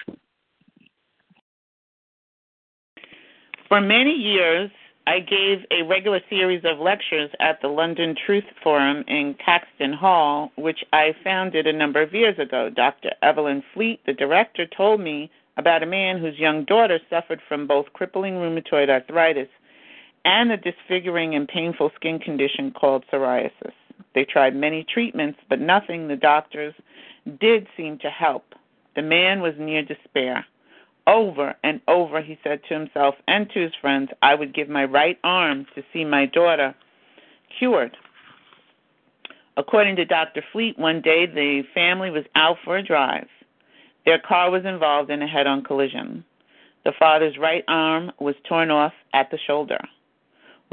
For 3.67 3.81
many 3.81 4.11
years, 4.11 4.69
I 5.07 5.21
gave 5.21 5.65
a 5.71 5.81
regular 5.89 6.19
series 6.29 6.61
of 6.63 6.77
lectures 6.77 7.31
at 7.39 7.59
the 7.63 7.67
London 7.67 8.15
Truth 8.27 8.43
Forum 8.61 9.03
in 9.07 9.35
Caxton 9.43 9.93
Hall, 9.93 10.51
which 10.55 10.83
I 10.93 11.15
founded 11.23 11.65
a 11.65 11.73
number 11.73 12.03
of 12.03 12.13
years 12.13 12.37
ago. 12.37 12.69
Dr. 12.69 13.09
Evelyn 13.23 13.63
Fleet, 13.73 14.01
the 14.05 14.13
director, 14.13 14.67
told 14.67 15.01
me 15.01 15.31
about 15.57 15.81
a 15.81 15.87
man 15.87 16.19
whose 16.19 16.37
young 16.37 16.63
daughter 16.63 16.99
suffered 17.09 17.41
from 17.47 17.65
both 17.65 17.91
crippling 17.93 18.35
rheumatoid 18.35 18.91
arthritis 18.91 19.49
and 20.25 20.51
a 20.51 20.57
disfiguring 20.57 21.33
and 21.33 21.47
painful 21.47 21.89
skin 21.95 22.19
condition 22.19 22.69
called 22.69 23.03
psoriasis. 23.11 23.73
They 24.15 24.25
tried 24.25 24.55
many 24.55 24.83
treatments, 24.83 25.39
but 25.49 25.59
nothing 25.59 26.07
the 26.07 26.15
doctors 26.15 26.73
did 27.39 27.67
seem 27.75 27.97
to 27.99 28.09
help. 28.09 28.55
The 28.95 29.01
man 29.01 29.41
was 29.41 29.53
near 29.57 29.83
despair. 29.83 30.45
Over 31.05 31.55
and 31.63 31.81
over 31.87 32.21
he 32.21 32.37
said 32.43 32.61
to 32.67 32.73
himself 32.73 33.15
and 33.27 33.49
to 33.49 33.59
his 33.59 33.73
friends, 33.81 34.09
I 34.21 34.35
would 34.35 34.53
give 34.53 34.69
my 34.69 34.85
right 34.85 35.17
arm 35.23 35.65
to 35.75 35.83
see 35.91 36.05
my 36.05 36.25
daughter 36.27 36.75
cured. 37.57 37.97
According 39.57 39.97
to 39.97 40.05
Dr. 40.05 40.43
Fleet, 40.51 40.79
one 40.79 41.01
day 41.01 41.25
the 41.25 41.63
family 41.73 42.09
was 42.09 42.23
out 42.35 42.57
for 42.63 42.77
a 42.77 42.83
drive. 42.83 43.27
Their 44.05 44.19
car 44.19 44.49
was 44.49 44.65
involved 44.65 45.09
in 45.09 45.21
a 45.21 45.27
head 45.27 45.47
on 45.47 45.63
collision. 45.63 46.23
The 46.83 46.93
father's 46.97 47.37
right 47.37 47.63
arm 47.67 48.11
was 48.19 48.35
torn 48.47 48.71
off 48.71 48.93
at 49.13 49.29
the 49.31 49.37
shoulder. 49.37 49.79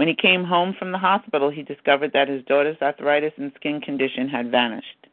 When 0.01 0.09
he 0.09 0.15
came 0.15 0.45
home 0.45 0.75
from 0.79 0.93
the 0.93 0.99
hospital, 0.99 1.51
he 1.51 1.63
discovered 1.63 2.15
that 2.15 2.27
his 2.27 2.43
daughter's 2.47 2.81
arthritis 2.81 3.35
and 3.37 3.53
skin 3.55 3.83
condition 3.83 4.31
had 4.31 4.51
vanished. 4.51 5.07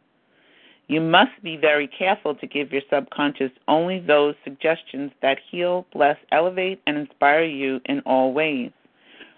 You 0.87 1.01
must 1.01 1.43
be 1.43 1.57
very 1.57 1.89
careful 1.89 2.35
to 2.35 2.47
give 2.47 2.71
your 2.71 2.83
subconscious 2.89 3.51
only 3.67 3.99
those 3.99 4.35
suggestions 4.45 5.11
that 5.21 5.39
heal, 5.51 5.85
bless, 5.91 6.15
elevate, 6.31 6.81
and 6.87 6.97
inspire 6.97 7.43
you 7.43 7.81
in 7.83 7.99
all 8.05 8.31
ways. 8.31 8.71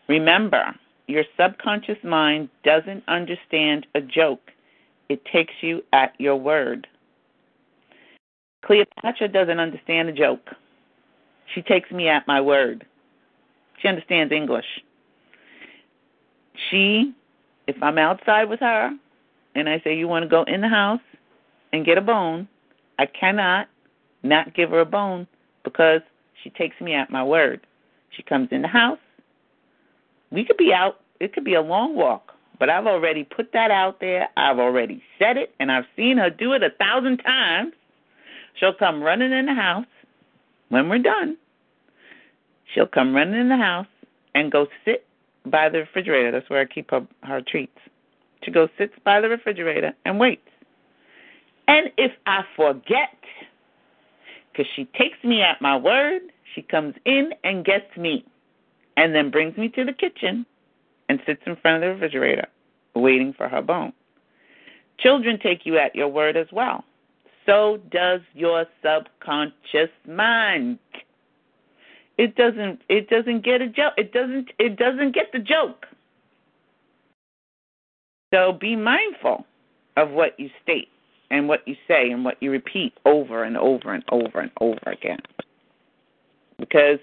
Remember, 0.07 0.75
your 1.07 1.23
subconscious 1.35 1.97
mind 2.03 2.49
doesn't 2.63 3.03
understand 3.07 3.87
a 3.95 4.01
joke, 4.01 4.51
it 5.09 5.25
takes 5.33 5.53
you 5.61 5.81
at 5.93 6.13
your 6.19 6.35
word. 6.35 6.85
Cleopatra 8.63 9.29
doesn't 9.29 9.59
understand 9.59 10.09
a 10.09 10.13
joke. 10.13 10.47
She 11.55 11.63
takes 11.63 11.89
me 11.89 12.07
at 12.07 12.27
my 12.27 12.39
word. 12.39 12.85
She 13.81 13.87
understands 13.87 14.31
English. 14.31 14.67
She, 16.69 17.13
if 17.67 17.75
I'm 17.81 17.97
outside 17.97 18.49
with 18.49 18.59
her 18.59 18.91
and 19.55 19.69
I 19.69 19.79
say, 19.83 19.95
You 19.95 20.07
want 20.07 20.23
to 20.23 20.29
go 20.29 20.43
in 20.43 20.61
the 20.61 20.69
house? 20.69 21.01
and 21.71 21.85
get 21.85 21.97
a 21.97 22.01
bone, 22.01 22.47
I 22.97 23.05
cannot 23.05 23.67
not 24.23 24.53
give 24.53 24.71
her 24.71 24.79
a 24.79 24.85
bone 24.85 25.27
because 25.63 26.01
she 26.43 26.49
takes 26.49 26.79
me 26.81 26.93
at 26.93 27.09
my 27.09 27.23
word. 27.23 27.65
She 28.09 28.23
comes 28.23 28.49
in 28.51 28.61
the 28.61 28.67
house. 28.67 28.99
We 30.31 30.45
could 30.45 30.57
be 30.57 30.73
out, 30.73 30.99
it 31.19 31.33
could 31.33 31.43
be 31.43 31.53
a 31.55 31.61
long 31.61 31.95
walk, 31.95 32.33
but 32.59 32.69
I've 32.69 32.87
already 32.87 33.23
put 33.23 33.51
that 33.53 33.71
out 33.71 33.99
there. 33.99 34.29
I've 34.37 34.59
already 34.59 35.01
said 35.17 35.37
it, 35.37 35.53
and 35.59 35.71
I've 35.71 35.85
seen 35.95 36.17
her 36.17 36.29
do 36.29 36.53
it 36.53 36.63
a 36.63 36.69
thousand 36.71 37.17
times. 37.17 37.73
She'll 38.55 38.73
come 38.73 39.01
running 39.01 39.31
in 39.31 39.45
the 39.45 39.53
house 39.53 39.85
when 40.69 40.89
we're 40.89 40.99
done. 40.99 41.37
She'll 42.73 42.87
come 42.87 43.15
running 43.15 43.39
in 43.39 43.49
the 43.49 43.57
house 43.57 43.87
and 44.35 44.51
go 44.51 44.67
sit 44.85 45.05
by 45.45 45.69
the 45.69 45.79
refrigerator. 45.79 46.31
That's 46.31 46.49
where 46.49 46.61
I 46.61 46.65
keep 46.65 46.91
her, 46.91 47.05
her 47.23 47.41
treats. 47.41 47.77
She 48.43 48.51
goes 48.51 48.69
sits 48.77 48.93
by 49.03 49.21
the 49.21 49.29
refrigerator 49.29 49.93
and 50.05 50.19
waits. 50.19 50.41
And 51.67 51.91
if 51.97 52.11
I 52.25 52.43
forget, 52.55 53.15
because 54.51 54.65
she 54.75 54.85
takes 54.97 55.23
me 55.23 55.41
at 55.41 55.61
my 55.61 55.77
word, 55.77 56.21
she 56.55 56.61
comes 56.61 56.95
in 57.05 57.31
and 57.43 57.63
gets 57.63 57.95
me, 57.95 58.25
and 58.97 59.13
then 59.13 59.29
brings 59.29 59.55
me 59.57 59.69
to 59.69 59.85
the 59.85 59.93
kitchen 59.93 60.45
and 61.09 61.19
sits 61.25 61.41
in 61.45 61.55
front 61.57 61.75
of 61.77 61.81
the 61.81 61.93
refrigerator, 61.93 62.47
waiting 62.95 63.33
for 63.33 63.47
her 63.47 63.61
bone. 63.61 63.93
Children 64.99 65.39
take 65.41 65.65
you 65.65 65.77
at 65.77 65.95
your 65.95 66.07
word 66.07 66.35
as 66.35 66.47
well. 66.51 66.83
So 67.45 67.79
does 67.91 68.21
your 68.33 68.65
subconscious 68.83 69.89
mind. 70.07 70.79
It 72.19 72.35
doesn't 72.35 72.81
it 72.89 73.09
doesn't 73.09 73.45
get 73.45 73.61
a 73.61 73.67
joke. 73.69 73.93
It 73.95 74.11
doesn't 74.11 74.49
it 74.59 74.75
doesn't 74.75 75.15
get 75.15 75.31
the 75.31 75.39
joke. 75.39 75.85
So 78.33 78.51
be 78.59 78.75
mindful 78.75 79.45
of 79.95 80.11
what 80.11 80.37
you 80.37 80.49
state 80.61 80.89
and 81.31 81.47
what 81.47 81.65
you 81.65 81.75
say 81.87 82.09
and 82.11 82.25
what 82.25 82.35
you 82.41 82.51
repeat 82.51 82.93
over 83.05 83.45
and 83.45 83.55
over 83.55 83.93
and 83.93 84.03
over 84.11 84.41
and 84.41 84.51
over 84.59 84.81
again. 84.87 85.19
Because 86.59 86.99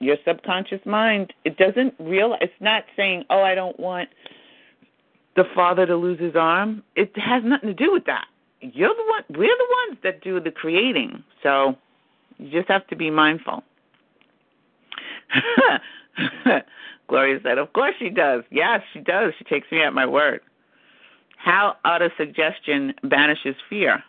your 0.00 0.16
subconscious 0.26 0.84
mind, 0.84 1.32
it 1.44 1.56
doesn't 1.56 1.94
realize, 2.00 2.40
it's 2.42 2.52
not 2.58 2.82
saying, 2.96 3.22
oh, 3.30 3.42
I 3.42 3.54
don't 3.54 3.78
want 3.78 4.08
the 5.36 5.44
father 5.54 5.86
to 5.86 5.94
lose 5.94 6.18
his 6.18 6.34
arm. 6.34 6.82
It 6.96 7.12
has 7.14 7.44
nothing 7.44 7.68
to 7.68 7.74
do 7.74 7.92
with 7.92 8.06
that. 8.06 8.24
You're 8.60 8.88
the 8.88 9.04
one, 9.08 9.22
we're 9.38 9.56
the 9.56 9.74
ones 9.86 10.00
that 10.02 10.20
do 10.20 10.40
the 10.40 10.50
creating. 10.50 11.22
So 11.44 11.76
you 12.38 12.50
just 12.50 12.68
have 12.68 12.88
to 12.88 12.96
be 12.96 13.08
mindful. 13.08 13.62
Gloria 17.08 17.40
said, 17.42 17.58
Of 17.58 17.72
course 17.72 17.94
she 17.98 18.10
does. 18.10 18.44
Yes, 18.50 18.82
she 18.92 19.00
does. 19.00 19.32
She 19.38 19.44
takes 19.44 19.70
me 19.70 19.82
at 19.82 19.92
my 19.92 20.06
word. 20.06 20.40
How 21.36 21.76
autosuggestion 21.84 22.94
banishes 23.02 23.56
fear. 23.68 24.02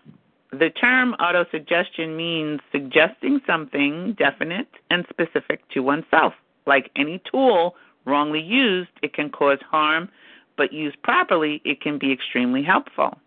The 0.52 0.70
term 0.70 1.16
autosuggestion 1.20 2.16
means 2.16 2.60
suggesting 2.72 3.42
something 3.48 4.14
definite 4.20 4.68
and 4.92 5.06
specific 5.10 5.68
to 5.70 5.80
oneself. 5.80 6.34
Like 6.68 6.92
any 6.96 7.22
tool, 7.30 7.76
wrongly 8.06 8.42
used, 8.42 8.92
it 9.02 9.14
can 9.14 9.30
cause 9.32 9.58
harm, 9.70 10.10
but 10.56 10.72
used 10.72 11.02
properly, 11.02 11.62
it 11.66 11.82
can 11.82 11.98
be 11.98 12.12
extremely 12.12 12.62
helpful. 12.62 13.18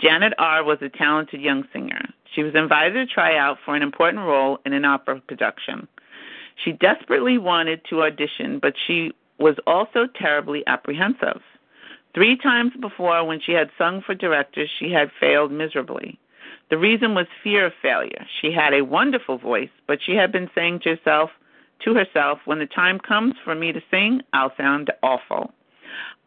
Janet 0.00 0.32
R. 0.38 0.64
was 0.64 0.78
a 0.80 0.88
talented 0.88 1.42
young 1.42 1.64
singer. 1.72 2.00
She 2.34 2.42
was 2.42 2.54
invited 2.54 2.94
to 2.94 3.12
try 3.12 3.36
out 3.36 3.58
for 3.64 3.74
an 3.74 3.82
important 3.82 4.24
role 4.24 4.58
in 4.64 4.72
an 4.72 4.84
opera 4.84 5.20
production. 5.26 5.86
She 6.64 6.72
desperately 6.72 7.38
wanted 7.38 7.82
to 7.90 8.02
audition, 8.02 8.58
but 8.58 8.74
she 8.86 9.12
was 9.38 9.56
also 9.66 10.06
terribly 10.18 10.64
apprehensive. 10.66 11.40
Three 12.14 12.36
times 12.36 12.72
before, 12.80 13.24
when 13.24 13.40
she 13.40 13.52
had 13.52 13.70
sung 13.78 14.02
for 14.04 14.14
directors, 14.14 14.70
she 14.78 14.90
had 14.90 15.10
failed 15.20 15.52
miserably. 15.52 16.18
The 16.70 16.78
reason 16.78 17.14
was 17.14 17.26
fear 17.42 17.66
of 17.66 17.72
failure. 17.80 18.26
She 18.40 18.52
had 18.52 18.74
a 18.74 18.84
wonderful 18.84 19.38
voice, 19.38 19.70
but 19.86 20.00
she 20.04 20.14
had 20.14 20.32
been 20.32 20.50
saying 20.54 20.80
to 20.80 20.96
herself, 20.96 21.30
to 21.84 21.94
herself, 21.94 22.40
when 22.44 22.58
the 22.58 22.66
time 22.66 22.98
comes 22.98 23.34
for 23.44 23.54
me 23.54 23.72
to 23.72 23.80
sing, 23.90 24.22
I'll 24.32 24.52
sound 24.56 24.90
awful. 25.02 25.52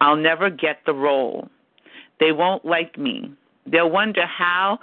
I'll 0.00 0.16
never 0.16 0.48
get 0.48 0.78
the 0.86 0.94
role. 0.94 1.48
They 2.18 2.32
won't 2.32 2.64
like 2.64 2.98
me. 2.98 3.32
They'll 3.66 3.90
wonder 3.90 4.26
how 4.26 4.78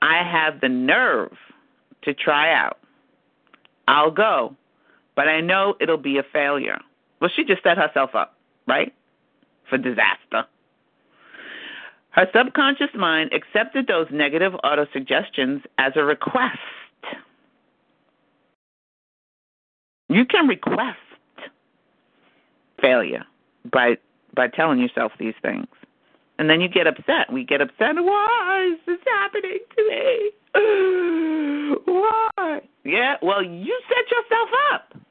I 0.00 0.22
have 0.22 0.60
the 0.60 0.68
nerve 0.68 1.32
to 2.02 2.14
try 2.14 2.54
out. 2.54 2.78
I'll 3.88 4.10
go, 4.10 4.56
but 5.14 5.28
I 5.28 5.40
know 5.40 5.74
it'll 5.80 5.96
be 5.96 6.18
a 6.18 6.22
failure. 6.32 6.78
Well, 7.20 7.30
she 7.34 7.44
just 7.44 7.62
set 7.62 7.78
herself 7.78 8.14
up, 8.14 8.36
right? 8.66 8.92
for 9.72 9.78
disaster. 9.78 10.44
Her 12.10 12.26
subconscious 12.36 12.94
mind 12.94 13.32
accepted 13.32 13.86
those 13.86 14.06
negative 14.12 14.52
autosuggestions 14.62 15.62
as 15.78 15.92
a 15.96 16.04
request. 16.04 16.58
You 20.10 20.26
can 20.26 20.46
request 20.46 20.98
failure 22.82 23.24
by 23.72 23.96
by 24.36 24.48
telling 24.48 24.78
yourself 24.78 25.12
these 25.18 25.34
things. 25.40 25.66
And 26.38 26.50
then 26.50 26.60
you 26.60 26.68
get 26.68 26.86
upset. 26.86 27.32
We 27.32 27.44
get 27.44 27.62
upset. 27.62 27.94
Why 27.94 28.72
is 28.72 28.78
this 28.84 28.98
happening 29.06 29.58
to 29.76 29.88
me? 29.88 30.30
Why? 31.86 32.60
Yeah, 32.84 33.14
well, 33.22 33.42
you 33.42 33.80
set 33.88 34.10
yourself 34.10 34.48
up. 34.74 35.01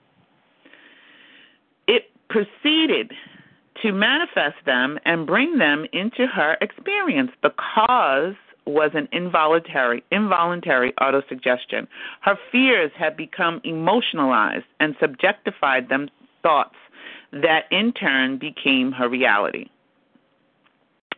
Proceeded 2.32 3.12
to 3.82 3.92
manifest 3.92 4.58
them 4.66 5.00
and 5.06 5.28
bring 5.28 5.58
them 5.58 5.86
into 5.92 6.28
her 6.28 6.58
experience. 6.62 7.32
The 7.44 7.54
cause 7.76 8.36
was 8.66 8.92
an 8.94 9.08
involuntary 9.12 10.04
involuntary 10.12 10.94
autosuggestion. 10.94 11.88
Her 12.22 12.38
fears 12.52 12.92
had 12.96 13.18
become 13.18 13.60
emotionalized 13.64 14.66
and 14.80 14.96
subjectified 14.98 15.90
them 15.90 16.10
thoughts 16.44 16.76
that 17.34 17.66
in 17.72 17.92
turn 17.94 18.38
became 18.38 18.92
her 18.92 19.10
reality. 19.10 19.68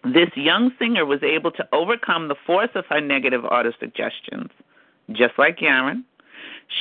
This 0.03 0.29
young 0.35 0.71
singer 0.79 1.05
was 1.05 1.23
able 1.23 1.51
to 1.51 1.67
overcome 1.71 2.27
the 2.27 2.35
force 2.45 2.69
of 2.75 2.85
her 2.89 2.99
negative 2.99 3.43
autosuggestions, 3.43 4.49
just 5.11 5.33
like 5.37 5.59
Yaron. 5.59 6.03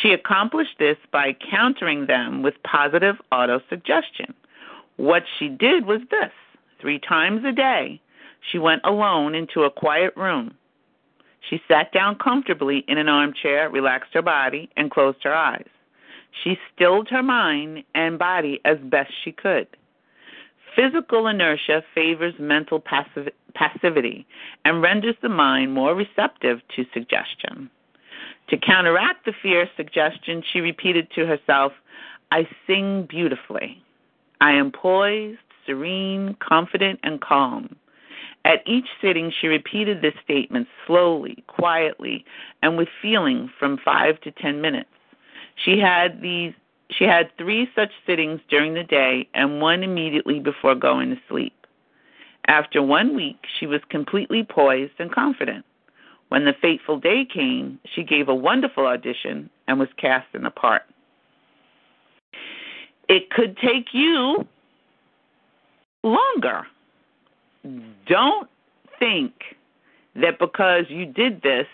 She 0.01 0.13
accomplished 0.13 0.79
this 0.79 0.97
by 1.11 1.37
countering 1.51 2.07
them 2.07 2.43
with 2.43 2.63
positive 2.63 3.17
autosuggestion. 3.31 4.33
What 4.97 5.25
she 5.39 5.49
did 5.49 5.87
was 5.87 6.01
this 6.11 6.33
three 6.81 6.99
times 6.99 7.45
a 7.45 7.53
day, 7.53 8.01
she 8.51 8.59
went 8.59 8.83
alone 8.85 9.35
into 9.35 9.63
a 9.63 9.71
quiet 9.71 10.17
room. 10.17 10.55
She 11.49 11.61
sat 11.69 11.93
down 11.93 12.17
comfortably 12.17 12.85
in 12.89 12.99
an 12.99 13.09
armchair, 13.09 13.69
relaxed 13.69 14.15
her 14.15 14.23
body, 14.23 14.71
and 14.77 14.91
closed 14.91 15.23
her 15.23 15.35
eyes. 15.35 15.69
She 16.43 16.59
stilled 16.75 17.09
her 17.11 17.23
mind 17.23 17.85
and 17.95 18.19
body 18.19 18.61
as 18.65 18.79
best 18.79 19.13
she 19.25 19.33
could. 19.33 19.67
Physical 20.75 21.27
inertia 21.27 21.85
favors 21.95 22.35
mental 22.39 22.81
passiv- 22.81 23.33
passivity 23.55 24.27
and 24.65 24.81
renders 24.81 25.17
the 25.21 25.29
mind 25.29 25.75
more 25.75 25.95
receptive 25.95 26.61
to 26.77 26.87
suggestion. 26.95 27.69
To 28.53 28.59
counteract 28.59 29.25
the 29.25 29.33
fear 29.43 29.67
suggestion, 29.79 30.43
she 30.53 30.61
repeated 30.61 31.11
to 31.15 31.25
herself, 31.25 31.73
I 32.31 32.47
sing 32.67 33.07
beautifully. 33.09 33.83
I 34.43 34.53
am 34.53 34.71
poised, 34.71 35.39
serene, 35.65 36.37
confident, 36.39 37.01
and 37.03 37.19
calm. 37.19 37.75
At 38.45 38.59
each 38.67 38.89
sitting, 39.01 39.33
she 39.41 39.47
repeated 39.47 40.03
this 40.03 40.13
statement 40.23 40.69
slowly, 40.87 41.43
quietly, 41.47 42.27
and 42.63 42.77
with 42.77 42.89
feeling 43.01 43.51
from 43.59 43.79
five 43.83 44.21
to 44.21 44.31
ten 44.31 44.61
minutes. 44.61 44.91
She 45.65 45.79
had 45.79 46.21
these 46.21 46.53
she 46.91 47.05
had 47.05 47.31
three 47.39 47.71
such 47.75 47.91
sittings 48.07 48.41
during 48.51 48.75
the 48.75 48.85
day 48.85 49.27
and 49.33 49.63
one 49.63 49.83
immediately 49.83 50.41
before 50.41 50.75
going 50.75 51.09
to 51.09 51.17
sleep. 51.27 51.67
After 52.49 52.83
one 52.83 53.17
week, 53.17 53.47
she 53.59 53.67
was 53.67 53.81
completely 53.89 54.45
poised 54.45 54.93
and 54.99 55.11
confident. 55.11 55.65
When 56.33 56.47
the 56.47 56.55
fateful 56.63 56.99
day 56.99 57.27
came, 57.27 57.79
she 57.95 58.05
gave 58.05 58.27
a 58.31 58.35
wonderful 58.35 58.87
audition 58.87 59.51
and 59.69 59.79
was 59.79 59.91
cast 59.99 60.29
in 60.33 60.45
the 60.45 60.51
part. 60.51 60.81
It 63.07 63.29
could 63.29 63.59
take 63.59 63.89
you 63.93 64.47
longer. 66.03 66.67
Don't 68.07 68.49
think 68.99 69.35
that 70.17 70.39
because 70.39 70.87
you 70.89 71.05
did 71.05 71.43
this 71.43 71.67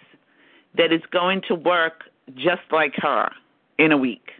that 0.76 0.90
it's 0.90 1.06
going 1.06 1.42
to 1.46 1.54
work 1.54 2.10
just 2.34 2.62
like 2.72 2.94
her 2.96 3.30
in 3.78 3.92
a 3.92 3.96
week. 3.96 4.32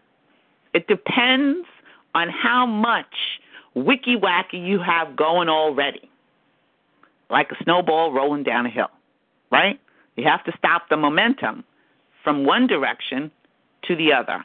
It 0.75 0.89
depends 0.89 1.69
on 2.17 2.29
how 2.29 2.67
much 2.67 3.15
wicky 3.75 4.17
wacky 4.17 4.67
you 4.67 4.81
have 4.81 5.15
going 5.15 5.49
already. 5.49 6.11
Like 7.31 7.53
a 7.53 7.63
snowball 7.63 8.13
rolling 8.13 8.43
down 8.43 8.67
a 8.67 8.71
hill, 8.71 8.91
right? 9.53 9.79
You 10.19 10.25
have 10.25 10.45
to 10.45 10.53
stop 10.59 10.89
the 10.91 10.97
momentum 10.97 11.65
from 12.25 12.45
one 12.45 12.67
direction 12.67 13.31
to 13.85 13.95
the 13.95 14.13
other. 14.13 14.45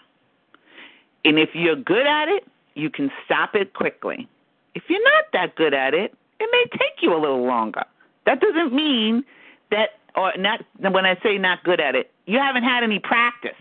And 1.25 1.39
if 1.39 1.49
you're 1.53 1.75
good 1.75 2.05
at 2.05 2.27
it, 2.27 2.47
you 2.75 2.89
can 2.89 3.11
stop 3.25 3.55
it 3.55 3.73
quickly. 3.73 4.27
If 4.75 4.83
you're 4.87 5.03
not 5.03 5.25
that 5.33 5.55
good 5.55 5.73
at 5.73 5.93
it, 5.93 6.13
it 6.39 6.49
may 6.51 6.77
take 6.77 7.01
you 7.01 7.15
a 7.15 7.19
little 7.19 7.45
longer. 7.45 7.83
That 8.25 8.39
doesn't 8.39 8.73
mean 8.73 9.23
that, 9.71 9.91
or 10.15 10.33
not, 10.37 10.61
when 10.79 11.05
I 11.05 11.17
say 11.23 11.37
not 11.39 11.63
good 11.63 11.79
at 11.79 11.95
it, 11.95 12.11
you 12.25 12.37
haven't 12.37 12.63
had 12.63 12.83
any 12.83 12.99
practice. 12.99 13.51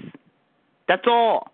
That's 0.88 1.06
all. 1.06 1.50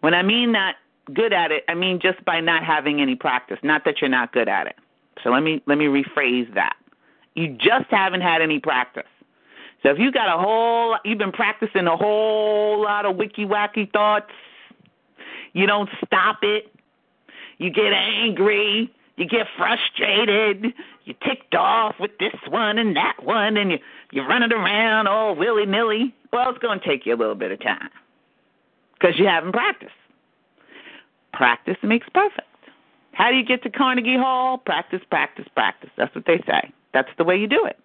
When 0.00 0.14
I 0.14 0.22
mean 0.22 0.52
not 0.52 0.76
good 1.12 1.32
at 1.32 1.50
it, 1.52 1.64
I 1.68 1.74
mean 1.74 2.00
just 2.00 2.24
by 2.24 2.40
not 2.40 2.64
having 2.64 3.00
any 3.00 3.16
practice, 3.16 3.58
not 3.62 3.84
that 3.84 4.00
you're 4.00 4.10
not 4.10 4.32
good 4.32 4.48
at 4.48 4.66
it. 4.66 4.76
So 5.22 5.30
let 5.30 5.42
me 5.42 5.62
let 5.66 5.78
me 5.78 5.86
rephrase 5.86 6.52
that. 6.54 6.76
You 7.34 7.48
just 7.48 7.90
haven't 7.90 8.20
had 8.20 8.42
any 8.42 8.60
practice. 8.60 9.04
So 9.82 9.90
if 9.90 9.98
you 9.98 10.10
got 10.10 10.34
a 10.34 10.40
whole 10.40 10.96
you've 11.04 11.18
been 11.18 11.32
practicing 11.32 11.86
a 11.86 11.96
whole 11.96 12.82
lot 12.82 13.04
of 13.04 13.16
wicky 13.16 13.44
wacky 13.44 13.90
thoughts, 13.92 14.30
you 15.52 15.66
don't 15.66 15.90
stop 16.04 16.38
it, 16.42 16.72
you 17.58 17.70
get 17.70 17.92
angry, 17.92 18.90
you 19.16 19.26
get 19.26 19.46
frustrated, 19.56 20.72
you 21.04 21.14
ticked 21.22 21.54
off 21.54 21.96
with 22.00 22.12
this 22.18 22.34
one 22.48 22.78
and 22.78 22.96
that 22.96 23.22
one, 23.22 23.56
and 23.56 23.72
you 23.72 23.78
you're 24.10 24.26
running 24.26 24.52
around 24.52 25.06
all 25.06 25.34
willy 25.34 25.66
nilly. 25.66 26.14
Well, 26.32 26.48
it's 26.50 26.58
going 26.58 26.80
to 26.80 26.86
take 26.86 27.04
you 27.04 27.14
a 27.14 27.18
little 27.18 27.34
bit 27.34 27.50
of 27.50 27.60
time 27.60 27.90
because 28.94 29.18
you 29.18 29.26
haven't 29.26 29.52
practiced. 29.52 29.92
Practice 31.32 31.76
makes 31.82 32.08
perfect. 32.14 32.48
How 33.12 33.30
do 33.30 33.36
you 33.36 33.44
get 33.44 33.62
to 33.64 33.70
Carnegie 33.70 34.16
Hall? 34.16 34.58
Practice, 34.58 35.00
practice, 35.10 35.46
practice. 35.54 35.90
That's 35.96 36.14
what 36.14 36.26
they 36.26 36.38
say. 36.46 36.72
That's 36.94 37.10
the 37.18 37.24
way 37.24 37.36
you 37.36 37.46
do 37.46 37.66
it. 37.66 37.78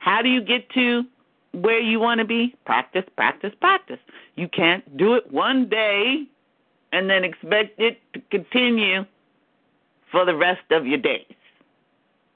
How 0.00 0.22
do 0.22 0.28
you 0.28 0.40
get 0.40 0.68
to 0.70 1.04
where 1.52 1.78
you 1.78 2.00
want 2.00 2.18
to 2.18 2.24
be? 2.24 2.56
Practice, 2.64 3.04
practice, 3.16 3.52
practice. 3.60 4.00
You 4.34 4.48
can't 4.48 4.96
do 4.96 5.14
it 5.14 5.30
one 5.30 5.68
day 5.68 6.24
and 6.92 7.08
then 7.08 7.22
expect 7.22 7.78
it 7.78 8.00
to 8.14 8.20
continue 8.30 9.04
for 10.10 10.24
the 10.24 10.34
rest 10.34 10.62
of 10.70 10.86
your 10.86 10.98
days. 10.98 11.34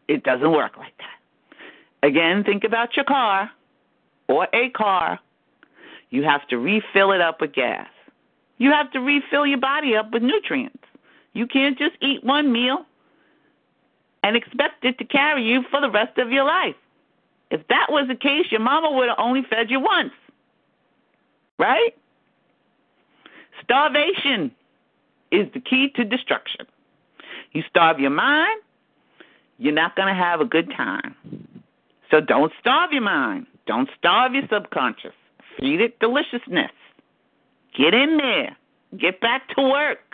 It 0.09 0.23
doesn't 0.23 0.53
work 0.53 0.77
like 0.77 0.93
that. 0.99 2.07
Again, 2.07 2.45
think 2.45 2.65
about 2.65 2.97
your 2.97 3.05
car 3.05 3.51
or 4.29 4.47
a 4.53 4.71
car. 4.71 5.19
You 6.11 6.25
have 6.25 6.47
to 6.49 6.59
refill 6.59 7.13
it 7.13 7.21
up 7.21 7.41
with 7.41 7.53
gas. 7.53 7.89
You 8.59 8.71
have 8.73 8.91
to 8.93 8.99
refill 8.99 9.47
your 9.47 9.59
body 9.59 9.97
up 9.97 10.11
with 10.13 10.23
nutrients. 10.23 10.85
You 11.33 11.47
can't 11.47 11.79
just 11.79 11.95
eat 12.03 12.25
one 12.25 12.53
meal 12.53 12.85
and 14.23 14.37
expect 14.37 14.85
it 14.85 14.99
to 14.99 15.05
carry 15.05 15.45
you 15.45 15.63
for 15.71 15.81
the 15.81 15.91
rest 15.91 16.19
of 16.19 16.31
your 16.31 16.45
life. 16.45 16.77
If 17.51 17.67
that 17.69 17.87
was 17.91 18.07
the 18.09 18.15
case, 18.15 18.47
your 18.51 18.61
mama 18.61 18.91
would 18.93 19.09
have 19.09 19.19
only 19.19 19.43
fed 19.49 19.71
you 19.71 19.81
once. 19.81 20.13
Right? 21.59 21.95
Starvation 23.63 24.53
is 25.31 25.47
the 25.53 25.61
key 25.61 25.91
to 25.97 26.05
destruction. 26.05 26.67
You 27.53 27.63
starve 27.69 27.99
your 27.99 28.11
mind, 28.11 28.63
you're 29.59 29.75
not 29.75 29.97
going 29.97 30.09
to 30.09 30.15
have 30.15 30.41
a 30.41 30.45
good 30.45 30.71
time. 30.77 31.15
So 32.11 32.21
don't 32.21 32.53
starve 32.61 32.93
your 32.93 33.03
mind. 33.03 33.47
Don't 33.67 33.89
starve 33.99 34.35
your 34.35 34.45
subconscious. 34.51 35.13
Feed 35.59 35.81
it 35.81 35.99
deliciousness. 36.01 36.73
Get 37.77 37.95
in 37.95 38.17
there. 38.17 38.57
Get 38.99 39.21
back 39.21 39.49
to 39.57 39.63
work. 39.63 40.10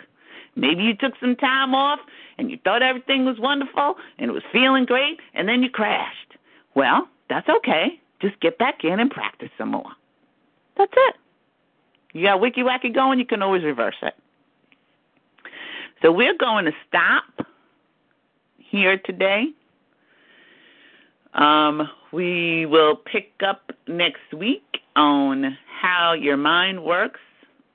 Maybe 0.57 0.83
you 0.83 0.95
took 0.95 1.13
some 1.19 1.35
time 1.35 1.75
off 1.75 1.99
and 2.37 2.49
you 2.49 2.57
thought 2.63 2.81
everything 2.81 3.25
was 3.25 3.39
wonderful 3.39 3.95
and 4.17 4.29
it 4.29 4.33
was 4.33 4.43
feeling 4.51 4.85
great 4.85 5.19
and 5.33 5.47
then 5.47 5.61
you 5.61 5.69
crashed. 5.69 6.33
Well, 6.75 7.07
that's 7.29 7.47
okay. 7.47 7.99
Just 8.19 8.39
get 8.39 8.57
back 8.57 8.83
in 8.83 8.99
and 8.99 9.11
practice 9.11 9.49
some 9.57 9.69
more. 9.69 9.91
That's 10.77 10.93
it. 10.95 11.15
You 12.13 12.23
got 12.23 12.41
wiki 12.41 12.63
wacky 12.63 12.93
going, 12.93 13.19
you 13.19 13.25
can 13.25 13.43
always 13.43 13.63
reverse 13.63 13.95
it. 14.01 14.15
So 16.01 16.11
we're 16.11 16.37
going 16.37 16.65
to 16.65 16.71
stop 16.87 17.23
here 18.57 18.97
today. 18.97 19.45
Um, 21.33 21.87
we 22.11 22.65
will 22.65 22.95
pick 22.95 23.33
up 23.45 23.71
next 23.87 24.33
week 24.35 24.63
on 24.95 25.57
how 25.81 26.13
your 26.13 26.37
mind 26.37 26.83
works, 26.83 27.19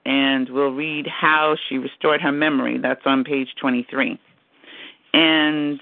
and 0.05 0.49
we'll 0.49 0.73
read 0.73 1.07
how 1.07 1.57
she 1.69 1.79
restored 1.79 2.21
her 2.21 2.33
memory. 2.33 2.79
That's 2.79 3.03
on 3.05 3.25
page 3.25 3.49
23. 3.61 4.19
And 5.15 5.81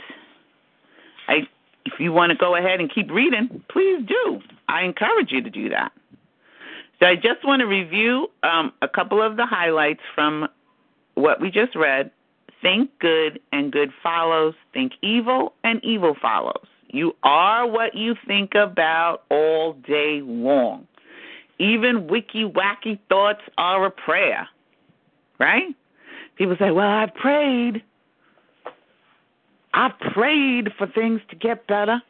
I, 1.29 1.49
if 1.87 1.99
you 1.99 2.13
want 2.13 2.31
to 2.31 2.37
go 2.37 2.57
ahead 2.57 2.81
and 2.81 2.93
keep 2.93 3.11
reading, 3.11 3.63
please 3.71 4.05
do. 4.07 4.41
I 4.69 4.83
encourage 4.83 5.33
you 5.33 5.43
to 5.43 5.51
do 5.51 5.69
that. 5.71 5.93
So 7.01 7.07
I 7.07 7.15
just 7.15 7.45
want 7.45 7.61
to 7.61 7.67
review 7.67 8.29
um, 8.43 8.73
a 8.83 8.89
couple 8.89 9.23
of 9.23 9.37
the 9.37 9.47
highlights 9.47 10.03
from 10.15 10.49
what 11.15 11.41
we 11.41 11.51
just 11.51 11.75
read 11.75 12.11
Think 12.63 12.91
good 12.99 13.41
and 13.53 13.73
good 13.73 13.91
follows. 14.03 14.55
Think 14.75 14.93
evil 15.03 15.55
and 15.65 15.83
evil 15.83 16.15
follows. 16.21 16.67
You 16.89 17.15
are 17.23 17.67
what 17.67 17.95
you 17.95 18.15
think 18.27 18.55
about 18.55 19.23
all 19.31 19.75
day 19.75 20.21
long. 20.23 20.87
Even 21.61 22.09
wicky 22.09 22.45
wacky 22.45 22.99
thoughts 23.11 23.43
are 23.59 23.85
a 23.85 23.91
prayer. 23.91 24.49
Right? 25.39 25.77
People 26.37 26.57
say, 26.59 26.71
Well, 26.71 26.89
I've 26.89 27.15
prayed. 27.15 27.83
I've 29.75 29.99
prayed 30.15 30.71
for 30.79 30.87
things 30.87 31.21
to 31.29 31.37
get 31.37 31.67
better. 31.67 32.03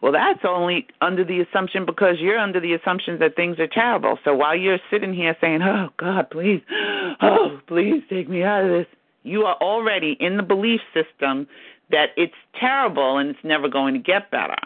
Well, 0.00 0.12
that's 0.12 0.40
only 0.44 0.86
under 1.00 1.24
the 1.24 1.40
assumption 1.40 1.86
because 1.86 2.16
you're 2.18 2.38
under 2.38 2.58
the 2.58 2.72
assumption 2.72 3.18
that 3.20 3.36
things 3.36 3.58
are 3.58 3.68
terrible. 3.68 4.18
So 4.24 4.34
while 4.34 4.56
you're 4.56 4.80
sitting 4.90 5.12
here 5.12 5.36
saying, 5.40 5.60
Oh, 5.62 5.90
God, 5.98 6.30
please, 6.30 6.62
oh, 7.20 7.60
please 7.66 8.02
take 8.08 8.30
me 8.30 8.42
out 8.42 8.64
of 8.64 8.70
this, 8.70 8.86
you 9.24 9.42
are 9.42 9.56
already 9.56 10.16
in 10.20 10.38
the 10.38 10.42
belief 10.42 10.80
system 10.94 11.46
that 11.90 12.10
it's 12.16 12.34
terrible 12.58 13.18
and 13.18 13.30
it's 13.30 13.44
never 13.44 13.68
going 13.68 13.92
to 13.92 14.00
get 14.00 14.30
better. 14.30 14.56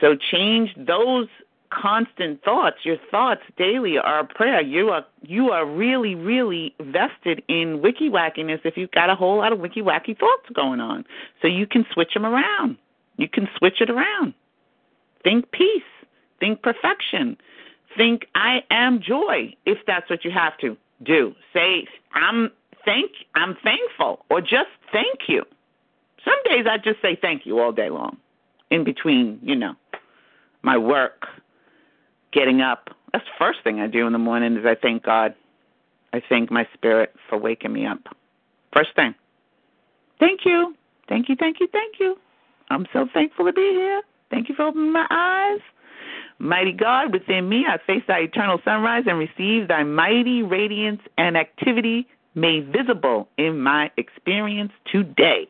So 0.00 0.16
change 0.16 0.70
those 0.76 1.28
constant 1.70 2.42
thoughts. 2.42 2.76
Your 2.84 2.96
thoughts 3.10 3.42
daily 3.56 3.98
are 3.98 4.24
prayer. 4.24 4.60
You 4.60 4.90
are 4.90 5.04
you 5.22 5.50
are 5.50 5.66
really, 5.66 6.14
really 6.14 6.74
vested 6.80 7.42
in 7.48 7.82
wiki 7.82 8.08
wackiness 8.10 8.60
if 8.64 8.76
you've 8.76 8.90
got 8.90 9.10
a 9.10 9.14
whole 9.14 9.38
lot 9.38 9.52
of 9.52 9.60
wiki 9.60 9.82
wacky 9.82 10.18
thoughts 10.18 10.48
going 10.54 10.80
on. 10.80 11.04
So 11.42 11.48
you 11.48 11.66
can 11.66 11.84
switch 11.92 12.14
them 12.14 12.26
around. 12.26 12.76
You 13.16 13.28
can 13.28 13.48
switch 13.58 13.80
it 13.80 13.90
around. 13.90 14.34
Think 15.22 15.50
peace. 15.52 15.82
Think 16.40 16.62
perfection. 16.62 17.36
Think 17.96 18.26
I 18.34 18.64
am 18.70 19.00
joy 19.00 19.54
if 19.64 19.78
that's 19.86 20.10
what 20.10 20.24
you 20.24 20.30
have 20.30 20.56
to 20.58 20.76
do. 21.02 21.34
Say 21.52 21.86
I'm 22.12 22.50
thank 22.84 23.10
I'm 23.34 23.56
thankful 23.62 24.24
or 24.30 24.40
just 24.40 24.70
thank 24.92 25.28
you. 25.28 25.44
Some 26.24 26.38
days 26.44 26.66
I 26.68 26.78
just 26.78 27.00
say 27.02 27.18
thank 27.20 27.46
you 27.46 27.60
all 27.60 27.72
day 27.72 27.90
long. 27.90 28.18
In 28.70 28.82
between, 28.82 29.38
you 29.42 29.54
know, 29.54 29.74
my 30.64 30.78
work, 30.78 31.26
getting 32.32 32.60
up. 32.60 32.88
That's 33.12 33.24
the 33.24 33.38
first 33.38 33.58
thing 33.62 33.80
I 33.80 33.86
do 33.86 34.06
in 34.06 34.12
the 34.12 34.18
morning 34.18 34.56
is 34.56 34.64
I 34.64 34.74
thank 34.74 35.04
God. 35.04 35.34
I 36.12 36.22
thank 36.28 36.50
my 36.50 36.66
spirit 36.74 37.14
for 37.28 37.38
waking 37.38 37.72
me 37.72 37.86
up. 37.86 37.98
First 38.72 38.90
thing. 38.96 39.14
Thank 40.18 40.40
you. 40.44 40.74
Thank 41.08 41.28
you, 41.28 41.36
thank 41.36 41.60
you, 41.60 41.68
thank 41.70 41.96
you. 42.00 42.16
I'm 42.70 42.86
so 42.92 43.06
thankful 43.12 43.44
to 43.46 43.52
be 43.52 43.70
here. 43.72 44.02
Thank 44.30 44.48
you 44.48 44.54
for 44.54 44.62
opening 44.62 44.92
my 44.92 45.06
eyes. 45.10 45.60
Mighty 46.38 46.72
God, 46.72 47.12
within 47.12 47.48
me, 47.48 47.64
I 47.68 47.78
face 47.86 48.02
thy 48.08 48.20
eternal 48.20 48.58
sunrise 48.64 49.04
and 49.06 49.18
receive 49.18 49.68
thy 49.68 49.84
mighty 49.84 50.42
radiance 50.42 51.00
and 51.18 51.36
activity 51.36 52.06
made 52.34 52.72
visible 52.72 53.28
in 53.38 53.60
my 53.60 53.90
experience 53.96 54.72
today. 54.90 55.46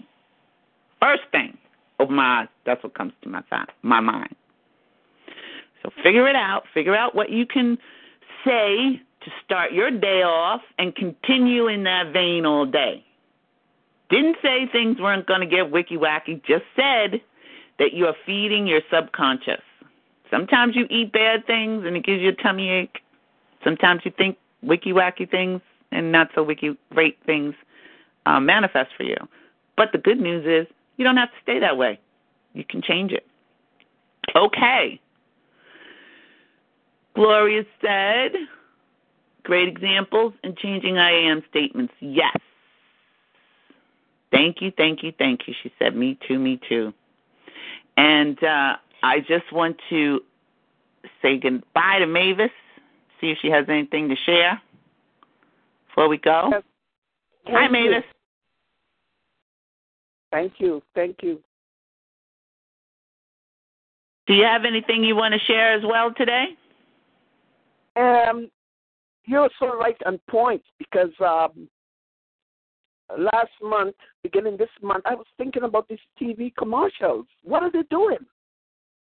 First 1.00 1.22
thing, 1.30 1.56
open 2.00 2.16
my 2.16 2.40
eyes. 2.40 2.48
That's 2.66 2.82
what 2.82 2.94
comes 2.94 3.12
to 3.22 3.28
my 3.28 3.42
my 3.82 4.00
mind. 4.00 4.34
So 5.84 5.90
figure 6.02 6.26
it 6.28 6.36
out. 6.36 6.64
Figure 6.72 6.96
out 6.96 7.14
what 7.14 7.30
you 7.30 7.46
can 7.46 7.78
say 8.44 9.00
to 9.24 9.30
start 9.44 9.72
your 9.72 9.90
day 9.90 10.22
off 10.22 10.62
and 10.78 10.94
continue 10.94 11.68
in 11.68 11.84
that 11.84 12.12
vein 12.12 12.46
all 12.46 12.66
day. 12.66 13.04
Didn't 14.10 14.36
say 14.42 14.68
things 14.70 14.98
weren't 15.00 15.26
going 15.26 15.40
to 15.40 15.46
get 15.46 15.70
wicky 15.70 15.96
wacky, 15.96 16.42
just 16.44 16.64
said 16.76 17.20
that 17.78 17.92
you 17.92 18.06
are 18.06 18.14
feeding 18.26 18.66
your 18.66 18.80
subconscious. 18.92 19.62
Sometimes 20.30 20.76
you 20.76 20.86
eat 20.90 21.12
bad 21.12 21.46
things 21.46 21.84
and 21.86 21.96
it 21.96 22.04
gives 22.04 22.20
you 22.20 22.30
a 22.30 22.34
tummy 22.34 22.68
ache. 22.68 22.98
Sometimes 23.62 24.02
you 24.04 24.12
think 24.16 24.36
wicky 24.62 24.92
wacky 24.92 25.30
things 25.30 25.60
and 25.90 26.12
not 26.12 26.28
so 26.34 26.42
wicky 26.42 26.76
great 26.90 27.18
things 27.24 27.54
uh, 28.26 28.40
manifest 28.40 28.90
for 28.96 29.04
you. 29.04 29.16
But 29.76 29.92
the 29.92 29.98
good 29.98 30.20
news 30.20 30.44
is 30.46 30.72
you 30.96 31.04
don't 31.04 31.16
have 31.16 31.30
to 31.30 31.36
stay 31.42 31.58
that 31.60 31.76
way. 31.76 31.98
You 32.52 32.64
can 32.64 32.82
change 32.82 33.12
it. 33.12 33.26
Okay. 34.36 35.00
Gloria 37.14 37.64
said, 37.80 38.32
great 39.44 39.68
examples 39.68 40.32
in 40.42 40.56
changing 40.56 40.98
I 40.98 41.12
am 41.12 41.42
statements. 41.50 41.94
Yes. 42.00 42.36
Thank 44.32 44.60
you, 44.60 44.72
thank 44.76 45.02
you, 45.02 45.12
thank 45.16 45.46
you. 45.46 45.54
She 45.62 45.72
said, 45.78 45.94
me 45.94 46.18
too, 46.26 46.38
me 46.38 46.60
too. 46.68 46.92
And 47.96 48.42
uh, 48.42 48.76
I 49.02 49.20
just 49.20 49.52
want 49.52 49.76
to 49.90 50.20
say 51.22 51.38
goodbye 51.38 52.00
to 52.00 52.06
Mavis, 52.06 52.50
see 53.20 53.30
if 53.30 53.38
she 53.40 53.48
has 53.48 53.66
anything 53.68 54.08
to 54.08 54.16
share 54.26 54.60
before 55.86 56.08
we 56.08 56.18
go. 56.18 56.48
Yes. 56.50 56.62
Hi, 57.46 57.68
Mavis. 57.68 58.02
Thank 60.32 60.54
you. 60.58 60.82
Thank 60.96 61.22
you. 61.22 61.40
Do 64.26 64.34
you 64.34 64.44
have 64.44 64.64
anything 64.64 65.04
you 65.04 65.14
want 65.14 65.34
to 65.34 65.40
share 65.40 65.74
as 65.74 65.84
well 65.84 66.12
today? 66.12 66.56
Um, 67.96 68.50
you're 69.26 69.50
so 69.58 69.76
right 69.78 69.96
on 70.06 70.20
point 70.28 70.62
because 70.78 71.10
um, 71.20 71.68
last 73.18 73.52
month, 73.62 73.96
beginning 74.22 74.56
this 74.56 74.68
month, 74.82 75.04
I 75.06 75.14
was 75.14 75.26
thinking 75.38 75.62
about 75.62 75.88
these 75.88 75.98
TV 76.20 76.52
commercials. 76.56 77.26
What 77.42 77.62
are 77.62 77.70
they 77.70 77.82
doing? 77.90 78.18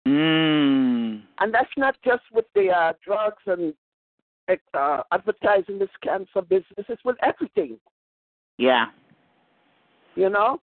Mm. 0.07 1.23
And 1.41 1.55
that's 1.55 1.71
not 1.77 1.97
just 2.05 2.23
with 2.33 2.47
the 2.55 2.71
uh, 2.71 2.93
drugs 3.05 3.43
and 3.47 3.75
uh, 4.75 5.03
advertising 5.13 5.79
this 5.79 5.91
cancer 6.03 6.43
business. 6.43 6.87
It's 6.89 7.05
with 7.05 7.17
everything. 7.23 7.79
Yeah. 8.59 8.87
You 10.17 10.31
know? 10.31 10.61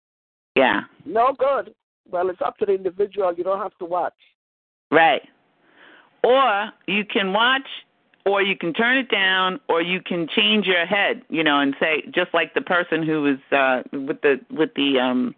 Yeah. 0.55 0.81
No 1.05 1.33
good. 1.37 1.73
Well, 2.09 2.29
it's 2.29 2.41
up 2.43 2.57
to 2.57 2.65
the 2.65 2.73
individual. 2.73 3.33
You 3.35 3.43
don't 3.43 3.61
have 3.61 3.77
to 3.79 3.85
watch. 3.85 4.13
Right. 4.91 5.21
Or 6.23 6.71
you 6.87 7.05
can 7.05 7.33
watch 7.33 7.67
or 8.25 8.41
you 8.41 8.57
can 8.57 8.73
turn 8.73 8.97
it 8.97 9.09
down 9.09 9.59
or 9.69 9.81
you 9.81 10.01
can 10.01 10.27
change 10.35 10.65
your 10.65 10.85
head, 10.85 11.21
you 11.29 11.43
know, 11.43 11.59
and 11.59 11.75
say 11.79 12.03
just 12.13 12.33
like 12.33 12.53
the 12.53 12.61
person 12.61 13.05
who 13.05 13.21
was 13.21 13.37
uh 13.51 13.83
with 13.97 14.21
the 14.21 14.39
with 14.49 14.73
the 14.75 14.99
um 14.99 15.35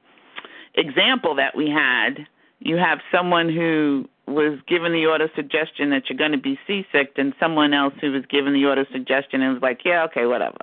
example 0.75 1.35
that 1.35 1.55
we 1.55 1.69
had, 1.69 2.25
you 2.59 2.77
have 2.77 2.99
someone 3.11 3.49
who 3.49 4.07
was 4.27 4.59
given 4.67 4.91
the 4.91 5.05
auto 5.05 5.29
suggestion 5.35 5.89
that 5.89 6.03
you're 6.09 6.17
going 6.17 6.31
to 6.31 6.37
be 6.37 6.59
seasick 6.67 7.13
and 7.17 7.33
someone 7.39 7.73
else 7.73 7.93
who 8.01 8.11
was 8.11 8.23
given 8.29 8.53
the 8.53 8.65
auto 8.65 8.85
suggestion 8.91 9.41
and 9.41 9.53
was 9.53 9.61
like, 9.61 9.81
"Yeah, 9.85 10.03
okay, 10.03 10.25
whatever." 10.25 10.57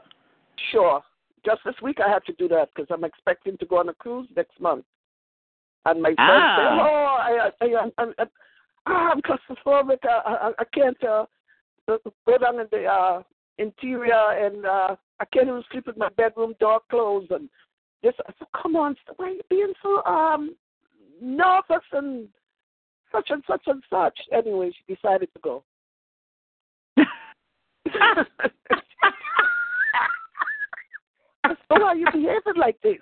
Sure. 0.70 1.03
Just 1.45 1.61
this 1.64 1.75
week 1.83 1.99
I 2.05 2.11
had 2.11 2.25
to 2.25 2.33
do 2.35 2.49
that 2.49 2.70
because 2.75 2.89
I'm 2.91 3.05
expecting 3.05 3.59
to 3.59 3.66
go 3.66 3.79
on 3.79 3.89
a 3.89 3.95
cruise 3.95 4.29
next 4.35 4.59
month. 4.61 4.85
And 5.87 6.01
my 6.01 6.14
Ah. 6.16 6.57
said, 6.57 6.79
"Oh, 6.81 7.18
I, 7.20 7.51
I, 7.61 7.66
I, 7.66 7.91
I, 7.99 8.25
I, 8.87 8.93
I'm 9.12 9.20
claustrophobic. 9.20 9.99
I, 10.05 10.22
I, 10.25 10.53
I 10.59 10.64
can't 10.72 11.05
uh, 11.05 11.27
go 11.87 12.39
down 12.39 12.61
in 12.61 12.66
the 12.70 12.87
uh, 12.87 13.22
interior, 13.59 14.47
and 14.47 14.64
uh, 14.64 14.97
I 15.20 15.24
can't 15.32 15.49
even 15.49 15.62
sleep 15.70 15.87
with 15.87 15.97
my 15.97 16.09
bedroom 16.16 16.55
door 16.61 16.80
closed." 16.91 17.30
And 17.30 17.49
this, 18.03 18.14
I 18.26 18.32
said, 18.39 18.49
"Come 18.61 18.76
on, 18.76 18.97
why 19.16 19.26
are 19.26 19.30
you 19.30 19.41
being 19.51 19.72
so 19.82 20.03
um 20.05 20.55
nervous 21.20 21.85
and 21.93 22.28
such 23.12 23.30
and 23.30 23.43
such 23.47 23.62
and 23.66 23.82
such?" 23.91 24.18
Anyway, 24.32 24.70
she 24.70 24.95
decided 24.95 25.28
to 25.35 25.41
go. 25.43 25.64
so 26.97 27.05
why 31.68 31.82
are 31.82 31.97
you 31.97 32.07
behaving 32.12 32.57
like 32.57 32.80
this? 32.82 32.99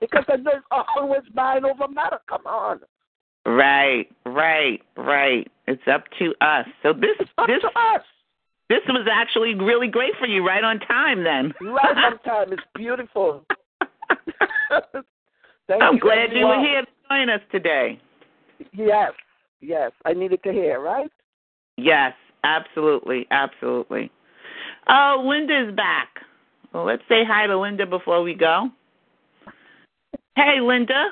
Because 0.00 0.24
there's 0.26 0.62
always 0.96 1.22
mind 1.34 1.64
over 1.64 1.88
matter. 1.88 2.18
Come 2.28 2.46
on. 2.46 2.80
Right, 3.44 4.06
right, 4.24 4.80
right. 4.96 5.50
It's 5.66 5.82
up 5.92 6.04
to 6.18 6.34
us. 6.40 6.66
So 6.82 6.92
this 6.92 7.16
It's 7.20 7.30
up 7.38 7.46
this 7.46 7.60
to 7.62 7.68
us. 7.68 8.02
this 8.68 8.80
was 8.88 9.06
actually 9.10 9.54
really 9.54 9.88
great 9.88 10.12
for 10.18 10.26
you, 10.26 10.46
right 10.46 10.62
on 10.62 10.78
time 10.80 11.24
then. 11.24 11.52
Right 11.60 11.96
on 11.96 12.18
time. 12.24 12.52
It's 12.52 12.62
beautiful. 12.74 13.44
Thank 15.68 15.82
I'm 15.82 15.94
you, 15.94 16.00
glad 16.00 16.32
you 16.32 16.46
were 16.46 16.60
here 16.60 16.82
to 16.82 16.88
join 17.08 17.30
us 17.30 17.40
today. 17.50 18.00
Yes, 18.72 19.12
yes. 19.60 19.90
I 20.04 20.12
needed 20.12 20.42
to 20.44 20.52
hear, 20.52 20.80
right? 20.80 21.10
Yes, 21.76 22.12
absolutely, 22.44 23.26
absolutely. 23.30 24.10
Oh, 24.88 25.24
Linda's 25.26 25.74
back. 25.76 26.08
Well, 26.72 26.84
let's 26.84 27.02
say 27.08 27.22
hi 27.26 27.46
to 27.46 27.58
Linda 27.58 27.86
before 27.86 28.22
we 28.22 28.34
go. 28.34 28.68
Hey, 30.36 30.60
Linda. 30.60 31.10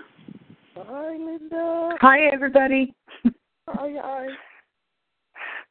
Hi, 0.89 1.17
Linda. 1.17 1.91
Hi, 2.01 2.21
everybody. 2.33 2.95
Hi, 3.69 3.95
hi. 4.03 4.27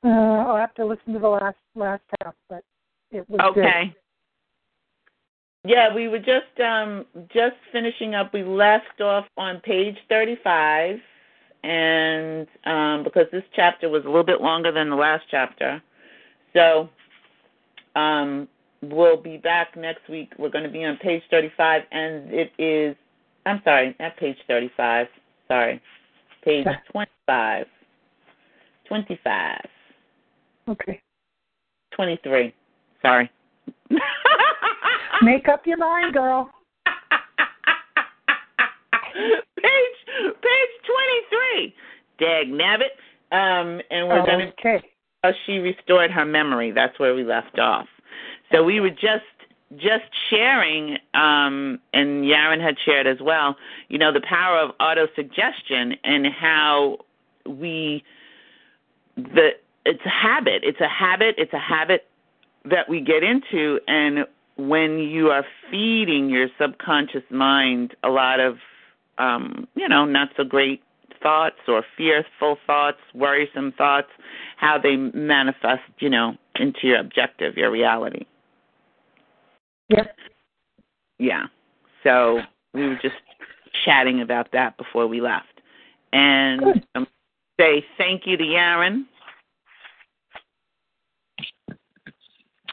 Uh, 0.02 0.08
I'll 0.08 0.56
have 0.56 0.74
to 0.76 0.86
listen 0.86 1.12
to 1.12 1.20
the 1.20 1.28
last 1.28 1.58
last 1.76 2.04
half, 2.22 2.34
but 2.48 2.64
it 3.12 3.30
was 3.30 3.42
good. 3.54 3.66
Okay. 3.66 3.94
Yeah, 5.66 5.94
we 5.94 6.08
were 6.08 6.20
just 6.20 6.58
um 6.64 7.06
just 7.28 7.58
finishing 7.74 8.16
up. 8.16 8.34
We 8.34 8.42
left 8.42 9.02
off 9.02 9.26
on 9.36 9.60
page 9.60 9.98
35 10.08 11.00
and 11.64 12.48
um 12.66 13.04
because 13.04 13.26
this 13.34 13.44
chapter 13.54 13.90
was 13.90 14.04
a 14.06 14.08
little 14.08 14.24
bit 14.24 14.40
longer 14.40 14.72
than 14.72 14.90
the 14.90 14.96
last 14.96 15.26
chapter. 15.30 15.84
So 16.54 16.88
um 17.98 18.48
we'll 18.82 19.22
be 19.22 19.36
back 19.36 19.76
next 19.76 20.08
week. 20.08 20.32
We're 20.40 20.50
going 20.50 20.64
to 20.64 20.72
be 20.72 20.86
on 20.86 20.96
page 20.96 21.24
35 21.30 21.82
and 21.92 22.32
it 22.32 22.54
is 22.58 22.96
I'm 23.46 23.62
sorry, 23.64 23.96
not 24.00 24.18
page 24.18 24.38
35. 24.48 25.08
Sorry. 25.48 25.82
Page 26.44 26.66
25. 26.92 27.66
25. 28.88 29.58
Okay. 30.70 31.02
23. 31.96 32.54
Sorry. 33.02 33.32
Make 35.22 35.48
up 35.50 35.66
your 35.66 35.78
mind, 35.78 36.14
girl. 36.14 36.50
page 39.58 40.00
page 40.26 40.74
twenty 40.86 41.20
three. 41.30 41.76
Dag 42.20 42.48
nabbit. 42.48 42.96
Um, 43.32 43.82
and 43.92 44.08
we're 44.08 44.26
gonna 44.26 44.52
okay. 44.60 44.82
uh, 45.24 45.32
she 45.46 45.58
restored 45.58 46.12
her 46.12 46.26
memory. 46.26 46.72
That's 46.72 46.98
where 47.00 47.14
we 47.14 47.24
left 47.24 47.60
off. 47.60 47.88
So 48.52 48.64
we 48.64 48.80
were 48.80 48.90
just 48.90 49.26
just 49.76 50.06
sharing, 50.30 50.98
um, 51.14 51.80
and 51.94 52.26
Yaron 52.26 52.62
had 52.62 52.76
shared 52.84 53.08
as 53.08 53.18
well. 53.22 53.56
You 53.88 53.98
know 53.98 54.12
the 54.12 54.22
power 54.28 54.60
of 54.60 54.72
auto 54.80 55.08
suggestion 55.16 55.96
and 56.04 56.28
how 56.28 56.98
we 57.46 58.04
the 59.16 59.50
it's 59.86 60.06
a 60.06 60.10
habit. 60.10 60.64
It's 60.64 60.82
a 60.82 60.88
habit. 60.88 61.36
It's 61.38 61.54
a 61.54 61.60
habit 61.60 62.06
that 62.66 62.90
we 62.90 63.02
get 63.02 63.24
into, 63.24 63.80
and 63.88 64.26
when 64.58 65.00
you 65.00 65.30
are 65.30 65.46
feeding 65.72 66.30
your 66.30 66.48
subconscious 66.60 67.24
mind 67.30 67.96
a 68.04 68.10
lot 68.10 68.42
of, 68.42 68.58
um, 69.18 69.68
you 69.76 69.88
know, 69.88 70.06
not 70.06 70.30
so 70.36 70.44
great 70.44 70.82
thoughts 71.24 71.60
or 71.68 71.84
fearful 71.96 72.58
thoughts, 72.68 72.98
worrisome 73.14 73.72
thoughts, 73.78 74.10
how 74.58 74.78
they 74.78 74.96
manifest, 74.96 75.82
you 76.00 76.10
know, 76.10 76.36
into 76.56 76.80
your 76.84 77.00
objective, 77.00 77.56
your 77.56 77.72
reality. 77.72 78.26
Yep. 79.90 80.16
Yeah. 81.18 81.46
So 82.04 82.40
we 82.74 82.88
were 82.88 83.00
just 83.02 83.16
chatting 83.86 84.22
about 84.22 84.52
that 84.54 84.78
before 84.78 85.08
we 85.08 85.22
left. 85.22 85.62
And 86.14 86.84
um, 86.96 87.08
say 87.60 87.86
thank 87.98 88.26
you 88.26 88.38
to 88.38 88.44
Yaron. 88.44 89.06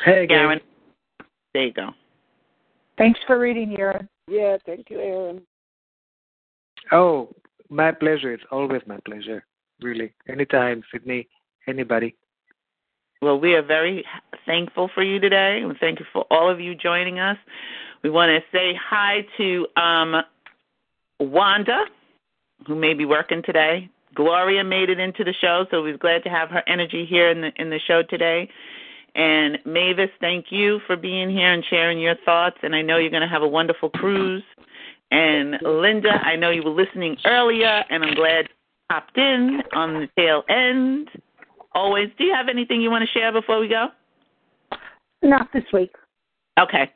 Hey, 0.04 0.26
Yaron. 0.26 0.60
There 1.52 1.64
you 1.64 1.72
go. 1.72 1.90
Thanks 2.98 3.20
for 3.26 3.38
reading, 3.38 3.76
Yaron. 3.76 4.08
Yeah, 4.28 4.56
thank 4.66 4.90
you, 4.90 5.00
Aaron. 5.00 5.42
Oh, 6.92 7.34
my 7.68 7.92
pleasure. 7.92 8.32
It's 8.32 8.44
always 8.50 8.82
my 8.86 8.98
pleasure. 9.04 9.44
Really. 9.80 10.12
Anytime, 10.28 10.82
Sydney, 10.92 11.28
anybody. 11.66 12.14
Well, 13.22 13.40
we 13.40 13.54
are 13.54 13.62
very 13.62 14.04
thankful 14.44 14.90
for 14.94 15.02
you 15.02 15.18
today, 15.18 15.60
and 15.62 15.76
thank 15.78 16.00
you 16.00 16.06
for 16.12 16.26
all 16.30 16.50
of 16.50 16.60
you 16.60 16.74
joining 16.74 17.18
us. 17.18 17.38
We 18.02 18.10
want 18.10 18.30
to 18.30 18.56
say 18.56 18.78
hi 18.78 19.26
to 19.38 19.66
um, 19.76 20.22
Wanda, 21.18 21.84
who 22.66 22.74
may 22.74 22.92
be 22.92 23.06
working 23.06 23.42
today. 23.42 23.88
Gloria 24.14 24.64
made 24.64 24.90
it 24.90 24.98
into 24.98 25.24
the 25.24 25.32
show, 25.32 25.66
so 25.70 25.82
we're 25.82 25.96
glad 25.96 26.24
to 26.24 26.28
have 26.28 26.50
her 26.50 26.62
energy 26.66 27.06
here 27.06 27.30
in 27.30 27.40
the 27.40 27.52
in 27.56 27.70
the 27.70 27.80
show 27.86 28.02
today. 28.02 28.50
And 29.14 29.58
Mavis, 29.64 30.10
thank 30.20 30.46
you 30.50 30.80
for 30.86 30.94
being 30.94 31.30
here 31.30 31.50
and 31.50 31.64
sharing 31.64 31.98
your 31.98 32.16
thoughts. 32.26 32.58
And 32.62 32.76
I 32.76 32.82
know 32.82 32.98
you're 32.98 33.10
going 33.10 33.22
to 33.22 33.28
have 33.28 33.42
a 33.42 33.48
wonderful 33.48 33.88
cruise. 33.88 34.44
And 35.10 35.56
Linda, 35.62 36.20
I 36.22 36.36
know 36.36 36.50
you 36.50 36.62
were 36.62 36.70
listening 36.70 37.16
earlier, 37.24 37.82
and 37.88 38.04
I'm 38.04 38.14
glad 38.14 38.48
you 38.48 38.54
popped 38.90 39.16
in 39.16 39.62
on 39.72 39.94
the 39.94 40.08
tail 40.18 40.42
end. 40.50 41.08
Always. 41.76 42.08
Do 42.18 42.24
you 42.24 42.34
have 42.34 42.48
anything 42.48 42.80
you 42.80 42.90
want 42.90 43.04
to 43.06 43.18
share 43.18 43.30
before 43.40 43.60
we 43.60 43.68
go? 43.68 43.84
Not 45.22 45.46
this 45.52 45.64
week. 45.72 45.92
Okay. 46.58 46.90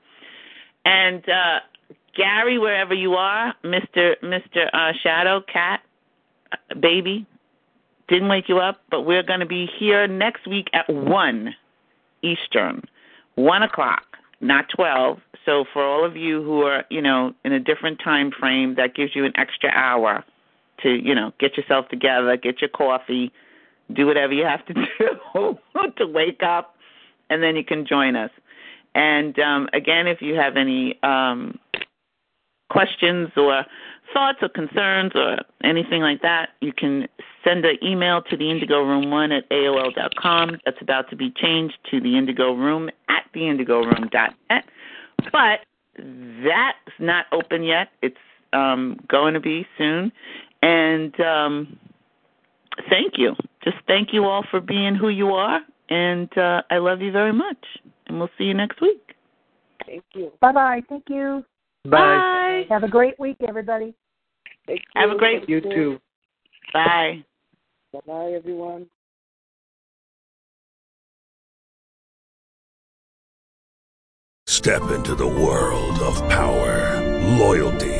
And 0.85 1.23
uh 1.29 1.59
Gary, 2.17 2.59
wherever 2.59 2.95
you 2.95 3.13
are, 3.15 3.55
Mister 3.63 4.17
Mister 4.23 4.63
uh, 4.73 4.93
Shadow 5.03 5.43
Cat 5.53 5.81
uh, 6.53 6.75
Baby, 6.89 7.25
didn't 8.09 8.29
wake 8.29 8.49
you 8.49 8.59
up, 8.59 8.81
but 8.91 9.03
we're 9.03 9.23
going 9.23 9.39
to 9.41 9.47
be 9.47 9.69
here 9.79 10.09
next 10.09 10.49
week 10.49 10.67
at 10.73 10.93
one 10.93 11.55
Eastern, 12.23 12.83
one 13.37 13.63
o'clock, 13.63 14.03
not 14.41 14.65
twelve. 14.75 15.19
So 15.47 15.65
for 15.73 15.85
all 15.85 16.05
of 16.05 16.17
you 16.17 16.43
who 16.43 16.63
are, 16.63 16.85
you 16.91 17.01
know, 17.01 17.33
in 17.45 17.53
a 17.53 17.61
different 17.61 18.01
time 18.03 18.33
frame, 18.39 18.75
that 18.77 18.97
gives 18.97 19.15
you 19.15 19.25
an 19.25 19.33
extra 19.37 19.71
hour 19.71 20.25
to, 20.83 20.89
you 20.89 21.15
know, 21.15 21.33
get 21.39 21.57
yourself 21.57 21.89
together, 21.89 22.37
get 22.37 22.61
your 22.61 22.71
coffee, 22.71 23.31
do 23.95 24.07
whatever 24.07 24.33
you 24.33 24.45
have 24.45 24.65
to 24.67 24.75
do 24.75 25.59
to 25.97 26.07
wake 26.07 26.43
up, 26.43 26.77
and 27.29 27.43
then 27.43 27.57
you 27.57 27.65
can 27.65 27.87
join 27.87 28.17
us. 28.17 28.31
And 28.95 29.39
um, 29.39 29.69
again, 29.73 30.07
if 30.07 30.21
you 30.21 30.35
have 30.35 30.57
any 30.57 30.99
um, 31.03 31.59
questions 32.71 33.29
or 33.37 33.65
thoughts 34.13 34.39
or 34.43 34.49
concerns 34.49 35.13
or 35.15 35.39
anything 35.63 36.03
like 36.03 36.23
that, 36.23 36.51
you 36.61 36.73
can 36.73 37.07
send 37.45 37.65
an 37.65 37.77
email 37.83 38.23
to 38.23 38.37
the 38.37 38.51
Indigo 38.51 38.83
Room 38.83 39.11
One 39.11 39.33
at 39.33 39.49
AOL 39.51 39.95
dot 39.95 40.17
com. 40.17 40.59
That's 40.65 40.81
about 40.81 41.09
to 41.11 41.17
be 41.17 41.31
changed 41.31 41.79
to 41.91 42.01
the 42.01 42.17
Indigo 42.17 42.55
Room 42.55 42.91
at 43.09 43.25
the 43.33 43.49
Indigo 43.49 43.83
Room 43.83 44.09
dot 44.11 44.35
net. 44.49 44.65
But 45.33 45.61
that's 45.97 46.99
not 46.99 47.27
open 47.33 47.63
yet. 47.63 47.89
It's 48.03 48.17
um, 48.53 48.99
going 49.09 49.35
to 49.35 49.41
be 49.41 49.67
soon. 49.79 50.13
And 50.63 51.19
um, 51.21 51.79
thank 52.89 53.15
you. 53.17 53.35
Just 53.63 53.77
thank 53.87 54.13
you 54.13 54.25
all 54.25 54.45
for 54.51 54.61
being 54.61 54.95
who 54.95 55.09
you 55.09 55.29
are. 55.29 55.61
And 55.89 56.31
uh, 56.39 56.63
I 56.71 56.79
love 56.79 57.01
you 57.01 57.13
very 57.13 57.33
much. 57.33 57.59
And 58.07 58.19
we'll 58.19 58.31
see 58.39 58.45
you 58.45 58.55
next 58.55 58.81
week. 58.81 59.15
Thank 59.87 60.05
you. 60.15 60.33
Bye 60.41 60.53
bye. 60.53 60.83
Thank 60.89 61.05
you. 61.09 61.45
Bye. 61.85 62.65
Have 62.69 62.85
a 62.85 62.89
great 62.89 63.19
week, 63.19 63.37
everybody. 63.47 63.95
Thank 64.67 64.83
Have 64.95 65.11
a 65.11 65.17
great 65.17 65.49
You 65.49 65.61
too. 65.61 65.99
Bye. 66.73 67.25
Bye 67.93 68.01
bye, 68.07 68.33
everyone. 68.37 68.87
Step 74.47 74.83
into 74.91 75.15
the 75.15 75.27
world 75.27 76.01
of 76.01 76.29
power, 76.29 77.01
loyalty, 77.39 78.00